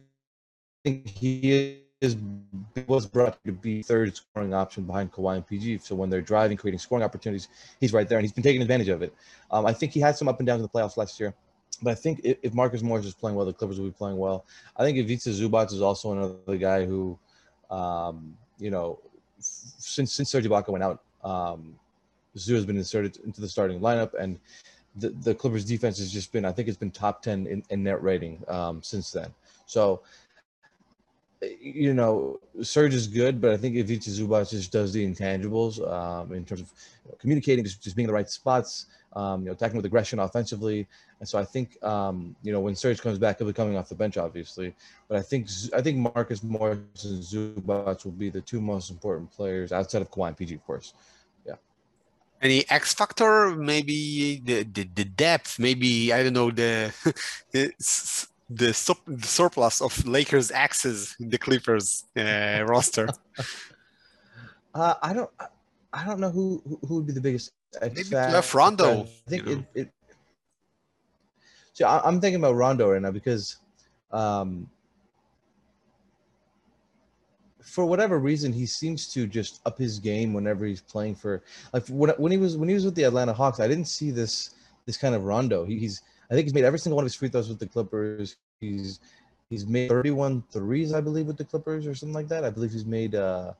think 0.83 1.07
he 1.07 1.81
is 2.01 2.17
was 2.87 3.05
brought 3.05 3.43
to 3.43 3.51
be 3.51 3.83
third 3.83 4.15
scoring 4.15 4.53
option 4.53 4.83
behind 4.83 5.11
Kawhi 5.11 5.35
and 5.35 5.45
PG. 5.45 5.79
So 5.79 5.95
when 5.95 6.09
they're 6.09 6.21
driving, 6.21 6.57
creating 6.57 6.79
scoring 6.79 7.03
opportunities, 7.03 7.49
he's 7.79 7.91
right 7.91 8.07
there, 8.07 8.17
and 8.17 8.23
he's 8.23 8.31
been 8.31 8.43
taking 8.43 8.61
advantage 8.61 8.87
of 8.87 9.01
it. 9.01 9.13
Um, 9.51 9.65
I 9.65 9.73
think 9.73 9.91
he 9.91 9.99
had 9.99 10.15
some 10.15 10.27
up 10.27 10.39
and 10.39 10.47
downs 10.47 10.61
in 10.61 10.63
the 10.63 10.69
playoffs 10.69 10.97
last 10.97 11.19
year. 11.19 11.33
But 11.81 11.91
I 11.91 11.95
think 11.95 12.21
if, 12.23 12.37
if 12.41 12.53
Marcus 12.53 12.81
Morris 12.81 13.05
is 13.05 13.13
playing 13.13 13.35
well, 13.35 13.45
the 13.45 13.53
Clippers 13.53 13.79
will 13.79 13.87
be 13.87 13.91
playing 13.91 14.17
well. 14.17 14.45
I 14.75 14.83
think 14.83 14.97
Ivica 14.97 15.29
Zubac 15.29 15.73
is 15.73 15.81
also 15.81 16.13
another 16.13 16.57
guy 16.57 16.85
who, 16.85 17.17
um, 17.69 18.37
you 18.57 18.71
know, 18.71 18.99
since 19.39 20.13
since 20.13 20.29
Serge 20.29 20.45
Ibaka 20.45 20.69
went 20.69 20.83
out, 20.83 21.03
um, 21.23 21.75
Zoo 22.39 22.55
has 22.55 22.65
been 22.65 22.77
inserted 22.77 23.17
into 23.25 23.41
the 23.41 23.49
starting 23.49 23.79
lineup, 23.79 24.13
and 24.13 24.39
the, 24.95 25.09
the 25.09 25.35
Clippers 25.35 25.65
defense 25.65 25.97
has 25.99 26.11
just 26.11 26.31
been, 26.31 26.45
I 26.45 26.51
think 26.51 26.67
it's 26.67 26.77
been 26.77 26.91
top 26.91 27.21
10 27.21 27.47
in, 27.47 27.63
in 27.69 27.83
net 27.83 28.01
rating 28.01 28.43
um, 28.47 28.81
since 28.83 29.11
then. 29.11 29.33
So, 29.65 30.01
you 31.61 31.93
know, 31.93 32.39
Serge 32.61 32.93
is 32.93 33.07
good, 33.07 33.39
but 33.39 33.51
I 33.51 33.57
think 33.57 33.75
Ivica 33.75 34.09
Zubac 34.09 34.49
just 34.49 34.71
does 34.71 34.91
the 34.91 35.05
intangibles 35.05 35.79
um, 35.89 36.33
in 36.33 36.43
terms 36.43 36.61
of 36.61 36.71
you 37.05 37.11
know, 37.11 37.17
communicating, 37.19 37.63
just, 37.63 37.81
just 37.81 37.95
being 37.95 38.05
in 38.05 38.07
the 38.07 38.13
right 38.13 38.29
spots, 38.29 38.87
um, 39.13 39.41
you 39.41 39.45
know, 39.47 39.53
attacking 39.53 39.77
with 39.77 39.85
aggression 39.85 40.19
offensively. 40.19 40.85
And 41.19 41.27
so 41.27 41.39
I 41.39 41.45
think, 41.45 41.81
um, 41.83 42.35
you 42.43 42.51
know, 42.51 42.59
when 42.59 42.75
Serge 42.75 43.01
comes 43.01 43.17
back, 43.17 43.37
he'll 43.37 43.47
be 43.47 43.53
coming 43.53 43.77
off 43.77 43.89
the 43.89 43.95
bench, 43.95 44.17
obviously. 44.17 44.73
But 45.07 45.17
I 45.17 45.21
think 45.21 45.47
I 45.73 45.81
think 45.81 45.97
Marcus 45.97 46.43
Morris 46.43 47.05
and 47.05 47.23
Zubac 47.23 48.03
will 48.03 48.11
be 48.11 48.29
the 48.29 48.41
two 48.41 48.59
most 48.61 48.89
important 48.89 49.31
players 49.31 49.71
outside 49.71 50.01
of 50.01 50.11
Kawhi 50.11 50.29
and 50.29 50.37
PG, 50.37 50.55
of 50.55 50.65
course. 50.65 50.93
Any 52.41 52.69
X 52.69 52.93
factor? 52.93 53.55
Maybe 53.55 54.41
the, 54.43 54.63
the, 54.63 54.83
the 54.95 55.05
depth. 55.05 55.59
Maybe 55.59 56.13
I 56.13 56.23
don't 56.23 56.33
know 56.33 56.51
the 56.51 56.93
the, 57.51 57.73
the, 58.49 58.73
sup, 58.73 58.99
the 59.05 59.27
surplus 59.27 59.81
of 59.81 60.07
Lakers 60.07 60.51
axes 60.51 61.15
in 61.19 61.29
the 61.29 61.37
Clippers 61.37 62.05
uh, 62.17 62.63
roster. 62.67 63.09
Uh, 64.73 64.93
I 65.01 65.13
don't. 65.13 65.29
I 65.91 66.05
don't 66.05 66.19
know 66.19 66.29
who 66.29 66.61
who 66.87 66.95
would 66.97 67.07
be 67.07 67.13
the 67.13 67.21
biggest. 67.21 67.51
X 67.81 67.95
Maybe 67.95 68.09
Jeff 68.09 68.55
Rondo. 68.55 69.03
I 69.03 69.29
think 69.29 69.45
you 69.45 69.55
know. 69.55 69.65
it, 69.75 69.91
it. 71.75 71.83
I, 71.83 72.01
I'm 72.03 72.19
thinking 72.21 72.41
about 72.41 72.55
Rondo 72.55 72.89
right 72.91 73.01
now 73.01 73.11
because, 73.11 73.57
um, 74.11 74.69
for 77.61 77.85
whatever 77.85 78.19
reason, 78.19 78.53
he 78.53 78.65
seems 78.65 79.11
to 79.13 79.27
just 79.27 79.61
up 79.65 79.77
his 79.77 79.99
game 79.99 80.33
whenever 80.33 80.65
he's 80.65 80.81
playing 80.81 81.15
for. 81.15 81.43
Like 81.73 81.87
when, 81.87 82.09
when 82.11 82.31
he 82.31 82.37
was 82.37 82.57
when 82.57 82.69
he 82.69 82.75
was 82.75 82.85
with 82.85 82.95
the 82.95 83.03
Atlanta 83.03 83.33
Hawks, 83.33 83.59
I 83.59 83.67
didn't 83.67 83.85
see 83.85 84.11
this 84.11 84.51
this 84.85 84.97
kind 84.97 85.15
of 85.15 85.25
Rondo. 85.25 85.65
He, 85.65 85.77
he's 85.77 86.01
I 86.29 86.33
think 86.33 86.45
he's 86.45 86.53
made 86.53 86.63
every 86.63 86.79
single 86.79 86.95
one 86.95 87.03
of 87.03 87.07
his 87.07 87.15
free 87.15 87.29
throws 87.29 87.49
with 87.49 87.59
the 87.59 87.67
Clippers. 87.67 88.37
He's 88.59 88.99
he's 89.49 89.65
made 89.65 89.89
31 89.89 90.43
threes, 90.51 90.93
I 90.93 91.01
believe, 91.01 91.27
with 91.27 91.37
the 91.37 91.45
Clippers 91.45 91.87
or 91.87 91.95
something 91.95 92.13
like 92.13 92.27
that. 92.29 92.43
I 92.43 92.49
believe 92.49 92.71
he's 92.71 92.85
made 92.85 93.15
uh, 93.15 93.53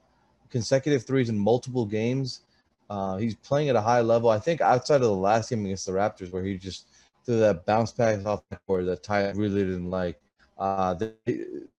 consecutive 0.50 1.06
threes 1.06 1.30
in 1.30 1.38
multiple 1.38 1.86
games. 1.86 2.42
Uh, 2.90 3.18
he's 3.18 3.36
playing 3.36 3.70
at 3.70 3.76
a 3.76 3.82
high 3.82 4.02
level. 4.02 4.30
I 4.30 4.40
think 4.40 4.62
outside 4.62 4.96
of 4.96 5.02
the 5.02 5.14
last 5.14 5.50
game 5.50 5.66
against 5.66 5.86
the 5.86 5.92
Raptors, 5.92 6.32
where 6.32 6.44
he 6.44 6.58
just 6.58 6.88
threw 7.26 7.40
that 7.40 7.66
bounce 7.66 7.92
pass 7.92 8.26
off 8.26 8.42
the 8.50 8.58
court 8.68 8.86
that 8.86 9.04
Ty 9.04 9.32
really 9.32 9.64
didn't 9.64 9.90
like. 9.90 10.20
Uh, 10.60 10.94
they, 10.94 11.14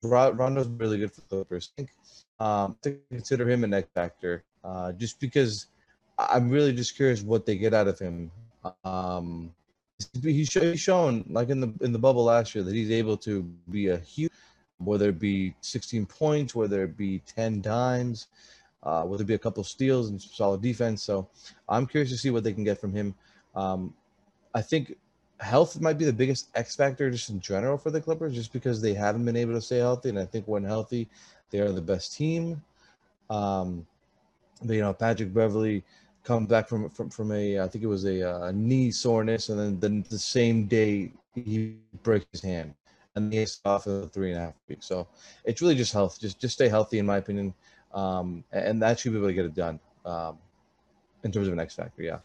Rondo's 0.02 0.68
really 0.68 0.98
good 0.98 1.12
for 1.12 1.20
the 1.20 1.26
Clippers. 1.26 1.72
I 1.72 1.82
think 1.82 1.90
um, 2.40 2.76
to 2.82 2.98
consider 3.10 3.48
him 3.48 3.62
an 3.62 3.74
X 3.74 3.88
factor, 3.94 4.42
uh, 4.64 4.92
just 4.92 5.20
because 5.20 5.66
I'm 6.18 6.48
really 6.48 6.72
just 6.72 6.96
curious 6.96 7.22
what 7.22 7.44
they 7.44 7.56
get 7.56 7.74
out 7.74 7.88
of 7.88 7.98
him. 7.98 8.30
Um, 8.84 9.54
he's, 10.22 10.48
show, 10.48 10.62
he's 10.62 10.80
shown, 10.80 11.24
like 11.28 11.50
in 11.50 11.60
the 11.60 11.72
in 11.82 11.92
the 11.92 11.98
bubble 11.98 12.24
last 12.24 12.54
year, 12.54 12.64
that 12.64 12.74
he's 12.74 12.90
able 12.90 13.18
to 13.18 13.42
be 13.70 13.88
a 13.88 13.98
huge, 13.98 14.32
whether 14.78 15.10
it 15.10 15.18
be 15.18 15.54
16 15.60 16.06
points, 16.06 16.54
whether 16.54 16.82
it 16.82 16.96
be 16.96 17.20
10 17.26 17.60
dimes, 17.60 18.28
uh, 18.82 19.02
whether 19.02 19.22
it 19.22 19.26
be 19.26 19.34
a 19.34 19.38
couple 19.38 19.62
steals 19.62 20.08
and 20.08 20.20
solid 20.20 20.62
defense. 20.62 21.02
So 21.02 21.28
I'm 21.68 21.86
curious 21.86 22.10
to 22.12 22.18
see 22.18 22.30
what 22.30 22.44
they 22.44 22.54
can 22.54 22.64
get 22.64 22.80
from 22.80 22.94
him. 22.94 23.14
Um, 23.54 23.94
I 24.54 24.62
think 24.62 24.96
health 25.40 25.80
might 25.80 25.98
be 25.98 26.04
the 26.04 26.12
biggest 26.12 26.48
X 26.54 26.76
factor 26.76 27.10
just 27.10 27.30
in 27.30 27.40
general 27.40 27.78
for 27.78 27.90
the 27.90 28.00
Clippers, 28.00 28.34
just 28.34 28.52
because 28.52 28.80
they 28.80 28.94
haven't 28.94 29.24
been 29.24 29.36
able 29.36 29.54
to 29.54 29.60
stay 29.60 29.78
healthy. 29.78 30.10
And 30.10 30.18
I 30.18 30.26
think 30.26 30.46
when 30.46 30.64
healthy, 30.64 31.08
they 31.50 31.60
are 31.60 31.72
the 31.72 31.80
best 31.80 32.14
team. 32.14 32.62
Um, 33.28 33.86
but, 34.62 34.74
you 34.74 34.82
know, 34.82 34.92
Patrick 34.92 35.32
Beverly 35.32 35.82
come 36.22 36.46
back 36.46 36.68
from 36.68 36.90
from, 36.90 37.08
from 37.08 37.32
a 37.32 37.60
I 37.60 37.68
think 37.68 37.82
it 37.82 37.88
was 37.88 38.04
a, 38.04 38.22
uh 38.22 38.52
knee 38.52 38.90
soreness, 38.90 39.48
and 39.48 39.80
then, 39.80 40.04
the 40.10 40.18
same 40.18 40.66
day 40.66 41.12
he 41.34 41.76
breaks 42.02 42.26
his 42.32 42.42
hand, 42.42 42.74
and 43.14 43.32
he's 43.32 43.60
off 43.64 43.86
of 43.86 44.12
three 44.12 44.32
and 44.32 44.38
a 44.38 44.44
half 44.46 44.54
weeks. 44.68 44.86
So 44.86 45.08
it's 45.44 45.62
really 45.62 45.76
just 45.76 45.92
health. 45.92 46.20
Just 46.20 46.38
just 46.38 46.54
stay 46.54 46.68
healthy, 46.68 46.98
in 46.98 47.06
my 47.06 47.16
opinion, 47.16 47.54
um, 47.94 48.44
and 48.52 48.82
that 48.82 49.00
should 49.00 49.12
be 49.12 49.18
able 49.18 49.28
to 49.28 49.34
get 49.34 49.46
it 49.46 49.54
done 49.54 49.80
um, 50.04 50.36
in 51.24 51.32
terms 51.32 51.46
of 51.46 51.54
an 51.54 51.60
X 51.60 51.74
factor. 51.74 52.02
Yeah. 52.02 52.18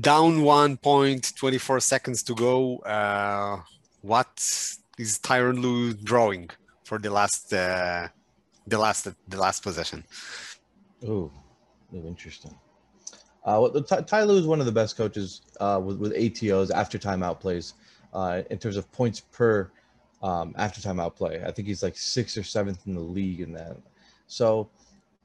Down 0.00 0.42
one 0.42 0.78
point, 0.78 1.34
24 1.36 1.80
seconds 1.80 2.22
to 2.22 2.34
go. 2.34 2.78
Uh, 2.78 3.60
what 4.00 4.28
is 4.98 5.18
Tyron 5.18 5.60
Lue 5.60 5.92
drawing 5.92 6.48
for 6.84 6.98
the 6.98 7.10
last 7.10 7.52
uh, 7.52 8.08
the 8.66 8.78
last 8.78 9.08
the 9.28 9.36
last 9.36 9.62
possession? 9.62 10.04
Oh, 11.06 11.30
interesting. 11.92 12.54
Uh, 13.44 13.58
well, 13.60 13.82
Ty, 13.82 14.00
Ty 14.02 14.22
Lue 14.22 14.38
is 14.38 14.46
one 14.46 14.60
of 14.60 14.66
the 14.66 14.72
best 14.72 14.96
coaches 14.96 15.42
uh, 15.60 15.78
with, 15.84 15.98
with 15.98 16.14
ATOs 16.14 16.70
after 16.70 16.98
timeout 16.98 17.38
plays 17.40 17.74
uh, 18.14 18.40
in 18.48 18.56
terms 18.56 18.78
of 18.78 18.90
points 18.90 19.20
per 19.20 19.70
um, 20.22 20.54
after 20.56 20.80
timeout 20.80 21.14
play. 21.14 21.42
I 21.46 21.50
think 21.50 21.68
he's 21.68 21.82
like 21.82 21.98
sixth 21.98 22.38
or 22.38 22.42
seventh 22.42 22.86
in 22.86 22.94
the 22.94 23.00
league 23.00 23.40
in 23.40 23.52
that. 23.52 23.76
So 24.28 24.70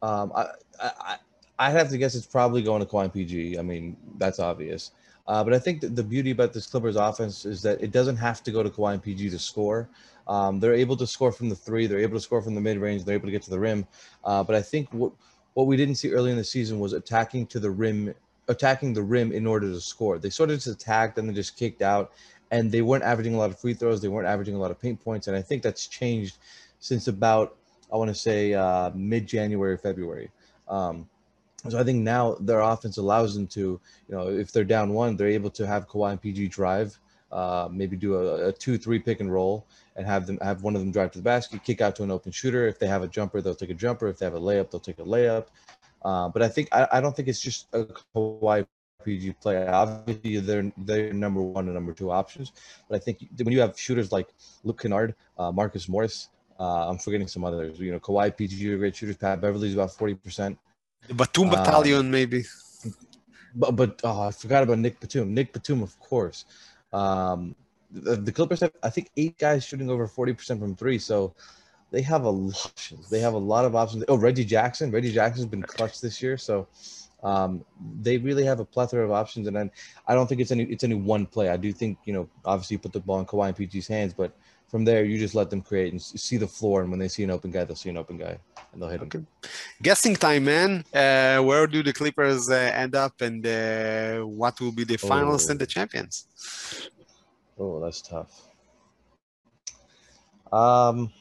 um, 0.01 0.33
I, 0.35 0.47
I, 0.81 1.15
I'd 1.59 1.71
have 1.71 1.89
to 1.89 1.97
guess 1.97 2.15
it's 2.15 2.25
probably 2.25 2.61
going 2.61 2.81
to 2.81 2.87
Kawhi 2.87 3.13
PG. 3.13 3.59
I 3.59 3.61
mean, 3.61 3.97
that's 4.17 4.39
obvious. 4.39 4.91
Uh, 5.27 5.43
but 5.43 5.53
I 5.53 5.59
think 5.59 5.81
that 5.81 5.95
the 5.95 6.03
beauty 6.03 6.31
about 6.31 6.53
this 6.53 6.65
Clippers 6.65 6.95
offense 6.95 7.45
is 7.45 7.61
that 7.61 7.81
it 7.83 7.91
doesn't 7.91 8.15
have 8.15 8.41
to 8.43 8.51
go 8.51 8.63
to 8.63 8.69
Kawhi 8.69 8.93
and 8.93 9.03
PG 9.03 9.29
to 9.29 9.37
score. 9.37 9.89
Um, 10.27 10.59
they're 10.59 10.73
able 10.73 10.95
to 10.97 11.05
score 11.05 11.31
from 11.31 11.49
the 11.49 11.55
three. 11.55 11.85
They're 11.85 11.99
able 11.99 12.17
to 12.17 12.21
score 12.21 12.41
from 12.41 12.55
the 12.55 12.61
mid 12.61 12.77
range. 12.77 13.03
They're 13.03 13.15
able 13.15 13.27
to 13.27 13.31
get 13.31 13.41
to 13.43 13.49
the 13.49 13.59
rim. 13.59 13.85
Uh, 14.23 14.43
but 14.43 14.55
I 14.55 14.61
think 14.61 14.87
what 14.91 15.11
what 15.53 15.67
we 15.67 15.75
didn't 15.75 15.95
see 15.95 16.11
early 16.11 16.31
in 16.31 16.37
the 16.37 16.43
season 16.43 16.79
was 16.79 16.93
attacking 16.93 17.47
to 17.47 17.59
the 17.59 17.69
rim, 17.69 18.13
attacking 18.47 18.93
the 18.93 19.01
rim 19.03 19.31
in 19.31 19.45
order 19.45 19.67
to 19.67 19.81
score. 19.81 20.17
They 20.17 20.29
sort 20.29 20.51
of 20.51 20.57
just 20.57 20.67
attacked 20.67 21.17
and 21.17 21.27
then 21.27 21.35
just 21.35 21.57
kicked 21.57 21.81
out, 21.81 22.11
and 22.51 22.71
they 22.71 22.81
weren't 22.81 23.03
averaging 23.03 23.33
a 23.35 23.37
lot 23.37 23.49
of 23.49 23.59
free 23.59 23.73
throws. 23.73 24.01
They 24.01 24.07
weren't 24.07 24.27
averaging 24.27 24.55
a 24.55 24.59
lot 24.59 24.71
of 24.71 24.79
paint 24.79 25.03
points, 25.03 25.27
and 25.27 25.35
I 25.35 25.41
think 25.41 25.61
that's 25.61 25.87
changed 25.87 26.37
since 26.79 27.07
about 27.07 27.57
I 27.91 27.97
want 27.97 28.09
to 28.09 28.15
say 28.15 28.53
uh, 28.53 28.91
mid 28.95 29.27
January, 29.27 29.77
February. 29.77 30.29
Um, 30.67 31.09
so 31.67 31.77
I 31.77 31.83
think 31.83 32.03
now 32.03 32.35
their 32.39 32.61
offense 32.61 32.97
allows 32.97 33.35
them 33.35 33.47
to, 33.47 33.59
you 33.59 34.15
know, 34.15 34.29
if 34.29 34.51
they're 34.51 34.63
down 34.63 34.93
one, 34.93 35.17
they're 35.17 35.27
able 35.27 35.49
to 35.51 35.67
have 35.67 35.87
Kawhi 35.87 36.11
and 36.11 36.21
PG 36.21 36.47
drive, 36.49 36.97
uh, 37.31 37.67
maybe 37.71 37.97
do 37.97 38.15
a, 38.15 38.47
a 38.47 38.51
two-three 38.53 38.99
pick 38.99 39.19
and 39.19 39.31
roll, 39.31 39.65
and 39.95 40.05
have 40.05 40.25
them 40.25 40.37
have 40.41 40.63
one 40.63 40.75
of 40.75 40.81
them 40.81 40.91
drive 40.91 41.11
to 41.11 41.19
the 41.19 41.23
basket, 41.23 41.63
kick 41.63 41.81
out 41.81 41.95
to 41.97 42.03
an 42.03 42.11
open 42.11 42.31
shooter. 42.31 42.67
If 42.67 42.79
they 42.79 42.87
have 42.87 43.03
a 43.03 43.07
jumper, 43.07 43.41
they'll 43.41 43.55
take 43.55 43.69
a 43.69 43.73
jumper. 43.73 44.07
If 44.07 44.19
they 44.19 44.25
have 44.25 44.35
a 44.35 44.39
layup, 44.39 44.71
they'll 44.71 44.79
take 44.79 44.99
a 44.99 45.03
layup. 45.03 45.47
Uh, 46.03 46.29
but 46.29 46.41
I 46.41 46.47
think 46.47 46.69
I, 46.71 46.87
I 46.93 47.01
don't 47.01 47.15
think 47.15 47.27
it's 47.27 47.41
just 47.41 47.67
a 47.73 47.85
Kawhi 48.15 48.65
PG 49.03 49.33
play. 49.41 49.67
Obviously, 49.67 50.39
they're 50.39 50.71
they're 50.77 51.13
number 51.13 51.41
one 51.41 51.65
and 51.65 51.73
number 51.73 51.93
two 51.93 52.11
options. 52.11 52.53
But 52.89 52.95
I 52.95 52.99
think 52.99 53.27
when 53.43 53.51
you 53.51 53.59
have 53.59 53.77
shooters 53.77 54.11
like 54.11 54.27
Luke 54.63 54.81
Kennard, 54.81 55.15
uh, 55.37 55.51
Marcus 55.51 55.89
Morris, 55.89 56.29
uh, 56.59 56.89
I'm 56.89 56.97
forgetting 56.97 57.27
some 57.27 57.43
others. 57.43 57.79
You 57.79 57.91
know, 57.91 57.99
Kawhi 57.99 58.35
PG 58.35 58.73
are 58.73 58.77
great 58.77 58.95
shooters. 58.95 59.17
Pat 59.17 59.41
Beverly's 59.41 59.73
about 59.73 59.91
forty 59.91 60.15
percent. 60.15 60.57
The 61.07 61.13
Batum 61.13 61.49
Battalion, 61.49 62.11
maybe. 62.11 62.43
But 63.55 63.75
but 63.75 64.01
oh, 64.03 64.21
I 64.21 64.31
forgot 64.31 64.63
about 64.63 64.79
Nick 64.79 64.99
Batum. 64.99 65.33
Nick 65.33 65.53
Batum, 65.53 65.81
of 65.81 65.97
course. 65.99 66.45
Um, 66.93 67.55
the, 67.91 68.15
the 68.15 68.31
Clippers 68.31 68.59
have 68.61 68.73
I 68.83 68.89
think 68.89 69.09
eight 69.17 69.37
guys 69.37 69.65
shooting 69.65 69.89
over 69.89 70.07
forty 70.07 70.33
percent 70.33 70.59
from 70.59 70.75
three, 70.75 70.99
so 70.99 71.33
they 71.91 72.01
have 72.03 72.23
a 72.23 72.29
lot 72.29 72.65
of 72.65 72.71
options. 72.71 73.09
They 73.09 73.19
have 73.19 73.33
a 73.33 73.39
lot 73.39 73.65
of 73.65 73.75
options. 73.75 74.03
Oh, 74.07 74.17
Reggie 74.17 74.45
Jackson. 74.45 74.91
Reggie 74.91 75.11
Jackson's 75.11 75.47
been 75.47 75.63
clutch 75.63 75.99
this 75.99 76.21
year, 76.21 76.37
so 76.37 76.67
um, 77.23 77.65
they 78.01 78.17
really 78.17 78.43
have 78.43 78.59
a 78.59 78.65
plethora 78.65 79.03
of 79.03 79.11
options. 79.11 79.47
And 79.47 79.55
then 79.55 79.71
I 80.07 80.13
don't 80.13 80.27
think 80.27 80.41
it's 80.41 80.51
any 80.51 80.63
it's 80.65 80.83
any 80.83 80.95
one 80.95 81.25
play. 81.25 81.49
I 81.49 81.57
do 81.57 81.71
think 81.73 81.97
you 82.05 82.13
know 82.13 82.29
obviously 82.45 82.75
you 82.75 82.79
put 82.79 82.93
the 82.93 82.99
ball 82.99 83.19
in 83.19 83.25
Kawhi 83.25 83.47
and 83.47 83.57
PG's 83.57 83.87
hands, 83.87 84.13
but 84.13 84.37
from 84.69 84.85
there, 84.85 85.03
you 85.03 85.17
just 85.17 85.33
let 85.35 85.49
them 85.49 85.61
create 85.61 85.91
and 85.93 86.01
see 86.01 86.37
the 86.37 86.47
floor. 86.47 86.81
And 86.81 86.91
when 86.91 86.99
they 86.99 87.07
see 87.07 87.23
an 87.23 87.31
open 87.31 87.49
guy, 87.51 87.63
they'll 87.65 87.75
see 87.75 87.89
an 87.89 87.97
open 87.97 88.17
guy 88.17 88.37
and 88.71 88.81
they'll 88.81 88.89
hit 88.89 89.01
him. 89.01 89.27
Guessing 89.81 90.15
time, 90.15 90.45
man. 90.45 90.83
Uh, 90.93 91.39
where 91.41 91.65
do 91.65 91.81
the 91.81 91.91
Clippers 91.93 92.49
uh, 92.49 92.71
end 92.75 92.95
up 92.95 93.19
and 93.21 93.45
uh, 93.45 94.19
what 94.21 94.59
will 94.61 94.71
be 94.71 94.83
the 94.83 94.97
finals 94.97 95.47
Oh. 95.47 95.51
and 95.51 95.59
the 95.59 95.65
champions? 95.65 96.25
Oh, 97.57 97.79
that's 97.79 98.01
tough. 98.01 98.47
Um, 100.51 101.11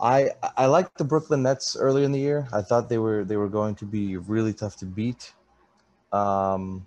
I 0.00 0.30
I 0.56 0.66
liked 0.66 0.98
the 0.98 1.04
Brooklyn 1.04 1.42
Nets 1.42 1.76
earlier 1.76 2.04
in 2.04 2.12
the 2.12 2.18
year. 2.18 2.48
I 2.52 2.62
thought 2.62 2.88
they 2.88 2.98
were 2.98 3.24
they 3.24 3.36
were 3.36 3.48
going 3.48 3.74
to 3.76 3.84
be 3.86 4.16
really 4.16 4.52
tough 4.52 4.76
to 4.78 4.86
beat. 4.86 5.32
Um, 6.12 6.86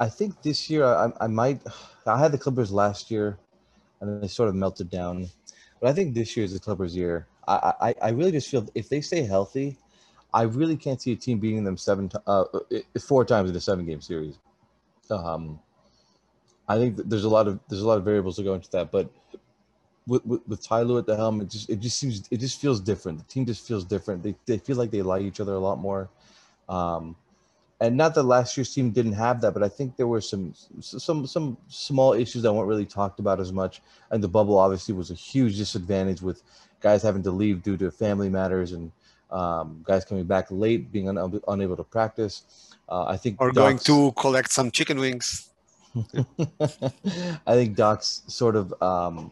I 0.00 0.08
think 0.08 0.40
this 0.42 0.70
year 0.70 0.84
I, 0.84 1.12
I 1.20 1.26
might. 1.26 1.60
I 2.06 2.18
had 2.18 2.32
the 2.32 2.38
Clippers 2.38 2.72
last 2.72 3.10
year, 3.10 3.38
and 4.00 4.22
they 4.22 4.26
sort 4.28 4.48
of 4.48 4.54
melted 4.54 4.90
down. 4.90 5.28
But 5.80 5.90
I 5.90 5.92
think 5.92 6.14
this 6.14 6.36
year 6.36 6.44
is 6.44 6.54
the 6.54 6.58
Clippers' 6.58 6.96
year. 6.96 7.26
I 7.46 7.74
I, 7.80 7.94
I 8.02 8.08
really 8.10 8.32
just 8.32 8.48
feel 8.48 8.66
if 8.74 8.88
they 8.88 9.02
stay 9.02 9.22
healthy, 9.22 9.76
I 10.32 10.42
really 10.42 10.76
can't 10.76 11.00
see 11.00 11.12
a 11.12 11.16
team 11.16 11.38
beating 11.38 11.64
them 11.64 11.76
seven, 11.76 12.10
uh, 12.26 12.44
uh, 12.52 12.56
four 12.98 13.24
times 13.26 13.50
in 13.50 13.56
a 13.56 13.60
seven-game 13.60 14.00
series. 14.00 14.38
Um, 15.10 15.60
I 16.66 16.78
think 16.78 16.96
there's 16.96 17.24
a 17.24 17.28
lot 17.28 17.46
of 17.46 17.60
there's 17.68 17.82
a 17.82 17.86
lot 17.86 17.98
of 17.98 18.04
variables 18.04 18.36
to 18.36 18.42
go 18.42 18.54
into 18.54 18.70
that, 18.70 18.90
but 18.90 19.10
with, 20.06 20.24
with, 20.24 20.40
with 20.48 20.72
at 20.72 21.06
the 21.06 21.16
helm, 21.16 21.40
it 21.42 21.50
just 21.50 21.68
it 21.68 21.80
just 21.80 21.98
seems 21.98 22.26
it 22.30 22.38
just 22.38 22.60
feels 22.60 22.80
different. 22.80 23.18
The 23.18 23.24
team 23.24 23.44
just 23.44 23.66
feels 23.66 23.84
different. 23.84 24.22
They 24.22 24.34
they 24.46 24.58
feel 24.58 24.76
like 24.76 24.90
they 24.90 25.02
like 25.02 25.22
each 25.22 25.40
other 25.40 25.54
a 25.54 25.58
lot 25.58 25.78
more. 25.78 26.08
Um, 26.68 27.16
and 27.80 27.96
not 27.96 28.14
that 28.14 28.24
last 28.24 28.56
year's 28.56 28.74
team 28.74 28.90
didn't 28.90 29.14
have 29.14 29.40
that, 29.40 29.54
but 29.54 29.62
I 29.62 29.68
think 29.68 29.96
there 29.96 30.06
were 30.06 30.20
some 30.20 30.52
some 30.80 31.26
some 31.26 31.56
small 31.68 32.12
issues 32.12 32.42
that 32.42 32.52
weren't 32.52 32.68
really 32.68 32.84
talked 32.84 33.20
about 33.20 33.40
as 33.40 33.52
much. 33.52 33.80
And 34.10 34.22
the 34.22 34.28
bubble 34.28 34.58
obviously 34.58 34.94
was 34.94 35.10
a 35.10 35.14
huge 35.14 35.56
disadvantage 35.56 36.20
with 36.20 36.42
guys 36.80 37.02
having 37.02 37.22
to 37.22 37.30
leave 37.30 37.62
due 37.62 37.78
to 37.78 37.90
family 37.90 38.28
matters 38.28 38.72
and 38.72 38.92
um, 39.30 39.82
guys 39.84 40.04
coming 40.04 40.24
back 40.24 40.48
late, 40.50 40.92
being 40.92 41.08
un- 41.08 41.40
unable 41.48 41.76
to 41.76 41.84
practice. 41.84 42.74
Uh, 42.88 43.04
I 43.04 43.16
think 43.16 43.40
Or 43.40 43.50
going 43.50 43.78
to 43.78 44.12
collect 44.12 44.50
some 44.52 44.70
chicken 44.70 44.98
wings? 44.98 45.48
I 47.46 47.54
think 47.54 47.76
Doc's 47.76 48.22
sort 48.26 48.56
of 48.56 48.74
um, 48.82 49.30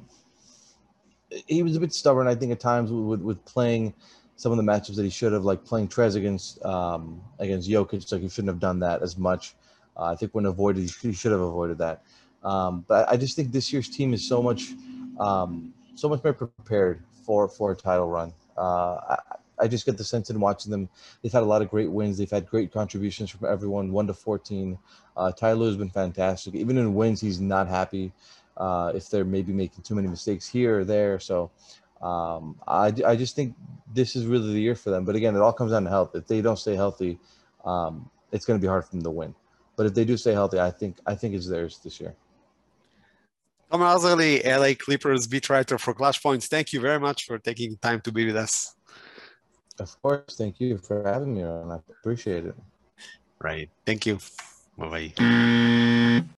he 1.47 1.63
was 1.63 1.77
a 1.77 1.81
bit 1.81 1.93
stubborn. 1.93 2.27
I 2.27 2.35
think 2.35 2.53
at 2.53 2.61
times 2.61 2.91
with 2.91 3.21
with 3.21 3.45
playing 3.45 3.93
some 4.39 4.53
of 4.53 4.57
the 4.57 4.63
matchups 4.63 4.95
that 4.95 5.03
he 5.03 5.11
should 5.11 5.33
have, 5.33 5.45
like 5.45 5.65
playing 5.65 5.89
Trez 5.89 6.15
against 6.15 6.65
um, 6.65 7.21
against 7.41 7.69
Jokic, 7.69 8.11
like 8.13 8.23
he 8.23 8.29
shouldn't 8.29 8.49
have 8.49 8.61
done 8.61 8.79
that 8.79 9.03
as 9.03 9.19
much. 9.19 9.57
Uh, 9.97 10.05
I 10.05 10.15
think 10.15 10.33
when 10.33 10.47
avoided, 10.47 10.89
he 11.03 11.13
should, 11.13 11.33
have 11.33 11.41
avoided 11.41 11.79
that. 11.79 12.05
Um, 12.45 12.85
but 12.87 13.09
I 13.11 13.17
just 13.17 13.35
think 13.35 13.51
this 13.51 13.73
year's 13.73 13.89
team 13.89 14.15
is 14.15 14.27
so 14.27 14.41
much 14.41 14.75
um, 15.19 15.75
so 15.97 16.09
much 16.09 16.23
more 16.23 16.33
prepared 16.33 17.03
for 17.27 17.49
for 17.49 17.73
a 17.73 17.77
title 17.77 18.09
run. 18.09 18.33
Uh, 18.57 18.95
I, 19.11 19.19
I 19.61 19.67
just 19.67 19.85
get 19.85 19.99
the 19.99 20.05
sense 20.05 20.31
in 20.31 20.39
watching 20.39 20.71
them. 20.71 20.89
They've 21.21 21.33
had 21.33 21.43
a 21.43 21.47
lot 21.47 21.61
of 21.61 21.69
great 21.69 21.91
wins. 21.91 22.17
They've 22.17 22.31
had 22.31 22.47
great 22.47 22.73
contributions 22.73 23.31
from 23.31 23.51
everyone, 23.51 23.91
one 23.91 24.07
to 24.07 24.15
fourteen. 24.15 24.79
Uh, 25.17 25.33
Tyler 25.33 25.67
has 25.67 25.77
been 25.77 25.91
fantastic. 25.91 26.55
Even 26.55 26.79
in 26.79 26.95
wins, 26.95 27.21
he's 27.21 27.41
not 27.41 27.67
happy 27.67 28.13
uh, 28.57 28.93
if 28.95 29.11
they're 29.11 29.25
maybe 29.25 29.53
making 29.53 29.83
too 29.83 29.97
many 29.97 30.07
mistakes 30.07 30.47
here 30.47 30.79
or 30.79 30.85
there. 30.85 31.19
So 31.19 31.51
um, 32.01 32.57
I, 32.67 32.93
I 33.07 33.17
just 33.17 33.35
think 33.35 33.55
this 33.93 34.15
is 34.17 34.27
really 34.27 34.53
the 34.53 34.61
year 34.61 34.75
for 34.75 34.91
them. 34.91 35.05
But 35.05 35.17
again, 35.17 35.35
it 35.35 35.41
all 35.41 35.53
comes 35.53 35.73
down 35.73 35.85
to 35.85 35.91
health. 35.91 36.15
If 36.15 36.27
they 36.27 36.41
don't 36.41 36.59
stay 36.59 36.75
healthy, 36.75 37.19
um, 37.65 38.09
it's 38.33 38.45
going 38.45 38.59
to 38.59 38.63
be 38.63 38.69
hard 38.69 38.85
for 38.85 38.91
them 38.91 39.03
to 39.03 39.11
win. 39.11 39.35
But 39.77 39.87
if 39.87 39.95
they 39.95 40.05
do 40.05 40.17
stay 40.17 40.33
healthy, 40.33 40.59
I 40.61 40.71
think 40.71 40.99
I 41.07 41.15
think 41.15 41.35
it's 41.35 41.49
theirs 41.49 41.79
this 41.83 42.01
year. 42.01 42.15
Tom 43.71 43.83
Rosalie, 43.83 44.43
LA 44.43 44.73
Clippers 44.79 45.27
beat 45.27 45.49
writer 45.51 45.79
for 45.79 45.93
Clash 45.93 46.23
Points. 46.23 46.49
Thank 46.49 46.73
you 46.73 46.81
very 46.81 46.99
much 46.99 47.27
for 47.27 47.39
taking 47.39 47.77
time 47.77 48.01
to 48.03 48.13
be 48.13 48.27
with 48.27 48.37
us. 48.37 48.75
Of 49.79 50.01
course, 50.03 50.37
thank 50.37 50.59
you 50.59 50.79
for 50.79 51.05
having 51.05 51.35
me, 51.35 51.43
and 51.43 51.73
I 51.73 51.79
appreciate 52.01 52.47
it. 52.47 52.57
Right. 53.41 53.71
Thank 53.87 54.07
you. 54.07 54.19
Bye 54.77 55.13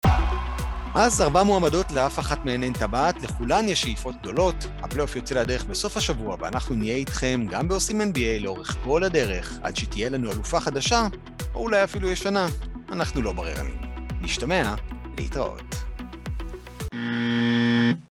bye. 0.05 0.50
אז 0.95 1.21
ארבע 1.21 1.43
מועמדות, 1.43 1.91
לאף 1.91 2.19
אחת 2.19 2.45
מהן 2.45 2.63
אין 2.63 2.73
טבעת, 2.73 3.23
לכולן 3.23 3.69
יש 3.69 3.83
שאיפות 3.83 4.15
גדולות. 4.21 4.67
הפלייאוף 4.83 5.17
יוצא 5.17 5.35
לדרך 5.35 5.65
בסוף 5.65 5.97
השבוע, 5.97 6.37
ואנחנו 6.41 6.75
נהיה 6.75 6.97
איתכם 6.97 7.47
גם 7.51 7.69
בעושים 7.69 8.01
NBA 8.01 8.43
לאורך 8.43 8.77
כל 8.85 9.05
הדרך, 9.05 9.59
עד 9.63 9.77
שתהיה 9.77 10.09
לנו 10.09 10.33
אלופה 10.33 10.61
חדשה, 10.61 11.07
או 11.55 11.61
אולי 11.61 11.85
אפילו 11.85 12.11
ישנה. 12.11 12.47
אנחנו 12.93 13.23
לא 13.23 13.33
בררנים. 13.33 13.81
נשתמע, 14.21 14.75
להתראות. 15.19 15.75
Mm. 16.95 17.40